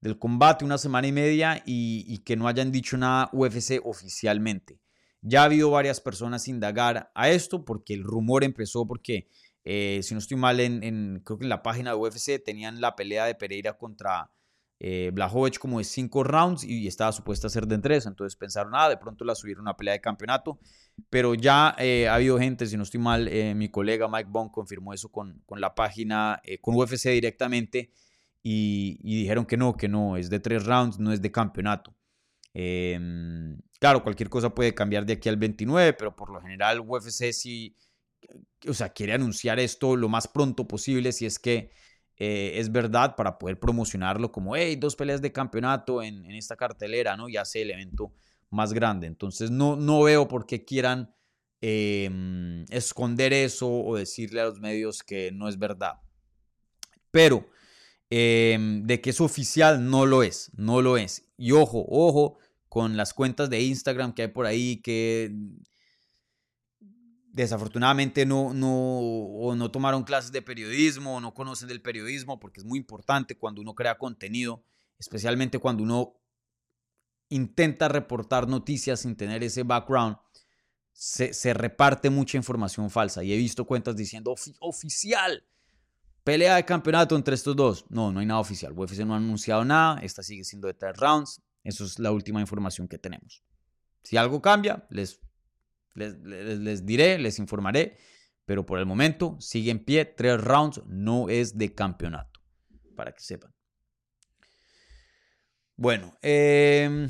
del 0.00 0.18
combate, 0.18 0.64
una 0.64 0.78
semana 0.78 1.06
y 1.06 1.12
media, 1.12 1.62
y, 1.66 2.18
que 2.18 2.36
no 2.36 2.48
hayan 2.48 2.72
dicho 2.72 2.96
nada 2.96 3.30
UFC 3.32 3.80
oficialmente. 3.84 4.80
Ya 5.22 5.42
ha 5.42 5.44
habido 5.44 5.70
varias 5.70 6.00
personas 6.00 6.48
indagar 6.48 7.10
a 7.14 7.28
esto 7.28 7.64
porque 7.64 7.92
el 7.94 8.04
rumor 8.04 8.44
empezó 8.44 8.86
porque, 8.86 9.28
eh, 9.64 10.00
si 10.02 10.14
no 10.14 10.18
estoy 10.18 10.36
mal, 10.36 10.60
en, 10.60 11.20
creo 11.24 11.38
que 11.38 11.44
en 11.44 11.50
la 11.50 11.62
página 11.62 11.90
de 11.90 11.96
UFC 11.96 12.42
tenían 12.42 12.80
la 12.80 12.96
pelea 12.96 13.26
de 13.26 13.34
Pereira 13.34 13.76
contra 13.76 14.30
eh, 14.82 15.12
como 15.60 15.78
de 15.78 15.84
cinco 15.84 16.24
rounds 16.24 16.64
y 16.64 16.86
estaba 16.86 17.12
supuesta 17.12 17.46
a 17.46 17.50
ser 17.50 17.66
de 17.66 17.78
tres. 17.78 18.06
Entonces 18.06 18.34
pensaron, 18.36 18.72
ah, 18.74 18.88
de 18.88 18.96
pronto 18.96 19.24
la 19.24 19.34
subieron 19.34 19.60
a 19.66 19.70
una 19.70 19.76
pelea 19.76 19.92
de 19.92 20.00
campeonato. 20.00 20.58
Pero 21.10 21.34
ya 21.34 21.74
eh, 21.78 22.08
ha 22.08 22.14
habido 22.14 22.38
gente, 22.38 22.66
si 22.66 22.76
no 22.76 22.82
estoy 22.82 23.00
mal, 23.00 23.28
eh, 23.28 23.54
mi 23.54 23.68
colega 23.68 24.08
Mike 24.08 24.28
Bond 24.30 24.50
confirmó 24.50 24.92
eso 24.94 25.10
con, 25.10 25.42
con 25.46 25.60
la 25.60 25.74
página, 25.74 26.40
eh, 26.44 26.58
con 26.60 26.74
UFC 26.76 27.10
directamente. 27.10 27.92
Y, 28.42 28.98
dijeron 29.02 29.44
que 29.44 29.58
no, 29.58 29.76
que 29.76 29.88
no, 29.88 30.16
es 30.16 30.30
de 30.30 30.40
tres 30.40 30.64
rounds, 30.64 30.98
no 30.98 31.12
es 31.12 31.20
de 31.20 31.30
campeonato. 31.30 31.94
Em, 32.54 33.60
claro, 33.78 34.02
cualquier 34.02 34.30
cosa 34.30 34.54
puede 34.54 34.74
cambiar 34.74 35.04
de 35.04 35.14
aquí 35.14 35.28
al 35.28 35.36
29, 35.36 35.92
pero 35.92 36.16
por 36.16 36.30
lo 36.32 36.40
general 36.40 36.80
UFC 36.80 37.32
sí, 37.32 37.76
o 38.66 38.72
sea, 38.74 38.90
quiere 38.90 39.12
anunciar 39.12 39.60
esto 39.60 39.94
lo 39.94 40.08
más 40.08 40.26
pronto 40.26 40.66
posible 40.66 41.12
si 41.12 41.26
es 41.26 41.38
que 41.38 41.70
eh, 42.22 42.60
es 42.60 42.70
verdad 42.70 43.16
para 43.16 43.38
poder 43.38 43.58
promocionarlo 43.58 44.30
como, 44.30 44.54
hey, 44.54 44.76
dos 44.76 44.94
peleas 44.94 45.22
de 45.22 45.32
campeonato 45.32 46.02
en, 46.02 46.30
esta 46.32 46.54
cartelera, 46.54 47.16
¿no? 47.16 47.30
Y 47.30 47.38
hace 47.38 47.62
el 47.62 47.70
evento 47.70 48.12
más 48.50 48.74
grande. 48.74 49.06
Entonces 49.06 49.50
no, 49.50 49.74
no 49.74 50.02
veo 50.02 50.28
por 50.28 50.44
qué 50.44 50.62
quieran 50.62 51.14
em, 51.62 52.66
esconder 52.68 53.32
eso 53.32 53.72
o 53.72 53.96
decirle 53.96 54.42
a 54.42 54.44
los 54.44 54.60
medios 54.60 55.02
que 55.02 55.32
no 55.32 55.48
es 55.48 55.58
verdad. 55.58 55.94
Pero 57.10 57.48
em, 58.10 58.82
de 58.82 59.00
que 59.00 59.08
es 59.10 59.20
oficial, 59.22 59.88
no 59.88 60.04
lo 60.04 60.22
es, 60.22 60.50
no 60.54 60.82
lo 60.82 60.98
es. 60.98 61.26
Y 61.38 61.52
ojo, 61.52 61.86
ojo 61.88 62.36
con 62.68 62.98
las 62.98 63.14
cuentas 63.14 63.48
de 63.48 63.62
Instagram 63.62 64.12
que 64.12 64.22
hay 64.22 64.28
por 64.28 64.44
ahí 64.44 64.76
que 64.82 65.34
desafortunadamente 67.42 68.26
no, 68.26 68.54
no, 68.54 68.68
o 68.70 69.54
no 69.54 69.70
tomaron 69.70 70.04
clases 70.04 70.32
de 70.32 70.42
periodismo 70.42 71.16
o 71.16 71.20
no 71.20 71.34
conocen 71.34 71.68
del 71.68 71.82
periodismo, 71.82 72.40
porque 72.40 72.60
es 72.60 72.66
muy 72.66 72.78
importante 72.78 73.36
cuando 73.36 73.60
uno 73.60 73.74
crea 73.74 73.98
contenido, 73.98 74.64
especialmente 74.98 75.58
cuando 75.58 75.82
uno 75.82 76.20
intenta 77.28 77.88
reportar 77.88 78.48
noticias 78.48 79.00
sin 79.00 79.16
tener 79.16 79.42
ese 79.42 79.62
background, 79.62 80.16
se, 80.92 81.54
reparte 81.54 82.10
mucha 82.10 82.36
información 82.36 82.90
falsa. 82.90 83.22
Y 83.22 83.32
he 83.32 83.36
visto 83.36 83.64
cuentas 83.64 83.96
diciendo 83.96 84.34
oficial, 84.60 85.44
pelea 86.24 86.56
de 86.56 86.64
campeonato 86.64 87.16
entre 87.16 87.34
estos 87.34 87.56
dos. 87.56 87.86
No, 87.88 88.12
no 88.12 88.20
hay 88.20 88.26
nada 88.26 88.40
oficial. 88.40 88.72
UFC 88.76 88.98
no 89.00 89.14
ha 89.14 89.16
anunciado 89.16 89.64
nada, 89.64 90.00
esta 90.00 90.22
sigue 90.22 90.44
siendo 90.44 90.66
de 90.68 90.74
tres 90.74 90.96
rounds. 90.96 91.40
Eso 91.64 91.84
es 91.84 91.98
la 91.98 92.10
última 92.10 92.40
información 92.40 92.88
que 92.88 92.98
tenemos. 92.98 93.42
Si 94.02 94.16
algo 94.16 94.40
cambia, 94.40 94.86
les 94.90 95.20
les, 95.94 96.86
diré, 96.86 97.18
les 97.18 97.38
informaré, 97.38 97.96
pero 98.44 98.64
por 98.64 98.78
el 98.78 98.86
momento 98.86 99.36
sigue 99.40 99.70
en 99.70 99.84
pie. 99.84 100.04
Tres 100.04 100.40
rounds 100.40 100.82
no 100.86 101.28
es 101.28 101.56
de 101.56 101.74
campeonato, 101.74 102.40
para 102.96 103.12
que 103.12 103.20
sepan. 103.20 103.52
Bueno, 105.76 106.16
em, 106.20 107.08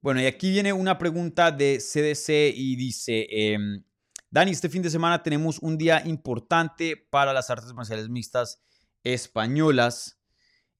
bueno, 0.00 0.20
y 0.20 0.26
aquí 0.26 0.50
viene 0.50 0.72
una 0.72 0.98
pregunta 0.98 1.50
de 1.50 1.80
CDC 1.80 2.52
y 2.54 2.76
dice, 2.76 3.26
em, 3.30 3.82
Dani, 4.30 4.50
este 4.50 4.68
fin 4.68 4.82
de 4.82 4.90
semana 4.90 5.22
tenemos 5.22 5.58
un 5.60 5.78
día 5.78 6.02
importante 6.06 6.96
para 6.96 7.32
las 7.32 7.50
artes 7.50 7.72
marciales 7.72 8.08
mixtas 8.08 8.62
españolas. 9.02 10.20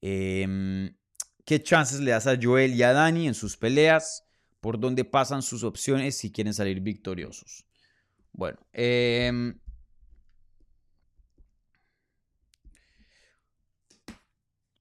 Eh, 0.01 0.95
¿Qué 1.45 1.63
chances 1.63 2.01
le 2.01 2.13
das 2.13 2.27
a 2.27 2.39
Joel 2.41 2.75
y 2.75 2.83
a 2.83 2.93
Dani 2.93 3.27
en 3.27 3.35
sus 3.35 3.57
peleas? 3.57 4.25
¿Por 4.61 4.79
dónde 4.79 5.05
pasan 5.05 5.43
sus 5.43 5.65
opciones 5.65 6.17
si 6.17 6.31
quieren 6.31 6.55
salir 6.55 6.81
victoriosos? 6.81 7.67
Bueno, 8.33 8.59
em, 8.73 9.59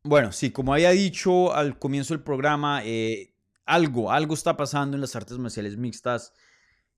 bueno, 0.04 0.32
sí, 0.32 0.52
como 0.52 0.74
había 0.74 0.92
dicho 0.92 1.54
al 1.54 1.80
comienzo 1.80 2.14
del 2.14 2.24
programa, 2.24 2.82
eh, 2.86 3.34
algo, 3.66 4.12
algo 4.12 4.36
está 4.36 4.56
pasando 4.56 4.96
en 4.96 5.02
las 5.02 5.16
artes 5.16 5.38
marciales 5.40 5.78
mixtas 5.78 6.34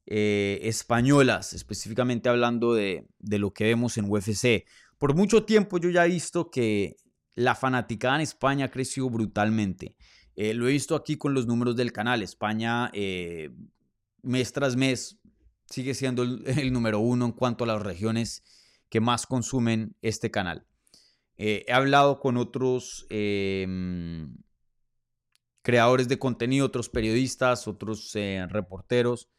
eh, 0.05 0.59
españolas, 0.63 1.53
específicamente 1.53 2.27
hablando 2.27 2.73
de 2.73 3.07
lo 3.19 3.53
que 3.53 3.63
vemos 3.63 3.97
en 3.97 4.11
UFC. 4.11 4.65
Por 4.97 5.15
mucho 5.15 5.45
tiempo 5.45 5.77
yo 5.79 5.89
ya 5.89 6.05
he 6.05 6.09
visto 6.09 6.51
que 6.51 6.97
la 7.35 7.55
fanaticada 7.55 8.15
en 8.15 8.21
España 8.21 8.65
ha 8.65 8.71
crecido 8.71 9.09
brutalmente. 9.09 9.95
Eh, 10.35 10.53
lo 10.53 10.67
he 10.67 10.71
visto 10.71 10.95
aquí 10.95 11.17
con 11.17 11.33
los 11.33 11.47
números 11.47 11.75
del 11.75 11.91
canal. 11.91 12.23
España, 12.23 12.89
eh, 12.93 13.51
mes 14.21 14.53
tras 14.53 14.75
mes, 14.75 15.19
sigue 15.69 15.93
siendo 15.93 16.23
el, 16.45 16.73
número 16.73 16.99
uno 16.99 17.25
en 17.25 17.31
cuanto 17.31 17.63
a 17.63 17.67
las 17.67 17.81
regiones 17.81 18.43
que 18.89 18.99
más 18.99 19.25
consumen 19.25 19.95
este 20.01 20.31
canal. 20.31 20.65
Eh, 21.37 21.65
he 21.67 21.73
hablado 21.73 22.19
con 22.19 22.37
otros 22.37 23.07
em, 23.09 24.35
creadores 25.63 26.07
de 26.07 26.19
contenido, 26.19 26.67
otros 26.67 26.89
periodistas, 26.89 27.67
otros 27.67 28.13
reporteros 28.49 29.29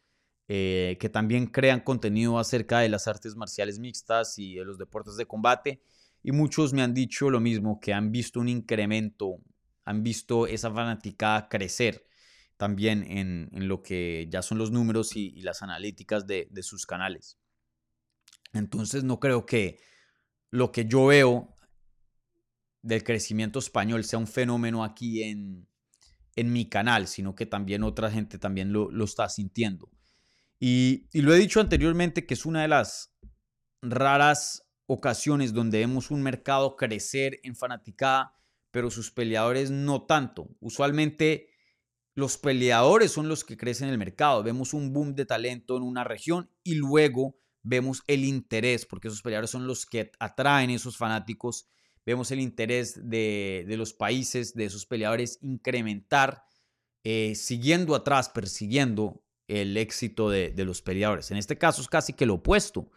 que 0.47 1.09
también 1.11 1.47
crean 1.47 1.79
contenido 1.79 2.37
acerca 2.37 2.79
de 2.79 2.89
las 2.89 3.07
artes 3.07 3.35
marciales 3.35 3.79
mixtas 3.79 4.37
y 4.37 4.53
de 4.53 4.63
los 4.63 4.77
deportes 4.77 5.15
de 5.15 5.25
combate 5.25 5.81
y 6.25 6.31
muchos 6.31 6.73
me 6.73 6.81
han 6.81 6.95
dicho 6.95 7.29
lo 7.29 7.39
mismo, 7.39 7.79
que 7.79 7.93
han 7.93 8.11
visto 8.11 8.39
un 8.39 8.49
incremento, 8.49 9.43
han 9.83 10.01
visto 10.01 10.47
esa 10.47 10.73
fanaticada 10.73 11.47
crecer 11.47 12.03
también 12.57 13.03
en, 13.03 13.67
lo 13.67 13.83
que 13.83 14.27
ya 14.27 14.41
son 14.41 14.57
los 14.57 14.71
números 14.71 15.15
y, 15.15 15.39
las 15.41 15.61
analíticas 15.61 16.25
de, 16.25 16.49
sus 16.63 16.87
canales. 16.87 17.37
Entonces 18.53 19.03
no 19.03 19.19
creo 19.19 19.45
que 19.45 19.77
lo 20.49 20.71
que 20.71 20.85
yo 20.85 21.05
veo 21.05 21.53
del 22.81 23.03
crecimiento 23.03 23.59
español 23.59 24.03
sea 24.03 24.17
un 24.17 24.25
fenómeno 24.25 24.83
aquí 24.83 25.21
en, 25.21 25.67
en 26.35 26.51
mi 26.51 26.67
canal, 26.67 27.05
sino 27.05 27.35
que 27.35 27.45
también 27.45 27.83
otra 27.83 28.09
gente 28.09 28.39
también 28.39 28.73
lo, 28.73 28.89
está 29.03 29.29
sintiendo. 29.29 29.91
Y, 30.59 31.07
y, 31.13 31.21
lo 31.21 31.35
he 31.35 31.37
dicho 31.37 31.59
anteriormente 31.59 32.25
que 32.25 32.33
es 32.33 32.47
una 32.47 32.63
de 32.63 32.69
las 32.69 33.15
raras 33.83 34.64
ocasiones 34.87 35.53
donde 35.53 35.79
vemos 35.79 36.11
un 36.11 36.21
mercado 36.21 36.75
crecer 36.75 37.39
en 37.43 37.55
fanaticada, 37.55 38.35
pero 38.71 38.91
sus 38.91 39.11
peleadores 39.11 39.71
no 39.71 40.03
tanto. 40.03 40.49
Usualmente 40.59 41.49
los 42.15 42.37
peleadores 42.37 43.11
son 43.11 43.27
los 43.27 43.43
que 43.43 43.57
crecen 43.57 43.87
en 43.87 43.93
el 43.93 43.99
mercado. 43.99 44.41
Vemos 44.41 44.73
un 44.73 44.93
boom 44.93 45.15
de 45.15 45.25
talento 45.25 45.75
en 45.75 45.83
una 45.83 46.03
región 46.03 46.49
y 46.63 46.75
luego 46.75 47.37
vemos 47.61 48.03
el 48.07 48.23
interés, 48.23 48.85
porque 48.85 49.09
esos 49.09 49.21
peleadores 49.21 49.49
son 49.49 49.67
los 49.67 49.85
que 49.85 50.11
atraen 50.19 50.69
esos 50.69 50.97
fanáticos. 50.97 51.67
Vemos 52.05 52.31
el 52.31 52.39
interés 52.39 53.09
de, 53.09 53.65
los 53.77 53.93
países, 53.93 54.53
de 54.53 54.65
esos 54.65 54.85
peleadores, 54.85 55.39
incrementar, 55.41 56.43
eh, 57.03 57.33
siguiendo 57.35 57.95
atrás, 57.95 58.29
persiguiendo 58.29 59.23
el 59.47 59.75
éxito 59.77 60.29
de, 60.29 60.53
los 60.63 60.81
peleadores. 60.81 61.31
En 61.31 61.37
este 61.37 61.57
caso 61.57 61.81
es 61.81 61.87
casi 61.87 62.13
que 62.13 62.25
lo 62.25 62.35
opuesto. 62.35 62.91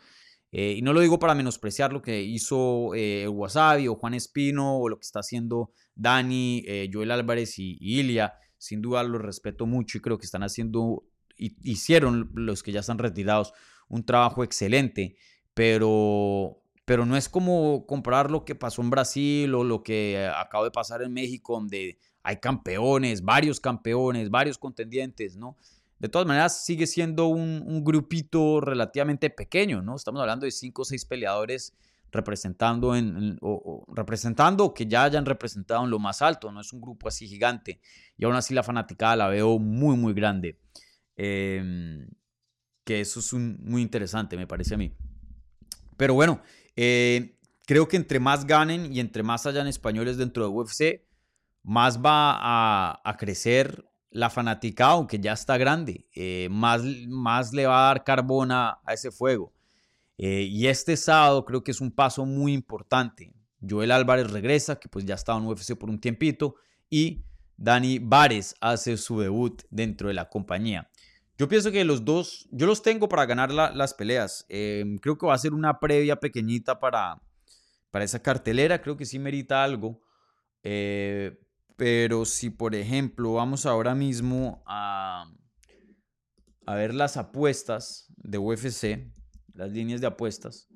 Eh, 0.51 0.75
y 0.79 0.83
no 0.83 0.93
lo 0.93 1.01
digo 1.01 1.19
para 1.19 1.35
menospreciar 1.35 1.93
lo 1.93 2.01
que 2.01 2.23
hizo 2.23 2.95
eh, 2.95 3.29
Wasabi 3.29 3.89
o 3.89 3.97
Juan 3.97 4.15
Espino 4.15 4.79
o 4.79 4.89
lo 4.89 4.97
que 4.97 5.05
está 5.05 5.21
haciendo 5.21 5.73
Dani, 5.95 6.63
eh, 6.67 6.89
Joel 6.93 7.11
Álvarez 7.11 7.59
y, 7.59 7.77
Ilia. 7.81 8.35
Sin 8.57 8.81
duda 8.81 9.03
los 9.05 9.21
respeto 9.21 9.67
mucho 9.67 9.99
y 9.99 10.01
creo 10.01 10.19
que 10.19 10.25
están 10.25 10.43
haciendo, 10.43 11.05
hicieron 11.37 12.31
los 12.35 12.63
que 12.63 12.73
ya 12.73 12.81
están 12.81 12.99
retirados, 12.99 13.53
un 13.89 14.05
trabajo 14.05 14.43
excelente. 14.43 15.17
Pero, 15.55 16.61
pero 16.85 17.05
no 17.05 17.17
es 17.17 17.29
como 17.29 17.87
comparar 17.87 18.31
lo 18.31 18.45
que 18.45 18.55
pasó 18.55 18.83
en 18.83 18.91
Brasil 18.91 19.55
o 19.55 19.65
lo 19.65 19.83
que 19.83 20.29
acaba 20.35 20.65
de 20.65 20.71
pasar 20.71 21.03
en 21.03 21.13
México, 21.13 21.55
donde 21.55 21.99
hay 22.23 22.39
campeones, 22.39 23.23
varios 23.23 23.61
campeones, 23.61 24.31
varios 24.31 24.59
contendientes, 24.59 25.37
¿no? 25.37 25.57
De 25.99 26.09
todas 26.09 26.27
maneras, 26.29 26.65
sigue 26.65 26.87
siendo 26.87 27.27
un, 27.27 27.83
grupito 27.85 28.61
relativamente 28.61 29.31
pequeño, 29.31 29.83
¿no? 29.83 29.97
Estamos 29.97 30.21
hablando 30.21 30.45
de 30.45 30.53
cinco 30.53 30.83
o 30.83 30.85
seis 30.85 31.05
peleadores 31.05 31.75
representando 32.11 32.95
en, 32.95 33.37
o, 33.43 33.85
representando 33.93 34.73
que 34.73 34.87
ya 34.87 35.05
hayan 35.05 35.27
representado 35.27 35.85
en 35.85 35.91
lo 35.91 35.99
más 35.99 36.23
alto, 36.23 36.51
no 36.53 36.61
es 36.61 36.73
un 36.73 36.81
grupo 36.81 37.09
así 37.09 37.27
gigante. 37.27 37.81
Y 38.17 38.25
aún 38.25 38.35
así 38.35 38.55
la 38.55 38.63
fanaticada 38.63 39.17
la 39.17 39.29
veo 39.29 39.59
muy, 39.59 39.97
muy 39.97 40.15
grande. 40.15 40.59
Em, 41.17 42.09
que 42.85 43.01
eso 43.01 43.21
es 43.21 43.33
muy 43.35 43.83
interesante, 43.83 44.37
me 44.37 44.47
parece 44.47 44.75
a 44.75 44.79
mí. 44.79 44.95
Pero 45.97 46.15
bueno, 46.15 46.41
eh, 46.77 47.37
creo 47.67 47.89
que 47.89 47.97
entre 47.97 48.21
más 48.21 48.47
ganen 48.47 48.93
y 48.95 49.01
entre 49.01 49.25
más 49.25 49.47
hayan 49.47 49.67
españoles 49.67 50.17
dentro 50.17 50.45
de 50.45 50.51
UFC, 50.51 51.05
más 51.65 51.99
va 52.01 52.33
a, 52.39 53.01
a 53.05 53.17
crecer 53.17 53.85
la 54.11 54.31
fanaticada, 54.31 54.93
aunque 54.93 55.19
ya 55.19 55.33
está 55.33 55.59
grande, 55.59 56.07
eh, 56.15 56.49
más, 56.51 56.83
más 57.09 57.53
le 57.53 57.67
va 57.67 57.85
a 57.85 57.95
dar 57.95 58.05
carbona 58.05 58.79
a 58.85 58.95
ese 58.95 59.11
fuego. 59.11 59.53
Eh, 60.17 60.43
y 60.51 60.67
este 60.67 60.97
sábado 60.97 61.45
creo 61.45 61.63
que 61.63 61.71
es 61.71 61.81
un 61.81 61.93
paso 61.93 62.25
muy 62.25 62.53
importante. 62.53 63.33
Joel 63.67 63.91
Álvarez 63.91 64.31
regresa, 64.31 64.79
que 64.79 64.89
pues 64.89 65.05
ya 65.05 65.15
estaba 65.15 65.39
en 65.39 65.47
UFC 65.47 65.77
por 65.77 65.91
un 65.91 66.01
tiempito, 66.01 66.57
y 66.91 67.25
Dani 67.57 67.99
Vares 67.99 68.55
hace 68.61 68.97
su 68.97 69.21
debut 69.21 69.63
dentro 69.71 70.09
de 70.09 70.15
la 70.15 70.29
compañía. 70.29 70.91
Yo 71.37 71.49
pienso 71.49 71.71
que 71.71 71.85
los 71.85 72.05
dos, 72.05 72.49
yo 72.51 72.67
los 72.67 72.83
tengo 72.83 73.09
para 73.09 73.27
ganar 73.27 73.53
las 73.53 73.95
peleas. 73.95 74.45
Em, 74.49 74.99
creo 74.99 75.17
que 75.17 75.27
va 75.27 75.35
a 75.35 75.39
ser 75.39 75.55
una 75.55 75.79
previa 75.79 76.17
pequeñita 76.17 76.81
para, 76.81 77.21
para 77.91 78.05
esa 78.05 78.21
cartelera. 78.21 78.83
Creo 78.83 78.97
que 78.97 79.05
sí 79.05 79.21
merita 79.21 79.63
algo. 79.63 80.01
Eh, 80.65 81.39
pero 81.79 82.25
si, 82.25 82.51
por 82.51 82.75
ejemplo, 82.75 83.35
vamos 83.35 83.65
ahora 83.65 83.95
mismo 83.95 84.65
a, 84.67 85.33
a 86.67 86.75
ver 86.75 86.93
las 86.93 87.17
apuestas 87.17 88.13
de 88.17 88.37
UFC, 88.37 89.13
las 89.55 89.71
líneas 89.71 90.01
de 90.01 90.09
apuestas, 90.09 90.69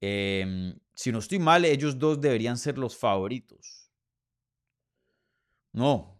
em, 0.00 0.78
si 0.94 1.12
no 1.12 1.18
estoy 1.18 1.38
mal, 1.38 1.66
ellos 1.66 1.98
dos 1.98 2.22
deberían 2.22 2.56
ser 2.56 2.78
los 2.78 2.96
favoritos. 2.96 3.90
No. 5.74 6.18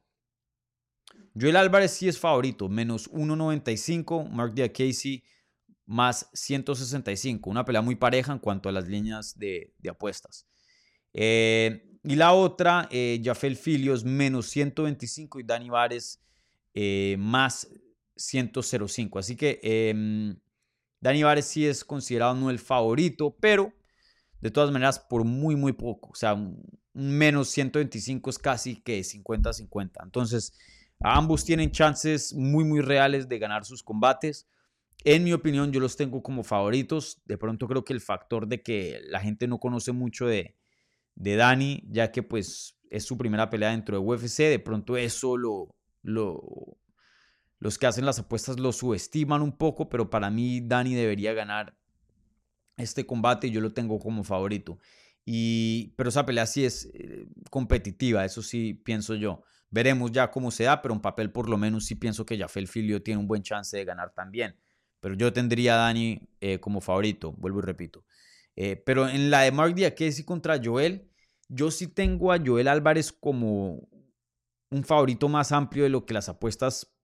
Joel 1.34 1.56
Álvarez 1.56 1.92
sí 1.92 2.06
es 2.06 2.18
favorito, 2.18 2.68
menos 2.68 3.10
1.95, 3.10 4.28
Mark 4.28 4.54
Casey 4.74 5.24
más 5.86 6.28
165. 6.34 7.48
Una 7.48 7.64
pelea 7.64 7.80
muy 7.80 7.96
pareja 7.96 8.32
en 8.34 8.38
cuanto 8.38 8.68
a 8.68 8.72
las 8.72 8.86
líneas 8.86 9.38
de, 9.38 9.72
de 9.78 9.88
apuestas. 9.88 10.46
Eh, 11.14 11.93
y 12.04 12.16
la 12.16 12.34
otra, 12.34 12.86
eh, 12.90 13.20
Jafel 13.24 13.56
Filios 13.56 14.04
menos 14.04 14.48
125 14.48 15.40
y 15.40 15.42
Dani 15.42 15.70
Vares 15.70 16.20
eh, 16.74 17.16
más 17.18 17.66
105. 18.16 19.18
Así 19.18 19.36
que 19.36 19.58
eh, 19.62 20.36
Dani 21.00 21.22
Vares 21.22 21.46
sí 21.46 21.66
es 21.66 21.82
considerado 21.82 22.34
no 22.34 22.50
el 22.50 22.58
favorito, 22.58 23.34
pero 23.40 23.72
de 24.42 24.50
todas 24.50 24.70
maneras 24.70 24.98
por 24.98 25.24
muy, 25.24 25.56
muy 25.56 25.72
poco. 25.72 26.10
O 26.10 26.14
sea, 26.14 26.36
menos 26.92 27.48
125 27.48 28.28
es 28.28 28.38
casi 28.38 28.82
que 28.82 29.00
50-50. 29.00 30.02
Entonces, 30.02 30.52
ambos 31.00 31.42
tienen 31.46 31.72
chances 31.72 32.34
muy, 32.34 32.64
muy 32.64 32.82
reales 32.82 33.30
de 33.30 33.38
ganar 33.38 33.64
sus 33.64 33.82
combates. 33.82 34.46
En 35.04 35.24
mi 35.24 35.32
opinión, 35.32 35.72
yo 35.72 35.80
los 35.80 35.96
tengo 35.96 36.22
como 36.22 36.44
favoritos. 36.44 37.22
De 37.24 37.38
pronto 37.38 37.66
creo 37.66 37.82
que 37.82 37.94
el 37.94 38.02
factor 38.02 38.46
de 38.46 38.62
que 38.62 39.00
la 39.08 39.20
gente 39.20 39.48
no 39.48 39.58
conoce 39.58 39.92
mucho 39.92 40.26
de, 40.26 40.54
de 41.14 41.36
Dani, 41.36 41.84
ya 41.88 42.10
que 42.10 42.22
pues 42.22 42.78
es 42.90 43.04
su 43.04 43.16
primera 43.18 43.50
pelea 43.50 43.70
dentro 43.70 43.96
de 43.96 44.04
UFC, 44.04 44.38
de 44.38 44.58
pronto 44.58 44.96
eso 44.96 45.36
lo, 45.36 45.74
lo, 46.02 46.78
los 47.58 47.78
que 47.78 47.86
hacen 47.86 48.06
las 48.06 48.18
apuestas 48.18 48.58
lo 48.60 48.72
subestiman 48.72 49.42
un 49.42 49.56
poco, 49.56 49.88
pero 49.88 50.10
para 50.10 50.30
mí 50.30 50.60
Dani 50.60 50.94
debería 50.94 51.32
ganar 51.32 51.76
este 52.76 53.06
combate 53.06 53.46
y 53.46 53.50
yo 53.50 53.60
lo 53.60 53.72
tengo 53.72 53.98
como 53.98 54.24
favorito. 54.24 54.78
Y, 55.24 55.94
pero 55.96 56.10
esa 56.10 56.26
pelea 56.26 56.46
sí 56.46 56.64
es 56.64 56.90
eh, 56.92 57.26
competitiva, 57.50 58.24
eso 58.24 58.42
sí 58.42 58.74
pienso 58.74 59.14
yo. 59.14 59.42
Veremos 59.70 60.12
ya 60.12 60.30
cómo 60.30 60.50
se 60.50 60.64
da, 60.64 60.82
pero 60.82 60.94
en 60.94 61.00
papel 61.00 61.32
por 61.32 61.48
lo 61.48 61.56
menos 61.56 61.86
sí 61.86 61.94
pienso 61.94 62.26
que 62.26 62.38
Jafel 62.38 62.68
Filio 62.68 63.02
tiene 63.02 63.18
un 63.20 63.26
buen 63.26 63.42
chance 63.42 63.76
de 63.76 63.84
ganar 63.84 64.12
también. 64.12 64.56
Pero 65.00 65.14
yo 65.14 65.32
tendría 65.32 65.74
a 65.74 65.78
Dani 65.78 66.20
eh, 66.40 66.60
como 66.60 66.80
favorito, 66.80 67.32
vuelvo 67.32 67.60
y 67.60 67.62
repito. 67.62 68.04
Eh, 68.56 68.76
pero 68.76 69.08
en 69.08 69.30
la 69.30 69.40
de 69.40 69.52
Mark 69.52 69.74
Diakesi 69.74 70.24
contra 70.24 70.60
Joel, 70.62 71.10
yo 71.48 71.70
sí 71.70 71.88
tengo 71.88 72.32
a 72.32 72.38
Joel 72.44 72.68
Álvarez 72.68 73.12
como 73.12 73.88
un 74.70 74.84
favorito 74.84 75.28
más 75.28 75.52
amplio 75.52 75.84
de 75.84 75.90
lo 75.90 76.04
que 76.06 76.14
las 76.14 76.28
apuestas 76.28 76.94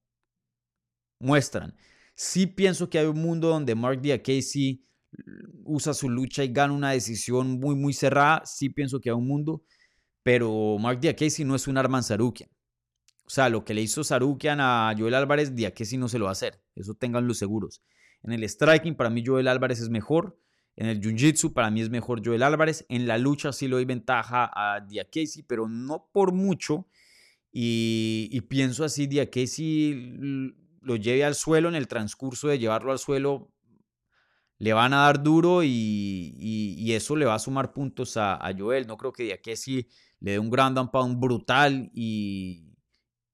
muestran. 1.18 1.76
Sí 2.14 2.46
pienso 2.46 2.90
que 2.90 2.98
hay 2.98 3.07
un 3.07 3.20
mundo 3.20 3.48
donde 3.48 3.74
Mark 3.74 4.01
Diakesi 4.01 4.84
usa 5.64 5.94
su 5.94 6.09
lucha 6.09 6.44
y 6.44 6.53
gana 6.53 6.72
una 6.72 6.90
decisión 6.90 7.61
muy, 7.61 7.74
muy 7.74 7.92
cerrada. 7.92 8.42
Sí 8.44 8.70
pienso 8.70 9.01
que 9.01 9.11
hay 9.11 9.16
un 9.16 9.26
mundo, 9.26 9.64
pero 10.22 10.78
Mark 10.78 11.01
Diakesi 11.01 11.44
no 11.44 11.55
es 11.55 11.68
un 11.68 11.78
Arman 11.78 12.03
Sarukian. 12.03 12.51
O 13.24 13.30
sea, 13.30 13.48
lo 13.48 13.64
que 13.64 13.74
le 13.74 13.82
hizo 13.82 14.03
Sarukian 14.03 14.59
a 14.61 14.92
Joel 14.98 15.14
Álvarez, 15.14 15.55
Diakesi 15.55 15.96
no 15.96 16.09
se 16.09 16.18
lo 16.18 16.24
va 16.24 16.30
a 16.30 16.32
hacer. 16.32 16.61
Eso 16.74 16.94
tenganlo 16.94 17.32
seguros. 17.34 17.82
En 18.22 18.32
el 18.32 18.42
striking, 18.48 18.96
para 18.96 19.11
mí 19.11 19.22
Joel 19.24 19.48
Álvarez 19.48 19.80
es 19.80 19.88
mejor. 19.88 20.38
En 20.81 20.87
el 20.87 20.99
jiu-jitsu 20.99 21.53
para 21.53 21.70
mí 21.70 21.83
es 21.83 21.91
mejor 21.91 22.22
Joel 22.24 22.43
Álvarez. 22.43 22.87
En 22.89 23.07
la 23.07 23.18
lucha 23.18 23.53
sí 23.53 23.68
le 23.68 23.74
doy 23.74 23.85
ventaja 23.85 24.51
a 24.51 24.81
Diakesi, 24.81 25.43
pero 25.43 25.68
no 25.68 26.09
por 26.11 26.33
mucho. 26.33 26.87
Y, 27.53 28.41
pienso 28.49 28.83
así, 28.83 29.07
Diakesi 29.07 29.93
lo 30.81 30.97
lleve 30.97 31.22
al 31.22 31.35
suelo 31.35 31.68
en 31.68 31.74
el 31.74 31.87
transcurso 31.87 32.49
de 32.49 32.59
llevarlo 32.59 32.93
al 32.93 32.99
suelo. 32.99 33.53
Le 34.57 34.72
van 34.72 34.95
a 34.95 35.03
dar 35.03 35.22
duro 35.22 35.62
y, 35.62 36.91
eso 36.95 37.14
le 37.14 37.26
va 37.26 37.35
a 37.35 37.39
sumar 37.39 37.74
puntos 37.74 38.16
a, 38.16 38.41
Joel. 38.59 38.87
No 38.87 38.97
creo 38.97 39.12
que 39.12 39.24
Diakesi 39.24 39.87
le 40.20 40.31
dé 40.31 40.39
un 40.39 40.49
ground 40.49 40.78
and 40.78 40.91
pound 40.91 41.20
brutal 41.20 41.91
y, 41.93 42.72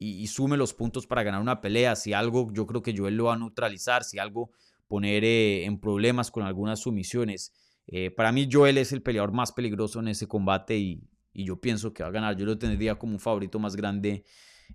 y, 0.01 0.27
sume 0.27 0.57
los 0.57 0.75
puntos 0.75 1.07
para 1.07 1.23
ganar 1.23 1.41
una 1.41 1.61
pelea. 1.61 1.95
Si 1.95 2.13
algo, 2.13 2.53
yo 2.53 2.67
creo 2.67 2.83
que 2.83 2.97
Joel 2.97 3.15
lo 3.15 3.27
va 3.27 3.35
a 3.35 3.39
neutralizar. 3.39 4.03
Si 4.03 4.19
algo 4.19 4.51
poner 4.89 5.25
eh, 5.25 5.65
en 5.65 5.79
problemas 5.79 6.31
con 6.31 6.45
algunas 6.45 6.81
sumisiones. 6.81 7.53
Eh, 7.87 8.11
para 8.11 8.33
mí 8.33 8.49
Joel 8.51 8.79
es 8.79 8.93
el 8.93 9.03
peleador 9.03 9.33
más 9.33 9.53
peligroso 9.53 10.01
en 10.01 10.09
ese 10.09 10.27
combate 10.27 10.77
y, 10.79 11.03
yo 11.39 11.61
pienso 11.61 11.93
que 11.93 12.03
va 12.03 12.09
a 12.09 12.13
ganar. 12.13 12.35
Yo 12.35 12.47
lo 12.47 12.57
tendría 12.57 12.95
como 12.95 13.13
un 13.13 13.21
favorito 13.21 13.59
más 13.59 13.77
grande 13.77 14.25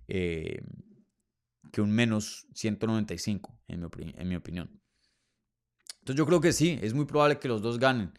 eh, 0.06 0.62
que 1.72 1.80
un 1.80 1.90
menos 1.90 2.46
195, 2.54 3.58
en 3.66 3.80
mi, 3.80 3.88
en 4.16 4.28
mi, 4.28 4.36
opinión. 4.36 4.80
Entonces 5.98 6.18
yo 6.18 6.24
creo 6.24 6.40
que 6.40 6.52
sí, 6.52 6.78
es 6.80 6.94
muy 6.94 7.04
probable 7.04 7.40
que 7.40 7.48
los 7.48 7.62
dos 7.62 7.80
ganen. 7.80 8.12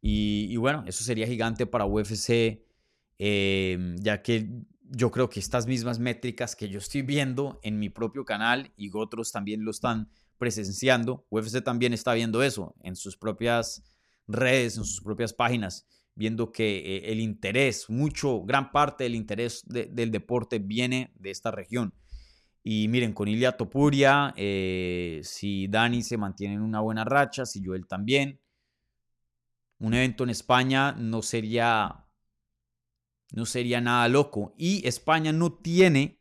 Y, 0.00 0.56
bueno, 0.58 0.84
eso 0.86 1.02
sería 1.02 1.26
gigante 1.26 1.66
para 1.66 1.86
UFC, 1.86 2.62
ya 3.18 4.22
que 4.22 4.48
yo 4.90 5.10
creo 5.10 5.28
que 5.28 5.40
estas 5.40 5.66
mismas 5.66 5.98
métricas 5.98 6.54
que 6.54 6.68
yo 6.68 6.78
estoy 6.78 7.02
viendo 7.02 7.58
en 7.62 7.80
mi 7.80 7.88
propio 7.88 8.24
canal 8.24 8.72
y 8.76 8.90
otros 8.94 9.32
también 9.32 9.64
lo 9.64 9.72
están 9.72 10.08
presenciando. 10.38 11.26
UFC 11.30 11.62
también 11.62 11.92
está 11.92 12.14
viendo 12.14 12.42
eso 12.42 12.74
en 12.82 12.96
sus 12.96 13.16
propias 13.16 13.82
redes, 14.26 14.76
en 14.76 14.84
sus 14.84 15.02
propias 15.02 15.32
páginas, 15.32 15.86
viendo 16.14 16.52
que 16.52 16.78
eh, 16.78 17.12
el 17.12 17.20
interés, 17.20 17.90
mucho, 17.90 18.42
gran 18.42 18.72
parte 18.72 19.04
del 19.04 19.14
interés 19.14 19.62
del 19.66 20.10
deporte 20.10 20.58
viene 20.58 21.12
de 21.16 21.30
esta 21.30 21.50
región. 21.50 21.94
Y 22.62 22.88
miren, 22.88 23.12
con 23.12 23.28
Ilia 23.28 23.56
Topuria, 23.56 24.34
eh, 24.36 25.20
si 25.24 25.68
Dani 25.68 26.02
se 26.02 26.16
mantiene 26.16 26.54
en 26.54 26.62
una 26.62 26.80
buena 26.80 27.04
racha, 27.04 27.46
si 27.46 27.64
Joel 27.64 27.86
también, 27.86 28.40
un 29.78 29.94
evento 29.94 30.24
en 30.24 30.30
España 30.30 30.92
no 30.92 31.22
sería, 31.22 32.06
no 33.32 33.46
sería 33.46 33.80
nada 33.80 34.08
loco. 34.08 34.54
Y 34.58 34.86
España 34.86 35.32
no 35.32 35.52
tiene 35.52 36.17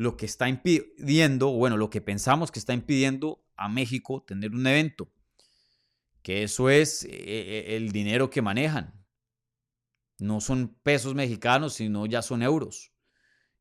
lo 0.00 0.16
que 0.16 0.24
está 0.24 0.48
impidiendo, 0.48 1.50
bueno, 1.50 1.76
lo 1.76 1.90
que 1.90 2.00
pensamos 2.00 2.50
que 2.50 2.58
está 2.58 2.72
impidiendo 2.72 3.44
a 3.54 3.68
México 3.68 4.24
tener 4.26 4.52
un 4.52 4.66
evento, 4.66 5.12
que 6.22 6.42
eso 6.42 6.70
es 6.70 7.04
eh, 7.04 7.10
eh, 7.12 7.76
el 7.76 7.92
dinero 7.92 8.30
que 8.30 8.40
manejan. 8.40 8.94
No 10.18 10.40
son 10.40 10.74
pesos 10.82 11.14
mexicanos, 11.14 11.74
sino 11.74 12.06
ya 12.06 12.22
son 12.22 12.42
euros. 12.42 12.92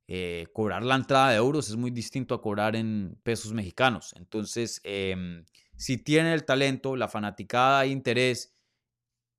eh, 0.07 0.47
cobrar 0.53 0.83
la 0.83 0.95
entrada 0.95 1.31
de 1.31 1.37
euros 1.37 1.69
es 1.69 1.75
muy 1.75 1.91
distinto 1.91 2.33
a 2.33 2.41
cobrar 2.41 2.75
en 2.77 3.19
pesos 3.23 3.53
mexicanos. 3.53 4.13
Entonces, 4.17 4.79
em, 4.85 5.45
si 5.75 5.97
tiene 5.97 6.33
el 6.33 6.45
talento, 6.45 6.95
la 6.95 7.09
fanaticada, 7.09 7.81
hay 7.81 7.91
interés 7.91 8.57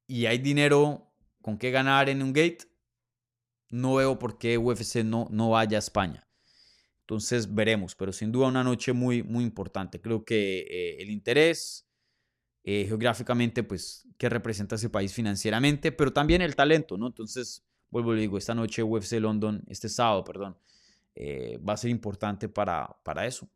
y 0.06 0.26
hay 0.26 0.38
dinero 0.38 1.12
con 1.40 1.56
qué 1.58 1.70
ganar 1.70 2.10
en 2.10 2.22
un 2.22 2.34
gate, 2.34 2.68
no 3.70 3.94
veo 3.94 4.18
por 4.18 4.38
qué 4.38 4.58
UFC 4.58 5.02
no, 5.02 5.28
no 5.30 5.50
vaya 5.50 5.78
a 5.78 5.80
España. 5.80 6.29
Entonces 7.10 7.52
veremos, 7.52 7.96
pero 7.96 8.12
sin 8.12 8.30
duda 8.30 8.46
una 8.46 8.62
noche 8.62 8.92
muy, 8.92 9.24
muy 9.24 9.42
importante. 9.42 10.00
Creo 10.00 10.24
que 10.24 10.60
eh, 10.60 11.02
el 11.02 11.10
interés 11.10 11.84
eh, 12.62 12.84
geográficamente, 12.86 13.64
pues, 13.64 14.06
qué 14.16 14.28
representa 14.28 14.76
ese 14.76 14.90
país 14.90 15.12
financieramente, 15.12 15.90
pero 15.90 16.12
también 16.12 16.40
el 16.40 16.54
talento, 16.54 16.96
¿no? 16.96 17.08
Entonces, 17.08 17.64
vuelvo 17.90 18.14
y 18.14 18.20
digo, 18.20 18.38
esta 18.38 18.54
noche 18.54 18.84
UFC 18.84 19.14
London, 19.14 19.60
este 19.66 19.88
sábado, 19.88 20.22
perdón, 20.22 20.56
eh, 21.16 21.58
va 21.68 21.72
a 21.72 21.78
ser 21.78 21.90
importante 21.90 22.48
para, 22.48 22.86
para 23.02 23.26
eso. 23.26 23.48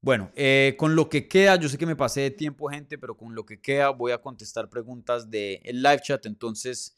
Bueno, 0.00 0.32
con 0.76 0.96
lo 0.96 1.08
que 1.08 1.28
queda, 1.28 1.54
yo 1.54 1.68
sé 1.68 1.78
que 1.78 1.86
me 1.86 1.94
pasé 1.94 2.22
de 2.22 2.32
tiempo, 2.32 2.68
gente, 2.68 2.98
pero 2.98 3.16
con 3.16 3.32
lo 3.32 3.46
que 3.46 3.60
queda 3.60 3.90
voy 3.90 4.10
a 4.10 4.20
contestar 4.20 4.68
preguntas 4.68 5.30
del 5.30 5.60
el 5.62 5.84
live 5.84 6.00
chat. 6.02 6.26
Entonces, 6.26 6.96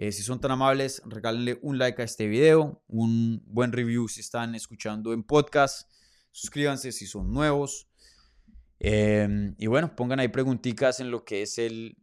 eh, 0.00 0.12
si 0.12 0.22
son 0.22 0.40
tan 0.40 0.52
amables, 0.52 1.02
regálenle 1.06 1.58
un 1.60 1.76
like 1.76 2.00
a 2.00 2.04
este 2.04 2.28
video, 2.28 2.84
un 2.86 3.42
buen 3.46 3.72
review 3.72 4.06
si 4.06 4.20
están 4.20 4.54
escuchando 4.54 5.12
en 5.12 5.24
podcast. 5.24 5.90
Suscríbanse 6.30 6.92
si 6.92 7.04
son 7.04 7.32
nuevos. 7.32 7.88
Em, 8.78 9.56
y 9.58 9.66
bueno, 9.66 9.96
pongan 9.96 10.20
ahí 10.20 10.28
preguntitas 10.28 11.00
en 11.00 11.10
lo 11.10 11.24
que 11.24 11.42
es 11.42 11.58
el, 11.58 11.98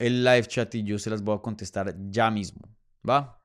el 0.00 0.24
live 0.24 0.46
chat 0.46 0.74
y 0.74 0.82
yo 0.82 0.98
se 0.98 1.10
las 1.10 1.22
voy 1.22 1.36
a 1.36 1.42
contestar 1.42 1.94
ya 2.10 2.28
mismo. 2.28 2.76
¿Va? 3.08 3.40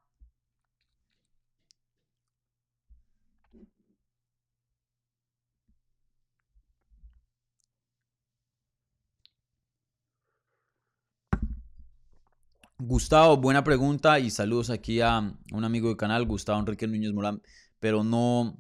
Gustavo, 12.84 13.38
buena 13.38 13.64
pregunta 13.64 14.18
y 14.18 14.32
saludos 14.32 14.72
aquí 14.72 15.02
a 15.02 15.20
un 15.54 15.64
amigo 15.64 15.90
del 15.90 15.98
canal, 15.98 16.26
Gustavo 16.26 16.60
Enrique 16.60 16.88
Núñez 16.88 17.14
Morán, 17.14 17.40
pero 17.80 18.04
no, 18.04 18.60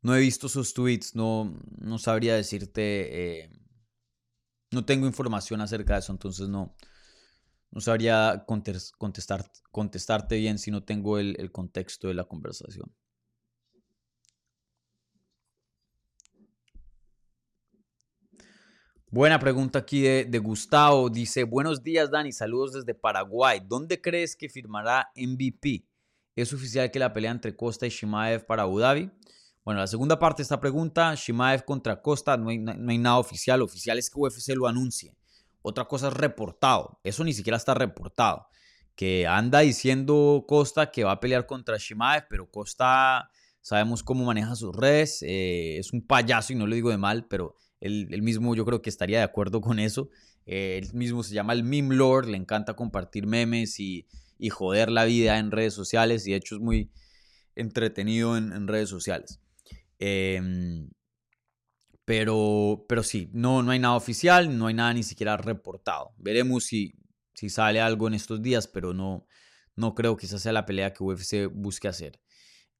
no 0.00 0.16
he 0.16 0.20
visto 0.20 0.48
sus 0.48 0.72
tweets, 0.72 1.14
no, 1.14 1.60
no 1.76 1.98
sabría 1.98 2.36
decirte, 2.36 3.42
eh, 3.42 3.50
no 4.70 4.86
tengo 4.86 5.06
información 5.06 5.60
acerca 5.60 5.92
de 5.92 5.98
eso, 5.98 6.12
entonces 6.12 6.48
no, 6.48 6.74
no 7.70 7.82
sabría 7.82 8.46
contestar, 8.46 9.50
contestarte 9.70 10.38
bien 10.38 10.58
si 10.58 10.70
no 10.70 10.82
tengo 10.82 11.18
el 11.18 11.52
contexto 11.52 12.08
de 12.08 12.14
la 12.14 12.24
conversación. 12.24 12.94
Buena 19.14 19.38
pregunta 19.38 19.78
aquí 19.78 20.02
de, 20.02 20.38
Gustavo. 20.40 21.08
Dice, 21.08 21.44
buenos 21.44 21.84
días 21.84 22.10
Dani, 22.10 22.32
saludos 22.32 22.72
desde 22.72 22.94
Paraguay. 22.94 23.62
¿Dónde 23.64 24.00
crees 24.00 24.34
que 24.34 24.48
firmará 24.48 25.08
MVP? 25.14 25.86
¿Es 26.34 26.52
oficial 26.52 26.90
que 26.90 26.98
la 26.98 27.12
pelea 27.12 27.30
entre 27.30 27.54
Costa 27.54 27.86
y 27.86 27.90
Shimaev 27.90 28.44
para 28.44 28.62
Abu 28.62 28.80
Dhabi? 28.80 29.12
Bueno, 29.64 29.78
la 29.78 29.86
segunda 29.86 30.18
parte 30.18 30.38
de 30.38 30.42
esta 30.42 30.58
pregunta, 30.58 31.14
Shimaev 31.14 31.64
contra 31.64 32.02
Costa, 32.02 32.36
no 32.36 32.48
hay, 32.48 32.58
nada 32.58 33.18
oficial. 33.18 33.62
Oficial 33.62 33.98
es 33.98 34.10
que 34.10 34.18
UFC 34.18 34.48
lo 34.56 34.66
anuncie. 34.66 35.14
Otra 35.62 35.84
cosa 35.84 36.08
es 36.08 36.14
reportado. 36.14 36.98
Eso 37.04 37.22
ni 37.22 37.34
siquiera 37.34 37.56
está 37.56 37.72
reportado. 37.72 38.48
Que 38.96 39.28
anda 39.28 39.60
diciendo 39.60 40.44
Costa 40.48 40.90
que 40.90 41.04
va 41.04 41.12
a 41.12 41.20
pelear 41.20 41.46
contra 41.46 41.76
Shimaev, 41.78 42.26
pero 42.28 42.50
Costa 42.50 43.30
sabemos 43.60 44.02
cómo 44.02 44.24
maneja 44.24 44.56
sus 44.56 44.74
redes. 44.74 45.22
Eh, 45.22 45.78
es 45.78 45.92
un 45.92 46.04
payaso 46.04 46.52
y 46.52 46.56
no 46.56 46.66
lo 46.66 46.74
digo 46.74 46.90
de 46.90 46.98
mal, 46.98 47.28
pero 47.28 47.54
él, 47.84 48.22
mismo 48.22 48.54
yo 48.54 48.64
creo 48.64 48.80
que 48.80 48.88
estaría 48.88 49.18
de 49.18 49.24
acuerdo 49.24 49.60
con 49.60 49.78
eso. 49.78 50.08
Eh, 50.46 50.80
él 50.82 50.92
mismo 50.94 51.22
se 51.22 51.34
llama 51.34 51.52
el 51.52 51.64
meme 51.64 51.94
lord, 51.94 52.26
le 52.26 52.36
encanta 52.36 52.74
compartir 52.74 53.26
memes 53.26 53.78
y, 53.78 54.06
joder 54.50 54.90
la 54.90 55.04
vida 55.04 55.38
en 55.38 55.50
redes 55.50 55.72
sociales 55.72 56.26
y 56.26 56.32
de 56.32 56.36
hecho 56.36 56.56
es 56.56 56.60
muy 56.60 56.90
entretenido 57.54 58.36
en, 58.36 58.68
redes 58.68 58.88
sociales. 58.88 59.40
Em, 59.98 60.90
pero, 62.04 62.84
pero 62.88 63.02
sí, 63.02 63.30
no, 63.32 63.62
no 63.62 63.70
hay 63.70 63.78
nada 63.78 63.96
oficial, 63.96 64.58
no 64.58 64.66
hay 64.66 64.74
nada 64.74 64.92
ni 64.92 65.02
siquiera 65.02 65.36
reportado. 65.36 66.12
Veremos 66.18 66.64
si, 66.64 66.94
si 67.34 67.48
sale 67.48 67.80
algo 67.80 68.08
en 68.08 68.14
estos 68.14 68.42
días, 68.42 68.66
pero 68.66 68.92
no, 68.92 69.26
no 69.76 69.94
creo 69.94 70.16
que 70.16 70.26
esa 70.26 70.38
sea 70.38 70.52
la 70.52 70.66
pelea 70.66 70.92
que 70.92 71.02
UFC 71.04 71.46
busque 71.50 71.88
hacer. 71.88 72.20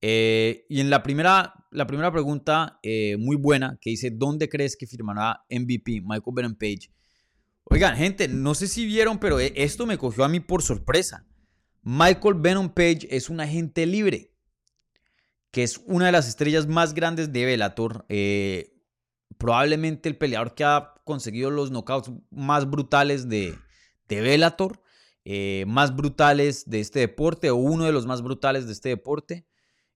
Eh, 0.07 0.67
y 0.69 0.81
en 0.81 0.91
la 0.91 1.03
primera, 1.03 1.55
la 1.71 1.87
primera 1.87 2.13
pregunta, 2.13 2.79
eh, 2.83 3.17
muy 3.19 3.37
buena, 3.37 3.79
que 3.81 3.89
dice, 3.89 4.11
¿dónde 4.11 4.51
crees 4.51 4.77
que 4.77 4.87
firmará 4.87 5.47
MVP 5.49 6.03
Michael 6.03 6.35
Venom 6.35 6.55
Page? 6.57 6.91
Oigan, 7.65 7.97
gente, 7.97 8.29
no 8.29 8.55
sé 8.55 8.67
si 8.69 8.85
vieron, 8.85 9.19
pero 9.19 9.41
e, 9.41 9.55
esto 9.57 9.87
me 9.87 9.97
cogió 9.97 10.25
a 10.25 10.29
mí 10.29 10.41
por 10.41 10.61
sorpresa. 10.61 11.27
Michael 11.83 12.35
Venom 12.35 12.69
Page 12.69 13.09
es 13.11 13.31
un 13.31 13.41
agente 13.41 13.87
libre, 13.87 14.35
que 15.51 15.63
es 15.63 15.81
una 15.87 16.07
de 16.07 16.13
las 16.13 16.29
estrellas 16.29 16.67
más 16.67 16.93
grandes 16.93 17.33
de 17.33 17.47
Bellator. 17.47 18.05
Eh, 18.11 18.77
probablemente 19.39 20.11
el 20.11 20.19
peleador 20.19 20.55
que 20.55 20.65
ha 20.65 20.93
conseguido 21.05 21.51
los 21.51 21.71
knockouts 21.71 22.13
más 22.31 22.69
brutales 22.69 23.31
de, 23.31 23.57
de 24.09 24.21
Bellator, 24.21 24.83
más 25.67 25.97
brutales 25.97 26.69
de 26.69 26.81
este 26.81 27.01
deporte, 27.01 27.49
o 27.49 27.57
uno 27.57 27.85
de 27.85 27.93
los 27.93 28.05
más 28.05 28.21
brutales 28.21 28.67
de 28.67 28.73
este 28.73 28.91
deporte. 28.91 29.47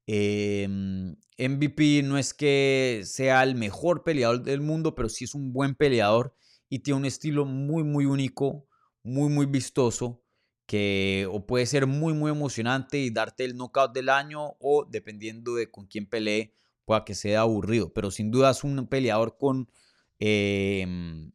MVP 0.09 1.99
em, 1.99 2.09
no 2.09 2.17
es 2.17 2.33
que 2.33 3.03
sea 3.05 3.43
el 3.43 3.55
mejor 3.55 4.05
peleador 4.05 4.43
del 4.43 4.63
mundo, 4.63 4.95
pero 4.95 5.09
sí 5.09 5.25
es 5.25 5.35
un 5.35 5.53
buen 5.53 5.75
peleador 5.75 6.35
y 6.69 6.79
tiene 6.81 7.01
un 7.01 7.05
estilo 7.05 7.45
muy, 7.45 7.85
muy 7.85 8.07
único, 8.07 8.67
muy, 9.03 9.29
muy 9.29 9.47
vistoso, 9.47 10.23
que 10.67 11.29
o 11.31 11.47
puede 11.47 11.67
ser 11.67 11.87
muy, 11.87 12.15
muy 12.15 12.31
emocionante 12.31 12.99
y 12.99 13.11
darte 13.11 13.45
el 13.45 13.57
knockout 13.57 13.93
del 13.93 14.09
año 14.09 14.57
o 14.61 14.87
dependiendo 14.89 15.55
de 15.55 15.71
con 15.71 15.87
quién 15.87 16.09
pelee, 16.09 16.55
pueda 16.85 17.05
que 17.05 17.15
sea 17.15 17.41
aburrido. 17.41 17.93
Pero 17.93 18.11
sin 18.11 18.31
duda 18.31 18.51
es 18.51 18.65
un 18.65 18.87
peleador 18.87 19.37
con 19.39 19.71
em, 20.19 21.33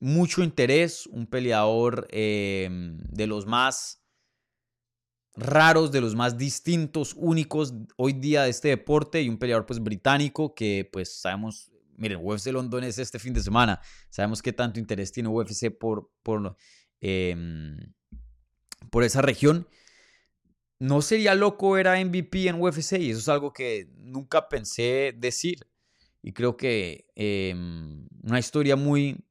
mucho 0.00 0.42
interés, 0.42 1.06
un 1.06 1.26
peleador 1.26 2.06
em, 2.10 2.98
de 3.08 3.26
los 3.26 3.46
más 3.46 4.01
raros, 5.34 5.92
de 5.92 6.00
los 6.00 6.14
más 6.14 6.36
distintos, 6.36 7.14
únicos 7.16 7.74
hoy 7.96 8.12
día 8.12 8.44
de 8.44 8.50
este 8.50 8.68
deporte 8.68 9.22
y 9.22 9.28
un 9.28 9.38
peleador 9.38 9.66
pues 9.66 9.80
británico 9.80 10.54
que 10.54 10.88
pues 10.92 11.20
sabemos, 11.20 11.72
miren, 11.96 12.20
UFC 12.22 12.46
London 12.48 12.84
es 12.84 12.98
este 12.98 13.18
fin 13.18 13.32
de 13.32 13.42
semana, 13.42 13.80
sabemos 14.10 14.42
qué 14.42 14.52
tanto 14.52 14.78
interés 14.78 15.12
tiene 15.12 15.28
UFC 15.28 15.70
por, 15.70 16.10
por, 16.22 16.56
em, 17.00 17.76
por 18.90 19.04
esa 19.04 19.22
región. 19.22 19.66
No 20.78 21.00
sería 21.00 21.34
loco 21.34 21.78
era 21.78 22.04
MVP 22.04 22.48
en 22.48 22.60
UFC 22.60 22.98
y 22.98 23.10
eso 23.10 23.20
es 23.20 23.28
algo 23.28 23.52
que 23.52 23.88
nunca 23.98 24.48
pensé 24.48 25.14
decir 25.16 25.66
y 26.22 26.32
creo 26.32 26.56
que 26.56 27.06
em, 27.14 28.06
una 28.22 28.38
historia 28.38 28.76
muy, 28.76 29.24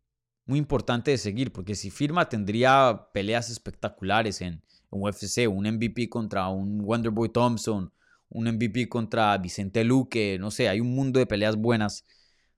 muy 0.45 0.57
importante 0.57 1.11
de 1.11 1.17
seguir 1.17 1.51
porque 1.51 1.75
si 1.75 1.91
firma 1.91 2.27
tendría 2.29 3.09
peleas 3.13 3.49
espectaculares 3.49 4.41
en 4.41 4.63
un 4.91 5.01
UFC, 5.01 5.47
un 5.49 5.65
MVP 5.65 6.09
contra 6.09 6.49
un 6.49 6.81
Wonderboy 6.81 7.29
Thompson, 7.29 7.91
un 8.29 8.45
MVP 8.45 8.87
contra 8.87 9.37
Vicente 9.37 9.83
Luque, 9.83 10.37
no 10.39 10.51
sé, 10.51 10.69
hay 10.69 10.79
un 10.79 10.93
mundo 10.93 11.19
de 11.19 11.25
peleas 11.25 11.55
buenas 11.55 12.05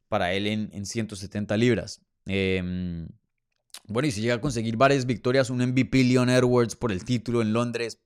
para 0.09 0.33
él 0.33 0.47
en, 0.47 0.85
170 0.85 1.57
libras. 1.57 2.01
Em, 2.25 3.07
bueno, 3.87 4.07
y 4.07 4.11
si 4.11 4.21
llega 4.21 4.35
a 4.35 4.41
conseguir 4.41 4.77
varias 4.77 5.05
victorias, 5.05 5.49
un 5.49 5.65
MVP 5.65 6.03
Leon 6.03 6.29
Edwards 6.29 6.75
por 6.75 6.91
el 6.91 7.03
título 7.03 7.41
en 7.41 7.53
Londres, 7.53 7.99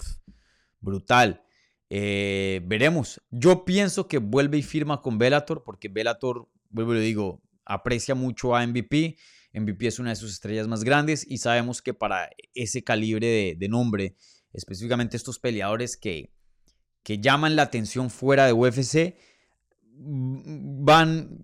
brutal. 0.80 1.44
Eh, 1.90 2.62
veremos. 2.66 3.22
Yo 3.32 3.66
pienso 3.66 4.08
que 4.08 4.18
vuelve 4.18 4.58
y 4.58 4.64
firma 4.64 5.02
con 5.02 5.18
Bellator, 5.18 5.64
porque 5.64 5.90
Bellator, 5.90 6.48
vuelvo 6.70 6.96
y 6.96 7.00
digo, 7.00 7.42
aprecia 7.66 8.16
mucho 8.16 8.56
a 8.56 8.66
MVP 8.66 9.18
MVP 9.54 9.88
es 9.88 10.00
una 10.00 10.12
de 10.12 10.16
sus 10.16 10.32
estrellas 10.32 10.68
más 10.68 10.84
grandes 10.84 11.26
y 11.28 11.38
sabemos 11.38 11.82
que 11.82 11.94
para 11.94 12.30
ese 12.54 12.84
calibre 12.84 13.56
de, 13.58 13.68
nombre, 13.70 14.16
específicamente 14.54 15.18
estos 15.18 15.40
peleadores 15.40 15.98
que, 15.98 16.34
que 17.04 17.20
llaman 17.20 17.56
la 17.56 17.64
atención 17.64 18.10
fuera 18.10 18.46
de 18.46 18.54
UFC, 18.54 19.16
van, 20.00 21.40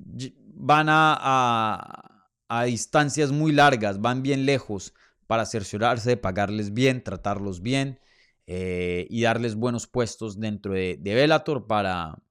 van 0.55 0.87
a, 0.89 2.23
a, 2.47 2.63
distancias 2.65 3.31
muy 3.31 3.51
largas, 3.51 3.99
van 3.99 4.21
bien 4.21 4.45
lejos 4.45 4.93
para 5.25 5.45
cerciorarse 5.45 6.11
de 6.11 6.17
pagarles 6.17 6.73
bien, 6.73 7.03
tratarlos 7.03 7.61
bien 7.61 7.99
eh, 8.45 9.07
y 9.09 9.23
darles 9.23 9.55
buenos 9.55 9.87
puestos 9.87 10.39
dentro 10.39 10.73
de, 10.73 10.97
de 10.99 11.15
Bellator 11.15 11.65
para, 11.65 12.21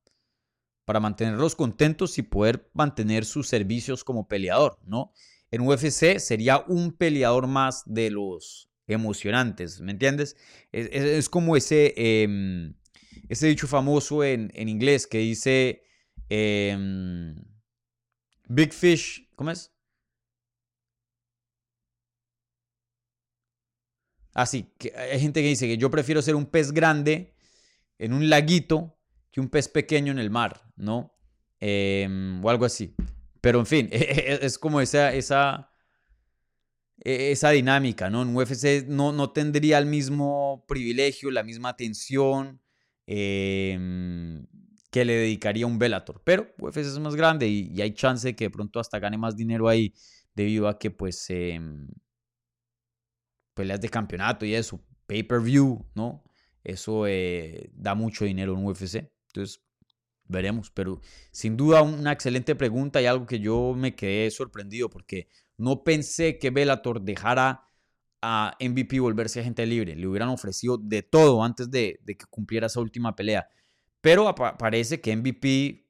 para 0.84 1.00
mantenerlos 1.00 1.56
contentos 1.56 2.18
y 2.18 2.22
poder 2.22 2.70
mantener 2.74 3.24
sus 3.24 3.48
servicios 3.48 4.04
como 4.04 4.28
peleador, 4.28 4.78
¿no? 4.84 5.12
En 5.52 5.60
UFC 5.60 6.18
sería 6.18 6.64
un 6.66 6.92
peleador 6.92 7.46
más 7.46 7.82
de 7.86 8.10
los 8.10 8.70
emocionantes, 8.88 9.80
¿me 9.80 9.92
entiendes? 9.92 10.36
Es, 10.72 11.28
como 11.28 11.56
ese, 11.56 11.94
em, 11.96 12.74
ese 13.28 13.46
dicho 13.46 13.68
famoso 13.68 14.24
en, 14.24 14.50
en 14.54 14.68
inglés 14.68 15.06
que 15.06 15.18
dice 15.18 15.84
em, 16.28 17.36
Big 18.48 18.72
Fish, 18.72 19.28
¿cómo 19.36 19.50
es? 19.50 19.70
Así, 24.34 24.66
ah, 24.66 24.74
que 24.78 24.92
hay 24.96 25.20
gente 25.20 25.42
que 25.42 25.48
dice 25.48 25.66
que 25.66 25.76
yo 25.76 25.90
prefiero 25.90 26.22
ser 26.22 26.34
un 26.34 26.46
pez 26.46 26.72
grande 26.72 27.34
en 27.98 28.14
un 28.14 28.30
laguito 28.30 28.98
que 29.30 29.40
un 29.40 29.50
pez 29.50 29.68
pequeño 29.68 30.12
en 30.12 30.18
el 30.18 30.30
mar, 30.30 30.72
¿no? 30.76 31.14
Em, 31.60 32.42
o 32.42 32.48
algo 32.48 32.64
así. 32.64 32.94
Pero 33.42 33.58
en 33.58 33.66
fin, 33.66 33.88
es 33.92 34.58
como 34.58 34.80
esa, 34.80 35.12
esa, 35.12 35.70
e, 37.04 37.32
esa 37.32 37.50
dinámica, 37.50 38.08
¿no? 38.08 38.22
En 38.22 38.34
UFC 38.34 38.86
no, 38.88 39.12
no 39.12 39.32
tendría 39.32 39.78
el 39.78 39.86
mismo 39.86 40.64
privilegio, 40.68 41.30
la 41.30 41.42
misma 41.42 41.70
atención 41.70 42.62
em, 43.06 44.46
que 44.90 45.04
le 45.04 45.14
dedicaría 45.14 45.66
un 45.66 45.78
Bellator. 45.78 46.22
Pero 46.24 46.54
UFC 46.58 46.78
es 46.78 46.98
más 47.00 47.16
grande 47.16 47.48
y, 47.48 47.80
hay 47.82 47.92
chance 47.94 48.28
de 48.28 48.36
que 48.36 48.44
de 48.44 48.50
pronto 48.50 48.80
hasta 48.80 48.98
gane 49.00 49.18
más 49.18 49.36
dinero 49.36 49.68
ahí 49.68 49.92
debido 50.34 50.68
a 50.68 50.78
que 50.78 50.90
pues 50.90 51.28
em, 51.30 51.88
peleas 53.54 53.80
de 53.80 53.88
campeonato 53.88 54.46
y 54.46 54.54
eso, 54.54 54.80
pay-per-view, 55.06 55.84
¿no? 55.94 56.24
Eso 56.64 57.06
eh, 57.08 57.70
da 57.74 57.94
mucho 57.96 58.24
dinero 58.24 58.54
en 58.54 58.64
UFC. 58.64 59.10
Entonces, 59.28 59.60
veremos. 60.32 60.70
Pero 60.70 61.00
sin 61.30 61.56
duda 61.56 61.82
una 61.82 62.12
excelente 62.12 62.56
pregunta 62.56 63.00
y 63.00 63.06
algo 63.06 63.26
que 63.26 63.38
yo 63.38 63.74
me 63.76 63.94
quedé 63.94 64.30
sorprendido 64.30 64.90
porque 64.90 65.28
no 65.56 65.84
pensé 65.84 66.38
que 66.38 66.50
Bellator 66.50 67.00
dejara 67.00 67.68
a 68.22 68.56
MVP 68.60 69.00
volverse 69.00 69.40
agente 69.40 69.66
libre. 69.66 69.96
Le 69.96 70.06
hubieran 70.06 70.28
ofrecido 70.28 70.78
de 70.78 71.02
todo 71.02 71.42
antes 71.44 71.70
de, 71.70 72.00
que 72.06 72.26
cumpliera 72.30 72.68
esa 72.68 72.80
última 72.80 73.14
pelea. 73.14 73.48
Pero 74.00 74.34
parece 74.34 75.00
que 75.00 75.14
MVP 75.14 75.86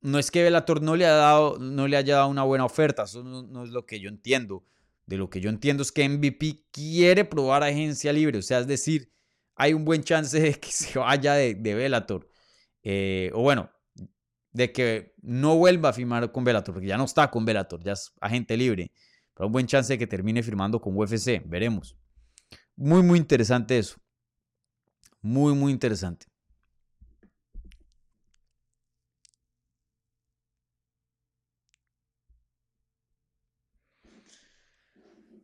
no 0.00 0.18
es 0.18 0.30
que 0.30 0.42
Bellator 0.42 0.80
no 0.80 0.96
le, 0.96 1.04
dado, 1.04 1.58
no 1.58 1.88
le 1.88 1.96
haya 1.96 2.16
dado 2.16 2.28
una 2.28 2.44
buena 2.44 2.64
oferta. 2.64 3.04
Eso 3.04 3.22
no, 3.22 3.64
es 3.64 3.70
lo 3.70 3.86
que 3.86 4.00
yo 4.00 4.08
entiendo. 4.08 4.64
De 5.06 5.16
lo 5.16 5.30
que 5.30 5.40
yo 5.40 5.48
entiendo 5.50 5.82
es 5.82 5.90
que 5.90 6.08
MVP 6.08 6.66
quiere 6.70 7.24
probar 7.24 7.62
agencia 7.62 8.12
libre. 8.12 8.38
O 8.38 8.42
sea, 8.42 8.60
es 8.60 8.66
decir, 8.66 9.10
hay 9.56 9.72
un 9.72 9.84
buen 9.84 10.04
chance 10.04 10.38
de 10.38 10.54
que 10.54 10.70
se 10.72 10.98
vaya 10.98 11.34
de, 11.34 11.54
Bellator. 11.54 12.28
Eh, 12.82 13.30
o 13.34 13.42
bueno, 13.42 13.70
de 14.52 14.72
que 14.72 15.14
no 15.22 15.56
vuelva 15.56 15.90
a 15.90 15.92
firmar 15.92 16.32
con 16.32 16.44
Bellator, 16.44 16.74
porque 16.74 16.88
ya 16.88 16.96
no 16.96 17.04
está 17.04 17.30
con 17.30 17.44
Bellator, 17.44 17.82
ya 17.82 17.92
es 17.92 18.12
agente 18.20 18.56
libre. 18.56 18.90
Pero 19.34 19.46
un 19.46 19.52
buen 19.52 19.66
chance 19.66 19.92
de 19.92 19.98
que 19.98 20.06
termine 20.06 20.42
firmando 20.42 20.80
con 20.80 20.96
UFC, 20.96 21.42
veremos. 21.46 21.96
Muy, 22.76 23.02
muy 23.02 23.18
interesante 23.18 23.78
eso. 23.78 23.96
Muy, 25.22 25.54
muy 25.54 25.70
interesante. 25.72 26.26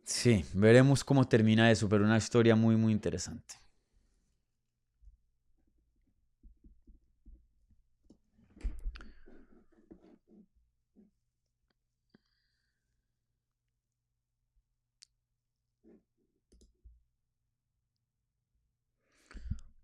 Sí, 0.03 0.45
veremos 0.53 1.03
cómo 1.03 1.27
termina 1.27 1.71
eso, 1.71 1.89
pero 1.89 2.05
una 2.05 2.17
historia 2.17 2.55
muy, 2.55 2.75
muy 2.75 2.93
interesante. 2.93 3.55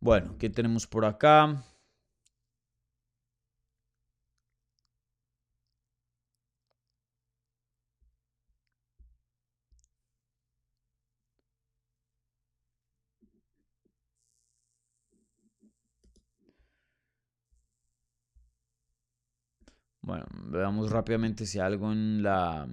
Bueno, 0.02 0.36
¿qué 0.38 0.50
tenemos 0.50 0.86
por 0.86 1.06
acá? 1.06 1.64
Bueno, 20.02 20.26
veamos 20.46 20.92
rápidamente 20.92 21.46
si 21.46 21.60
algo 21.60 21.92
en 21.92 22.24
la 22.24 22.68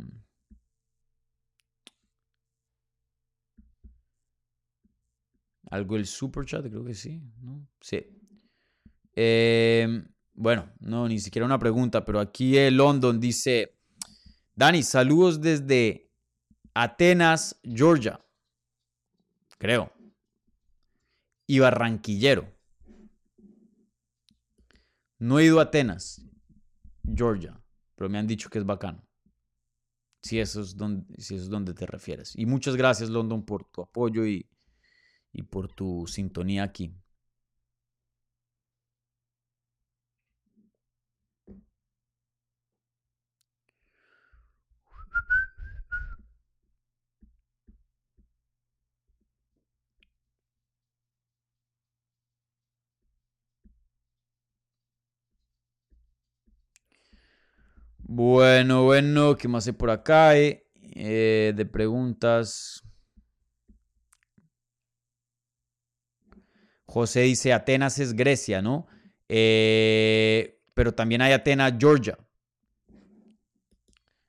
Algo 5.70 5.96
el 5.96 6.06
super 6.06 6.46
chat, 6.46 6.66
creo 6.66 6.84
que 6.84 6.94
sí, 6.94 7.20
¿no? 7.42 7.68
Sí. 7.80 8.06
Em, 9.14 10.06
bueno, 10.32 10.72
no, 10.80 11.08
ni 11.08 11.18
siquiera 11.18 11.44
una 11.44 11.58
pregunta, 11.58 12.04
pero 12.04 12.20
aquí 12.20 12.56
en 12.56 12.76
London 12.76 13.20
dice, 13.20 13.76
Dani, 14.54 14.82
saludos 14.82 15.40
desde 15.40 16.10
Atenas, 16.74 17.60
Georgia. 17.62 18.24
Creo. 19.58 19.92
Y 21.46 21.58
Barranquillero. 21.58 22.54
No 25.18 25.38
he 25.38 25.46
ido 25.46 25.58
a 25.58 25.64
Atenas, 25.64 26.24
Georgia, 27.02 27.60
pero 27.96 28.08
me 28.08 28.18
han 28.18 28.26
dicho 28.26 28.48
que 28.48 28.58
es 28.58 28.64
bacano. 28.64 29.04
Si 30.22 30.38
eso 30.38 30.60
es 30.60 30.76
si 31.18 31.34
eso 31.34 31.44
es 31.44 31.50
donde 31.50 31.74
te 31.74 31.86
refieres. 31.86 32.34
Y 32.36 32.46
muchas 32.46 32.76
gracias, 32.76 33.10
London, 33.10 33.44
por 33.44 33.64
tu 33.64 33.82
apoyo 33.82 34.24
y, 34.24 34.48
y 35.38 35.42
por 35.44 35.68
tu 35.68 36.04
sintonía 36.08 36.64
aquí. 36.64 36.92
Bueno, 57.98 58.84
bueno, 58.84 59.36
¿qué 59.36 59.46
más 59.46 59.66
hay 59.66 59.72
por 59.74 59.90
acá? 59.90 60.36
Eh? 60.36 60.66
eh 60.94 61.52
de 61.54 61.66
preguntas. 61.66 62.82
José 66.88 67.20
dice, 67.20 67.52
Atenas 67.52 67.98
es 67.98 68.14
Grecia, 68.14 68.62
¿no? 68.62 68.86
Eh, 69.28 70.58
pero 70.72 70.94
también 70.94 71.20
hay 71.20 71.32
Atenas, 71.32 71.74
Georgia. 71.78 72.18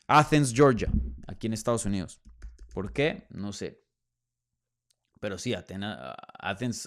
Athens, 0.08 0.54
Georgia, 0.54 0.90
aquí 1.26 1.48
en 1.48 1.54
Estados 1.54 1.86
Unidos. 1.86 2.22
¿Por 2.74 2.92
qué? 2.92 3.28
No 3.30 3.54
sé. 3.54 3.82
Pero 5.22 5.38
sí, 5.38 5.54
Atenas, 5.54 6.16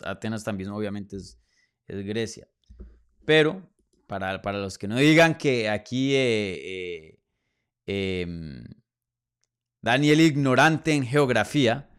Atenas 0.05 0.45
también 0.45 0.69
obviamente 0.71 1.17
es, 1.17 1.39
Grecia. 1.87 2.47
Pero 3.25 3.67
para, 4.07 4.39
los 4.53 4.77
que 4.77 4.89
no 4.89 4.97
digan 4.97 5.39
que 5.39 5.71
aquí 5.71 6.15
eh, 6.15 7.19
eh, 7.87 8.21
em, 8.21 8.65
Daniel 9.81 10.21
ignorante 10.21 10.93
en 10.93 11.07
geografía, 11.07 11.92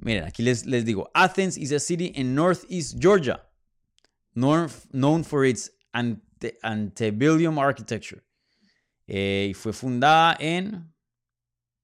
Miren, 0.00 0.24
aquí 0.24 0.42
les, 0.42 0.66
les 0.66 0.84
digo, 0.84 1.10
Athens 1.14 1.56
is 1.56 1.72
a 1.72 1.80
city 1.80 2.12
in 2.14 2.34
northeast 2.34 2.98
Georgia, 2.98 3.42
known 4.34 5.24
for 5.24 5.44
its 5.44 5.70
antebellum 6.62 7.58
architecture. 7.58 8.22
Eh, 9.06 9.48
y 9.50 9.54
fue 9.54 9.72
fundada 9.72 10.36
en 10.38 10.92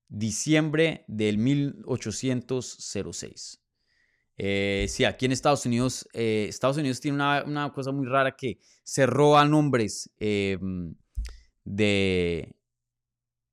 diciembre 0.09 1.05
del 1.09 1.39
1806. 1.39 3.61
Eh, 4.37 4.87
sí, 4.89 5.05
aquí 5.05 5.27
en 5.27 5.33
Estados 5.33 5.65
Unidos, 5.65 6.09
eh, 6.13 6.47
Estados 6.49 6.77
Unidos 6.77 7.01
tiene 7.01 7.15
una, 7.17 7.45
una, 7.45 7.73
cosa 7.73 7.93
muy 7.93 8.07
rara 8.07 8.37
que 8.37 8.59
se 8.83 9.07
roba 9.07 9.47
nombres 9.47 10.11
de, 10.19 10.59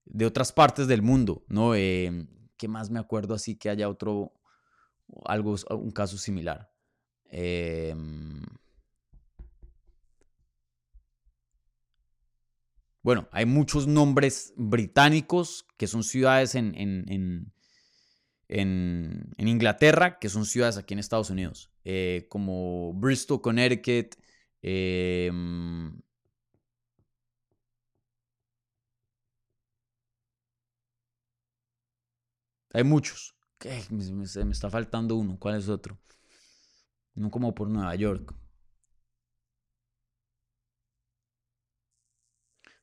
de 0.06 0.26
otras 0.26 0.52
partes 0.52 0.88
del 0.88 1.02
mundo, 1.02 1.46
¿no? 1.48 1.72
¿Qué 1.72 2.68
más 2.68 2.90
me 2.90 3.00
acuerdo 3.00 3.36
así 3.36 3.56
que 3.56 3.70
haya 3.70 3.88
otro, 3.88 4.34
algo, 5.26 5.56
un 5.70 5.92
caso 5.92 6.18
similar. 6.18 6.72
Em, 7.30 8.42
bueno, 13.04 13.28
hay 13.32 13.46
muchos 13.46 13.88
nombres 13.88 14.54
británicos 14.58 15.66
que 15.78 15.88
son 15.88 16.04
ciudades 16.04 16.56
en, 16.56 16.74
en, 18.52 19.48
Inglaterra, 19.48 20.20
que 20.20 20.30
son 20.30 20.46
ciudades 20.46 20.78
aquí 20.78 20.94
en 20.94 21.00
Estados 21.00 21.30
Unidos, 21.30 21.72
eh, 21.86 22.28
como 22.30 22.94
Bristol, 22.94 23.42
Connecticut. 23.42 24.16
Em, 24.62 26.00
hay 32.74 32.84
muchos. 32.84 33.36
Me, 33.90 34.24
está 34.52 34.70
faltando 34.70 35.16
uno. 35.16 35.38
¿Cuál 35.40 35.58
es 35.58 35.70
otro? 35.70 35.98
no 37.14 37.30
como 37.30 37.54
por 37.54 37.70
Nueva 37.70 37.94
York. 37.96 38.34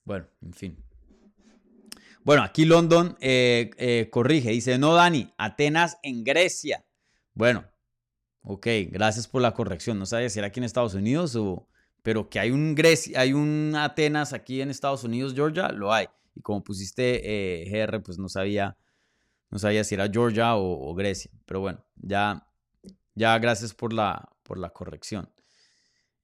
Bueno, 0.04 0.26
en 0.42 0.52
fin. 0.52 0.84
Bueno, 2.24 2.42
aquí 2.42 2.64
London 2.64 3.16
eh, 3.20 3.70
eh, 3.78 4.08
corrige, 4.10 4.50
dice, 4.50 4.78
no, 4.78 4.94
Dani, 4.94 5.32
Atenas 5.38 5.98
en 6.02 6.24
Grecia. 6.24 6.84
Bueno, 7.34 7.64
ok, 8.42 8.66
gracias 8.90 9.26
por 9.26 9.42
la 9.42 9.54
corrección. 9.54 9.98
No 9.98 10.06
sabía 10.06 10.28
si 10.28 10.38
era 10.38 10.48
aquí 10.48 10.60
en 10.60 10.64
Estados 10.64 10.94
Unidos 10.94 11.36
o... 11.36 11.68
Pero 12.02 12.30
que 12.30 12.38
hay 12.38 12.50
un 12.52 12.74
Grecia, 12.74 13.20
hay 13.20 13.32
un 13.32 13.74
Atenas 13.76 14.32
aquí 14.32 14.62
en 14.62 14.70
Estados 14.70 15.04
Unidos, 15.04 15.34
Georgia, 15.34 15.72
lo 15.72 15.92
hay. 15.92 16.06
Y 16.34 16.40
como 16.40 16.62
pusiste 16.62 17.20
eh, 17.24 17.68
GR, 17.70 18.02
pues 18.02 18.18
no 18.18 18.28
sabía, 18.28 18.76
no 19.50 19.58
sabía 19.58 19.84
si 19.84 19.94
era 19.94 20.08
Georgia 20.08 20.56
o, 20.56 20.94
Grecia. 20.94 21.30
Pero 21.46 21.60
bueno, 21.60 21.84
ya, 21.96 22.46
ya 23.14 23.38
gracias 23.38 23.74
por 23.74 23.92
la, 23.92 24.28
por 24.42 24.58
la 24.58 24.70
corrección. 24.70 25.30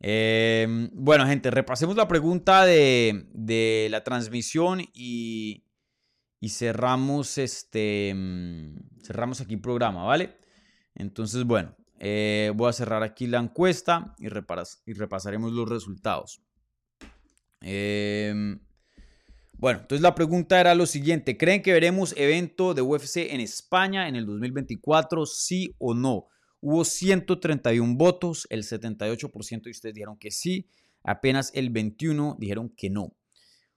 Em, 0.00 0.90
bueno, 0.92 1.26
gente, 1.26 1.50
repasemos 1.50 1.96
la 1.96 2.08
pregunta 2.08 2.64
de, 2.64 3.88
la 3.90 4.04
transmisión 4.04 4.82
y, 4.92 5.64
y, 6.40 6.48
cerramos, 6.50 7.38
este, 7.38 8.12
mm, 8.14 9.02
cerramos 9.02 9.40
aquí 9.40 9.54
el 9.54 9.60
programa, 9.60 10.04
¿vale? 10.04 10.36
Entonces, 10.94 11.44
bueno, 11.44 11.74
eh, 11.98 12.52
voy 12.54 12.68
a 12.68 12.72
cerrar 12.72 13.02
aquí 13.02 13.26
la 13.26 13.38
encuesta 13.38 14.14
y, 14.18 14.26
y 14.26 14.92
repasaremos 14.92 15.52
los 15.52 15.68
resultados. 15.68 16.42
Em, 17.60 18.60
bueno, 19.56 19.80
entonces 19.80 20.02
la 20.02 20.14
pregunta 20.14 20.60
era 20.60 20.74
lo 20.74 20.86
siguiente. 20.86 21.36
¿Creen 21.36 21.62
que 21.62 21.72
veremos 21.72 22.14
evento 22.16 22.74
de 22.74 22.82
UFC 22.82 23.16
en 23.30 23.40
España 23.40 24.08
en 24.08 24.16
el 24.16 24.26
2024? 24.26 25.26
¿Sí 25.26 25.74
o 25.78 25.94
no? 25.94 26.28
Hubo 26.60 26.84
131 26.84 27.96
votos, 27.96 28.46
el 28.50 28.62
78% 28.62 29.62
de 29.62 29.70
ustedes 29.70 29.94
dijeron 29.94 30.16
que 30.18 30.30
sí, 30.30 30.68
apenas 31.02 31.50
el 31.54 31.70
21 31.70 32.36
dijeron 32.38 32.72
que 32.76 32.90
no. 32.90 33.16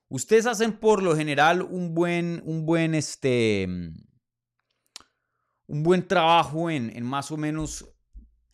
Ustedes 0.10 0.46
hacen 0.46 0.80
por 0.80 1.04
lo 1.04 1.16
general 1.16 1.62
un 1.62 1.94
buen, 1.94 2.42
un 2.46 2.66
buen, 2.66 2.96
este, 2.96 3.68
un 5.68 5.84
buen 5.84 6.08
trabajo 6.08 6.70
en, 6.70 6.96
en 6.96 7.04
más 7.04 7.30
o 7.32 7.38
menos 7.38 7.94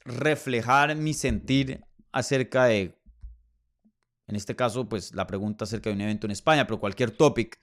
reflejar 0.03 0.95
mi 0.95 1.13
sentir 1.13 1.81
acerca 2.11 2.65
de, 2.65 2.99
en 4.33 4.37
este 4.37 4.55
caso, 4.55 4.89
pues 4.89 5.13
la 5.13 5.27
pregunta 5.27 5.65
acerca 5.65 5.91
de 5.91 5.95
un 5.95 6.01
evento 6.01 6.25
en 6.25 6.31
España, 6.31 6.65
pero 6.65 6.79
cualquier 6.79 7.11
topic. 7.11 7.59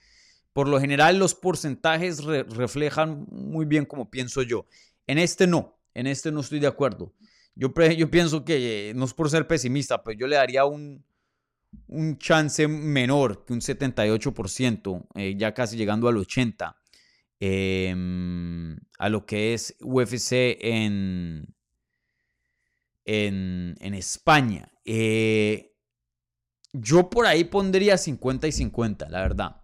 Por 0.53 0.69
lo 0.69 0.79
general 0.81 1.19
los 1.19 1.35
porcentajes 1.35 2.23
reflejan 2.25 3.27
muy 3.29 3.65
bien 3.65 3.85
como 3.85 4.09
pienso 4.09 4.43
yo. 4.43 4.67
En 5.09 5.19
este 5.19 5.49
no. 5.49 5.81
En 5.95 6.07
este 6.07 6.31
no 6.31 6.41
estoy 6.41 6.61
de 6.61 6.69
acuerdo. 6.69 7.13
Yo, 7.57 7.73
yo 7.97 8.09
pienso 8.09 8.45
que, 8.45 8.91
eh, 8.91 8.95
no 8.95 9.05
es 9.05 9.15
por 9.15 9.29
ser 9.29 9.49
pesimista, 9.49 10.05
pero 10.05 10.17
yo 10.17 10.29
le 10.29 10.37
daría 10.37 10.65
un, 10.65 11.05
un 11.89 12.19
chance 12.19 12.69
menor 12.69 13.45
que 13.45 13.53
un 13.53 13.61
78%, 13.61 15.09
eh, 15.17 15.35
ya 15.37 15.53
casi 15.53 15.77
llegando 15.77 16.07
al 16.07 16.19
80%, 16.19 16.77
em, 17.41 18.77
a 18.97 19.09
lo 19.09 19.27
que 19.27 19.55
es 19.55 19.75
UFC 19.81 20.57
en, 20.61 21.53
en, 23.05 23.75
en 23.81 23.95
España. 23.95 24.73
Eh, 24.85 25.70
yo 26.73 27.11
por 27.11 27.27
ahí 27.27 27.45
pondría 27.45 27.99
50 27.99 28.47
y 28.49 28.53
50, 28.53 29.09
la 29.09 29.21
verdad. 29.21 29.57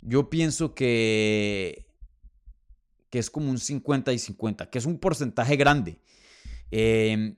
Yo 0.00 0.30
pienso 0.30 0.74
que 0.74 1.86
que 3.10 3.18
es 3.18 3.30
como 3.30 3.50
un 3.50 3.58
50 3.58 4.12
y 4.12 4.18
50, 4.18 4.68
que 4.70 4.78
es 4.78 4.86
un 4.86 4.98
porcentaje 4.98 5.56
grande. 5.56 6.00
Em, 6.70 7.36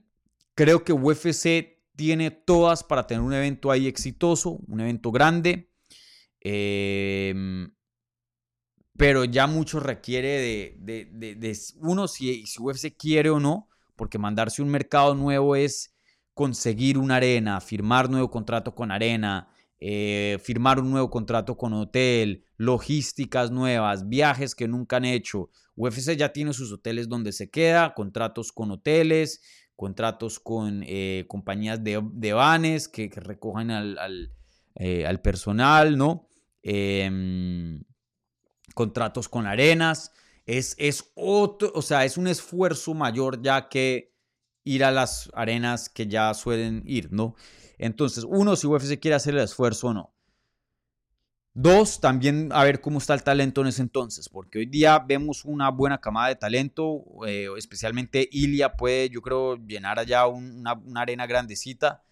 creo 0.55 0.83
que 0.83 0.93
UFC 0.93 1.79
tiene 1.95 2.31
todas 2.31 2.83
para 2.83 3.05
tener 3.07 3.21
un 3.21 3.33
evento 3.33 3.71
ahí 3.71 3.87
exitoso, 3.87 4.59
un 4.67 4.81
evento 4.81 5.11
grande. 5.11 5.71
Em, 6.41 7.71
pero 8.97 9.23
ya 9.25 9.47
mucho 9.47 9.79
requiere 9.79 10.75
de, 10.79 11.59
uno, 11.77 12.07
si, 12.07 12.45
si 12.45 12.61
UFC 12.61 12.95
quiere 12.97 13.29
o 13.29 13.39
no, 13.39 13.69
porque 13.95 14.17
mandarse 14.17 14.61
un 14.61 14.69
mercado 14.69 15.15
nuevo 15.15 15.55
es 15.55 15.95
conseguir 16.39 16.97
una 16.97 17.17
arena, 17.17 17.59
firmar 17.59 18.09
nuevo 18.09 18.31
contrato 18.31 18.73
con 18.73 18.91
arena, 18.91 19.49
eh, 19.77 20.37
firmar 20.41 20.79
un 20.79 20.89
nuevo 20.89 21.09
contrato 21.09 21.57
con 21.57 21.73
hotel, 21.73 22.45
logísticas 22.55 23.51
nuevas, 23.51 24.07
viajes 24.07 24.55
que 24.55 24.65
nunca 24.65 24.95
han 24.95 25.03
hecho. 25.03 25.49
UFC 25.75 26.15
ya 26.15 26.31
tiene 26.31 26.53
sus 26.53 26.71
hoteles 26.71 27.09
donde 27.09 27.33
se 27.33 27.49
queda, 27.49 27.93
contratos 27.93 28.53
con 28.53 28.71
hoteles, 28.71 29.41
contratos 29.75 30.39
con 30.39 30.81
eh, 30.87 31.25
compañías 31.27 31.83
de, 31.83 32.01
de, 32.13 32.31
vanes 32.31 32.87
que, 32.87 33.09
recojan 33.13 33.69
al, 33.69 34.31
eh, 34.75 35.05
al, 35.05 35.19
personal, 35.19 35.97
¿no? 35.97 36.29
Em, 36.63 37.83
contratos 38.75 39.27
con 39.27 39.45
arenas. 39.45 40.13
Es, 40.45 40.73
es 40.77 41.11
otro, 41.15 41.69
o 41.75 41.81
sea, 41.81 42.05
es 42.05 42.17
un 42.17 42.27
esfuerzo 42.27 42.93
mayor 42.93 43.41
ya 43.41 43.67
que 43.67 44.09
ir 44.69 44.83
a 44.83 44.91
las 44.91 45.31
arenas 45.33 45.89
que 45.89 46.05
ya 46.07 46.31
suelen 46.35 46.83
ir, 46.85 47.11
¿no? 47.11 47.35
Entonces, 47.79 48.23
uno, 48.27 48.55
si 48.55 48.67
UFC 48.67 48.99
quiere 48.99 49.15
hacer 49.15 49.33
el 49.33 49.41
esfuerzo 49.41 49.87
o 49.87 49.93
no. 49.93 50.13
Dos, 51.55 51.99
también 51.99 52.49
a 52.53 52.63
ver 52.63 52.79
cómo 52.79 52.99
está 52.99 53.15
el 53.15 53.23
talento 53.23 53.61
en 53.61 53.67
ese 53.67 53.81
entonces, 53.81 54.29
porque 54.29 54.59
hoy 54.59 54.65
día 54.67 54.99
vemos 54.99 55.43
una 55.43 55.71
buena 55.71 55.99
camada 55.99 56.27
de 56.27 56.35
talento, 56.35 57.03
eh, 57.25 57.47
especialmente 57.57 58.29
Ilia 58.31 58.75
puede, 58.77 59.09
yo 59.09 59.21
creo, 59.21 59.55
llenar 59.57 59.97
allá 59.97 60.27
una, 60.27 60.79
arena 60.95 61.25
grandecita, 61.25 62.03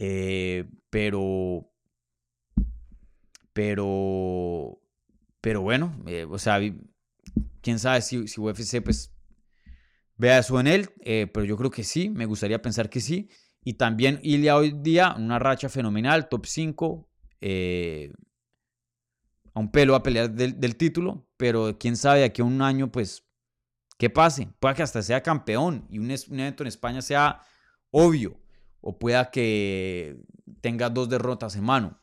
eh, 0.00 0.68
pero, 0.90 1.70
pero, 3.52 4.80
pero 5.40 5.62
bueno, 5.62 6.02
eh, 6.06 6.26
o 6.28 6.38
sea, 6.38 6.58
quién 7.62 7.78
sabe 7.78 8.02
si, 8.02 8.26
si 8.26 8.40
UFC 8.40 8.82
pues 8.82 9.12
vea 10.20 10.38
eso 10.38 10.60
en 10.60 10.66
él, 10.66 10.90
pero 11.32 11.44
yo 11.44 11.56
creo 11.56 11.70
que 11.70 11.82
sí, 11.82 12.10
me 12.10 12.26
gustaría 12.26 12.60
pensar 12.60 12.90
que 12.90 13.00
sí. 13.00 13.28
Y 13.62 13.74
también 13.74 14.20
Ilia 14.22 14.56
hoy 14.56 14.72
día, 14.72 15.14
una 15.16 15.38
racha 15.38 15.68
fenomenal, 15.68 16.28
top 16.28 16.46
5, 16.46 17.08
eh, 17.40 18.12
a 19.54 19.60
un 19.60 19.70
pelo 19.70 19.94
a 19.94 20.02
pelear 20.02 20.30
del, 20.30 20.76
título, 20.76 21.26
pero 21.36 21.76
quién 21.78 21.96
sabe, 21.96 22.24
aquí 22.24 22.42
a 22.42 22.44
un 22.44 22.62
año, 22.62 22.92
pues, 22.92 23.26
¿qué 23.98 24.08
pase? 24.08 24.48
Pueda 24.60 24.74
que 24.74 24.82
hasta 24.82 25.02
sea 25.02 25.22
campeón 25.22 25.86
y 25.90 25.98
un, 25.98 26.10
evento 26.10 26.62
en 26.62 26.68
España 26.68 27.02
sea 27.02 27.42
obvio, 27.90 28.40
o 28.80 28.98
pueda 28.98 29.30
que 29.30 30.22
tenga 30.60 30.88
dos 30.88 31.08
derrotas 31.08 31.56
en 31.56 31.64
mano. 31.64 32.00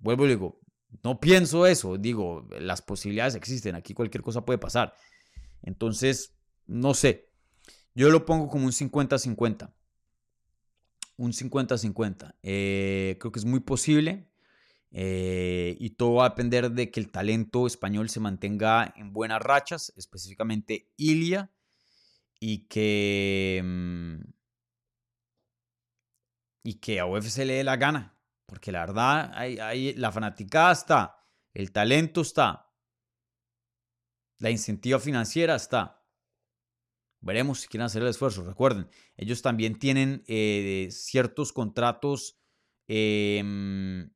Vuelvo 0.00 0.26
y 0.26 0.30
digo, 0.30 0.60
no 1.04 1.20
pienso 1.20 1.66
eso, 1.66 1.98
digo, 1.98 2.48
las 2.58 2.82
posibilidades 2.82 3.34
existen, 3.34 3.74
aquí 3.74 3.94
cualquier 3.94 4.22
cosa 4.22 4.44
puede 4.44 4.58
pasar. 4.58 4.94
Entonces, 5.62 6.34
no 6.66 6.94
sé, 6.94 7.27
yo 7.98 8.10
lo 8.10 8.24
pongo 8.24 8.48
como 8.48 8.66
un 8.66 8.72
50-50 8.72 9.72
un 11.18 11.32
50-50. 11.32 12.36
Eh, 12.42 13.16
creo 13.20 13.32
que 13.32 13.40
es 13.40 13.44
muy 13.44 13.60
posible 13.60 14.30
eh, 14.90 15.76
y 15.78 15.90
todo 15.90 16.14
va 16.14 16.26
a 16.26 16.28
depender 16.30 16.70
de 16.70 16.90
que 16.90 17.00
el 17.00 17.10
talento 17.10 17.66
español 17.66 18.08
se 18.08 18.20
mantenga 18.20 18.94
en 18.96 19.12
buenas 19.12 19.42
rachas, 19.42 19.92
específicamente 19.96 20.92
Ilia, 20.96 21.52
y 22.40 22.68
que, 22.68 23.60
mm, 23.62 24.20
y 26.62 26.74
que 26.74 27.00
a 27.00 27.06
UFC 27.06 27.38
le 27.38 27.54
dé 27.54 27.64
la 27.64 27.76
gana, 27.76 28.16
porque 28.46 28.72
la 28.72 28.80
verdad, 28.80 29.32
hay, 29.34 29.94
la 29.94 30.12
fanaticada 30.12 30.72
está, 30.72 31.26
el 31.52 31.72
talento 31.72 32.20
está, 32.20 32.72
la 34.38 34.50
incentiva 34.50 35.00
financiera 35.00 35.56
está. 35.56 35.97
Veremos 37.20 37.60
si 37.60 37.68
quieren 37.68 37.86
hacer 37.86 38.02
el 38.02 38.08
esfuerzo. 38.08 38.44
Recuerden, 38.44 38.88
ellos 39.16 39.42
también 39.42 39.78
tienen 39.78 40.22
eh, 40.28 40.88
ciertos 40.90 41.52
contratos 41.52 42.38
em, 42.86 44.10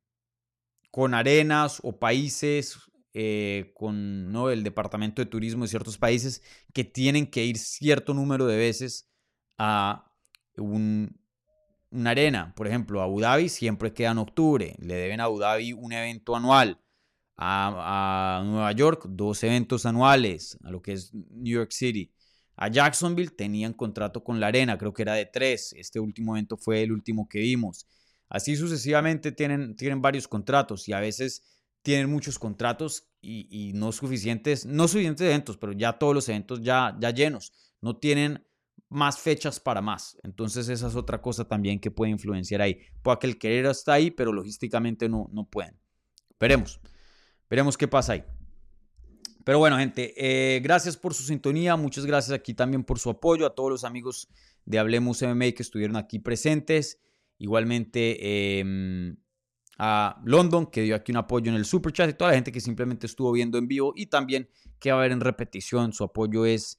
con 0.90 1.14
arenas 1.14 1.80
o 1.82 1.98
países, 1.98 2.78
eh, 3.14 3.72
con 3.74 4.30
¿no? 4.30 4.50
el 4.50 4.62
departamento 4.62 5.20
de 5.20 5.26
turismo 5.26 5.64
de 5.64 5.68
ciertos 5.68 5.98
países 5.98 6.42
que 6.72 6.84
tienen 6.84 7.26
que 7.26 7.44
ir 7.44 7.58
cierto 7.58 8.14
número 8.14 8.46
de 8.46 8.56
veces 8.56 9.10
a 9.58 10.12
un, 10.56 11.20
una 11.90 12.10
arena. 12.10 12.54
Por 12.54 12.68
ejemplo, 12.68 13.02
Abu 13.02 13.20
Dhabi 13.20 13.48
siempre 13.48 13.92
queda 13.92 14.12
en 14.12 14.18
octubre. 14.18 14.76
Le 14.78 14.94
deben 14.94 15.20
a 15.20 15.24
Abu 15.24 15.40
Dhabi 15.40 15.72
un 15.72 15.92
evento 15.92 16.36
anual. 16.36 16.78
A, 17.36 18.38
a 18.38 18.44
Nueva 18.44 18.70
York, 18.72 19.06
dos 19.08 19.42
eventos 19.42 19.86
anuales, 19.86 20.58
a 20.62 20.70
lo 20.70 20.80
que 20.80 20.92
es 20.92 21.12
New 21.12 21.54
York 21.54 21.72
City. 21.72 22.12
A 22.56 22.68
Jacksonville 22.68 23.30
tenían 23.30 23.72
contrato 23.72 24.22
con 24.22 24.40
la 24.40 24.48
arena, 24.48 24.78
creo 24.78 24.92
que 24.92 25.02
era 25.02 25.14
de 25.14 25.26
tres. 25.26 25.72
Este 25.76 26.00
último 26.00 26.36
evento 26.36 26.56
fue 26.56 26.82
el 26.82 26.92
último 26.92 27.28
que 27.28 27.40
vimos. 27.40 27.86
Así 28.28 28.56
sucesivamente 28.56 29.32
tienen, 29.32 29.76
tienen 29.76 30.00
varios 30.00 30.28
contratos 30.28 30.88
y 30.88 30.92
a 30.92 31.00
veces 31.00 31.42
tienen 31.82 32.08
muchos 32.08 32.38
contratos 32.38 33.08
y, 33.20 33.72
no 33.74 33.92
suficientes, 33.92 34.66
no 34.66 34.88
suficientes 34.88 35.26
eventos, 35.26 35.56
pero 35.56 35.72
ya 35.72 35.92
todos 35.92 36.14
los 36.14 36.28
eventos 36.28 36.60
ya, 36.62 36.96
ya 37.00 37.10
llenos. 37.10 37.52
No 37.80 37.96
tienen 37.96 38.44
más 38.88 39.18
fechas 39.18 39.60
para 39.60 39.80
más. 39.80 40.16
Entonces 40.22 40.68
esa 40.68 40.88
es 40.88 40.96
otra 40.96 41.20
cosa 41.20 41.46
también 41.46 41.80
que 41.80 41.90
puede 41.90 42.10
influenciar 42.10 42.62
ahí. 42.62 42.78
Puede 43.02 43.18
que 43.18 43.26
el 43.26 43.38
querer 43.38 43.66
está 43.66 43.94
ahí, 43.94 44.10
pero 44.10 44.32
logísticamente 44.32 45.08
no, 45.08 45.28
no 45.32 45.44
pueden. 45.44 45.78
Veremos. 46.38 46.80
Veremos 47.48 47.76
qué 47.76 47.88
pasa 47.88 48.14
ahí. 48.14 48.24
Pero 49.44 49.58
bueno, 49.58 49.78
gente, 49.78 50.14
eh, 50.16 50.60
gracias 50.60 50.96
por 50.96 51.14
su 51.14 51.22
sintonía. 51.22 51.76
Muchas 51.76 52.06
gracias 52.06 52.34
aquí 52.34 52.54
también 52.54 52.84
por 52.84 52.98
su 52.98 53.10
apoyo. 53.10 53.46
A 53.46 53.54
todos 53.54 53.70
los 53.70 53.84
amigos 53.84 54.28
de 54.64 54.78
Hablemos 54.78 55.22
MMA 55.22 55.52
que 55.52 55.62
estuvieron 55.62 55.96
aquí 55.96 56.18
presentes. 56.18 57.00
Igualmente 57.38 58.60
em, 58.60 59.16
a 59.78 60.20
London, 60.24 60.66
que 60.66 60.82
dio 60.82 60.94
aquí 60.94 61.12
un 61.12 61.18
apoyo 61.18 61.50
en 61.50 61.56
el 61.56 61.64
super 61.64 61.92
chat. 61.92 62.10
Y 62.10 62.14
toda 62.14 62.30
la 62.30 62.36
gente 62.36 62.52
que 62.52 62.60
simplemente 62.60 63.06
estuvo 63.06 63.32
viendo 63.32 63.58
en 63.58 63.66
vivo. 63.66 63.92
Y 63.96 64.06
también 64.06 64.48
que 64.78 64.92
va 64.92 64.98
a 64.98 65.02
ver 65.02 65.12
en 65.12 65.20
repetición. 65.20 65.92
Su 65.92 66.04
apoyo 66.04 66.46
es 66.46 66.78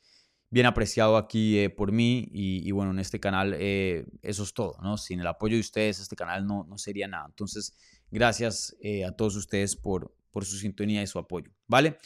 bien 0.53 0.67
apreciado 0.67 1.17
aquí 1.17 1.57
eh, 1.57 1.71
por 1.71 1.91
mí 1.91 2.29
y, 2.31 2.69
bueno, 2.71 2.91
en 2.91 2.99
este 2.99 3.19
canal 3.19 3.55
eh, 3.57 4.05
eso 4.21 4.43
es 4.43 4.53
todo, 4.53 4.77
¿no? 4.83 4.97
Sin 4.99 5.19
el 5.19 5.25
apoyo 5.25 5.55
de 5.55 5.61
ustedes 5.61 5.99
este 5.99 6.15
canal 6.15 6.45
no, 6.45 6.63
no 6.69 6.77
sería 6.77 7.07
nada. 7.07 7.25
Entonces, 7.27 7.75
gracias 8.11 8.77
eh, 8.79 9.03
a 9.03 9.11
todos 9.11 9.35
ustedes 9.35 9.75
por, 9.75 10.13
por 10.29 10.45
su 10.45 10.57
sintonía 10.57 11.01
y 11.01 11.07
su 11.07 11.17
apoyo, 11.17 11.51
¿vale? 11.65 11.97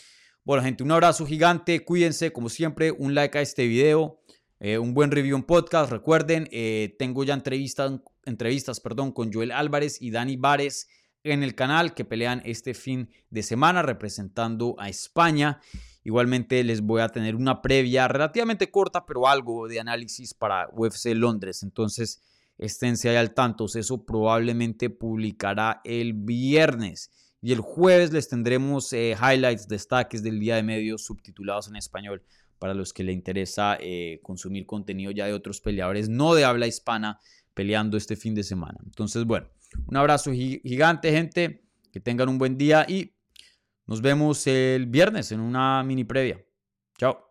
Bueno, 0.47 0.63
gente, 0.63 0.81
un 0.81 0.91
abrazo 0.93 1.25
gigante, 1.25 1.83
cuídense, 1.83 2.31
como 2.31 2.47
siempre, 2.47 2.93
un 2.93 3.13
like 3.13 3.37
a 3.37 3.41
este 3.41 3.67
video, 3.67 4.21
un 4.79 4.93
buen 4.93 5.11
review 5.11 5.35
en 5.35 5.43
podcast, 5.43 5.91
recuerden, 5.91 6.47
tengo 6.97 7.25
ya 7.25 7.33
entrevistas, 7.33 7.99
entrevistas 8.23 8.79
perdón, 8.79 9.11
con 9.11 9.33
Joel 9.33 9.51
Álvarez 9.51 10.01
y 10.01 10.09
Dani 10.09 10.37
Vares 10.37 10.87
en 11.25 11.43
el 11.43 11.53
canal 11.53 11.93
que 11.93 12.05
pelean 12.05 12.41
este 12.45 12.73
fin 12.73 13.09
de 13.29 13.43
semana 13.43 13.81
representando 13.81 14.77
a 14.79 14.87
España. 14.87 15.59
Igualmente 16.05 16.63
les 16.63 16.79
voy 16.79 17.01
a 17.01 17.09
tener 17.09 17.35
una 17.35 17.61
previa 17.61 18.07
relativamente 18.07 18.71
corta, 18.71 19.05
pero 19.05 19.27
algo 19.27 19.67
de 19.67 19.81
análisis 19.81 20.33
para 20.33 20.69
UFC 20.71 21.07
Londres. 21.07 21.61
Entonces, 21.61 22.21
esténse 22.57 23.09
ahí 23.09 23.17
al 23.17 23.33
tanto. 23.33 23.65
Eso 23.65 24.05
probablemente 24.05 24.89
publicará 24.89 25.81
el 25.83 26.13
viernes. 26.13 27.11
Y 27.41 27.53
el 27.53 27.59
jueves 27.59 28.11
les 28.11 28.27
tendremos 28.27 28.91
eh, 28.93 29.15
highlights, 29.19 29.67
destaques 29.67 30.23
del 30.23 30.39
día 30.39 30.55
de 30.55 30.63
medios 30.63 31.03
subtitulados 31.03 31.67
en 31.67 31.75
español 31.75 32.23
para 32.59 32.73
los 32.73 32.93
que 32.93 33.03
les 33.03 33.15
interesa 33.15 33.77
eh, 33.79 34.19
consumir 34.23 34.65
contenido 34.65 35.11
ya 35.11 35.25
de 35.25 35.33
otros 35.33 35.61
peleadores 35.61 36.09
no 36.09 36.33
de 36.33 36.45
habla 36.45 36.65
hispana 36.65 37.19
peleando 37.53 37.97
este 37.97 38.15
fin 38.15 38.33
de 38.35 38.43
semana. 38.43 38.79
Entonces, 38.85 39.25
bueno, 39.25 39.47
un 39.85 39.97
abrazo 39.97 40.31
gigante, 40.31 41.11
gente. 41.11 41.63
Que 41.91 41.99
tengan 41.99 42.29
un 42.29 42.37
buen 42.37 42.57
día 42.57 42.85
y 42.87 43.13
nos 43.87 44.01
vemos 44.01 44.45
el 44.45 44.85
viernes 44.85 45.31
en 45.31 45.39
una 45.39 45.81
mini 45.83 46.03
previa. 46.03 46.43
Chao. 46.97 47.26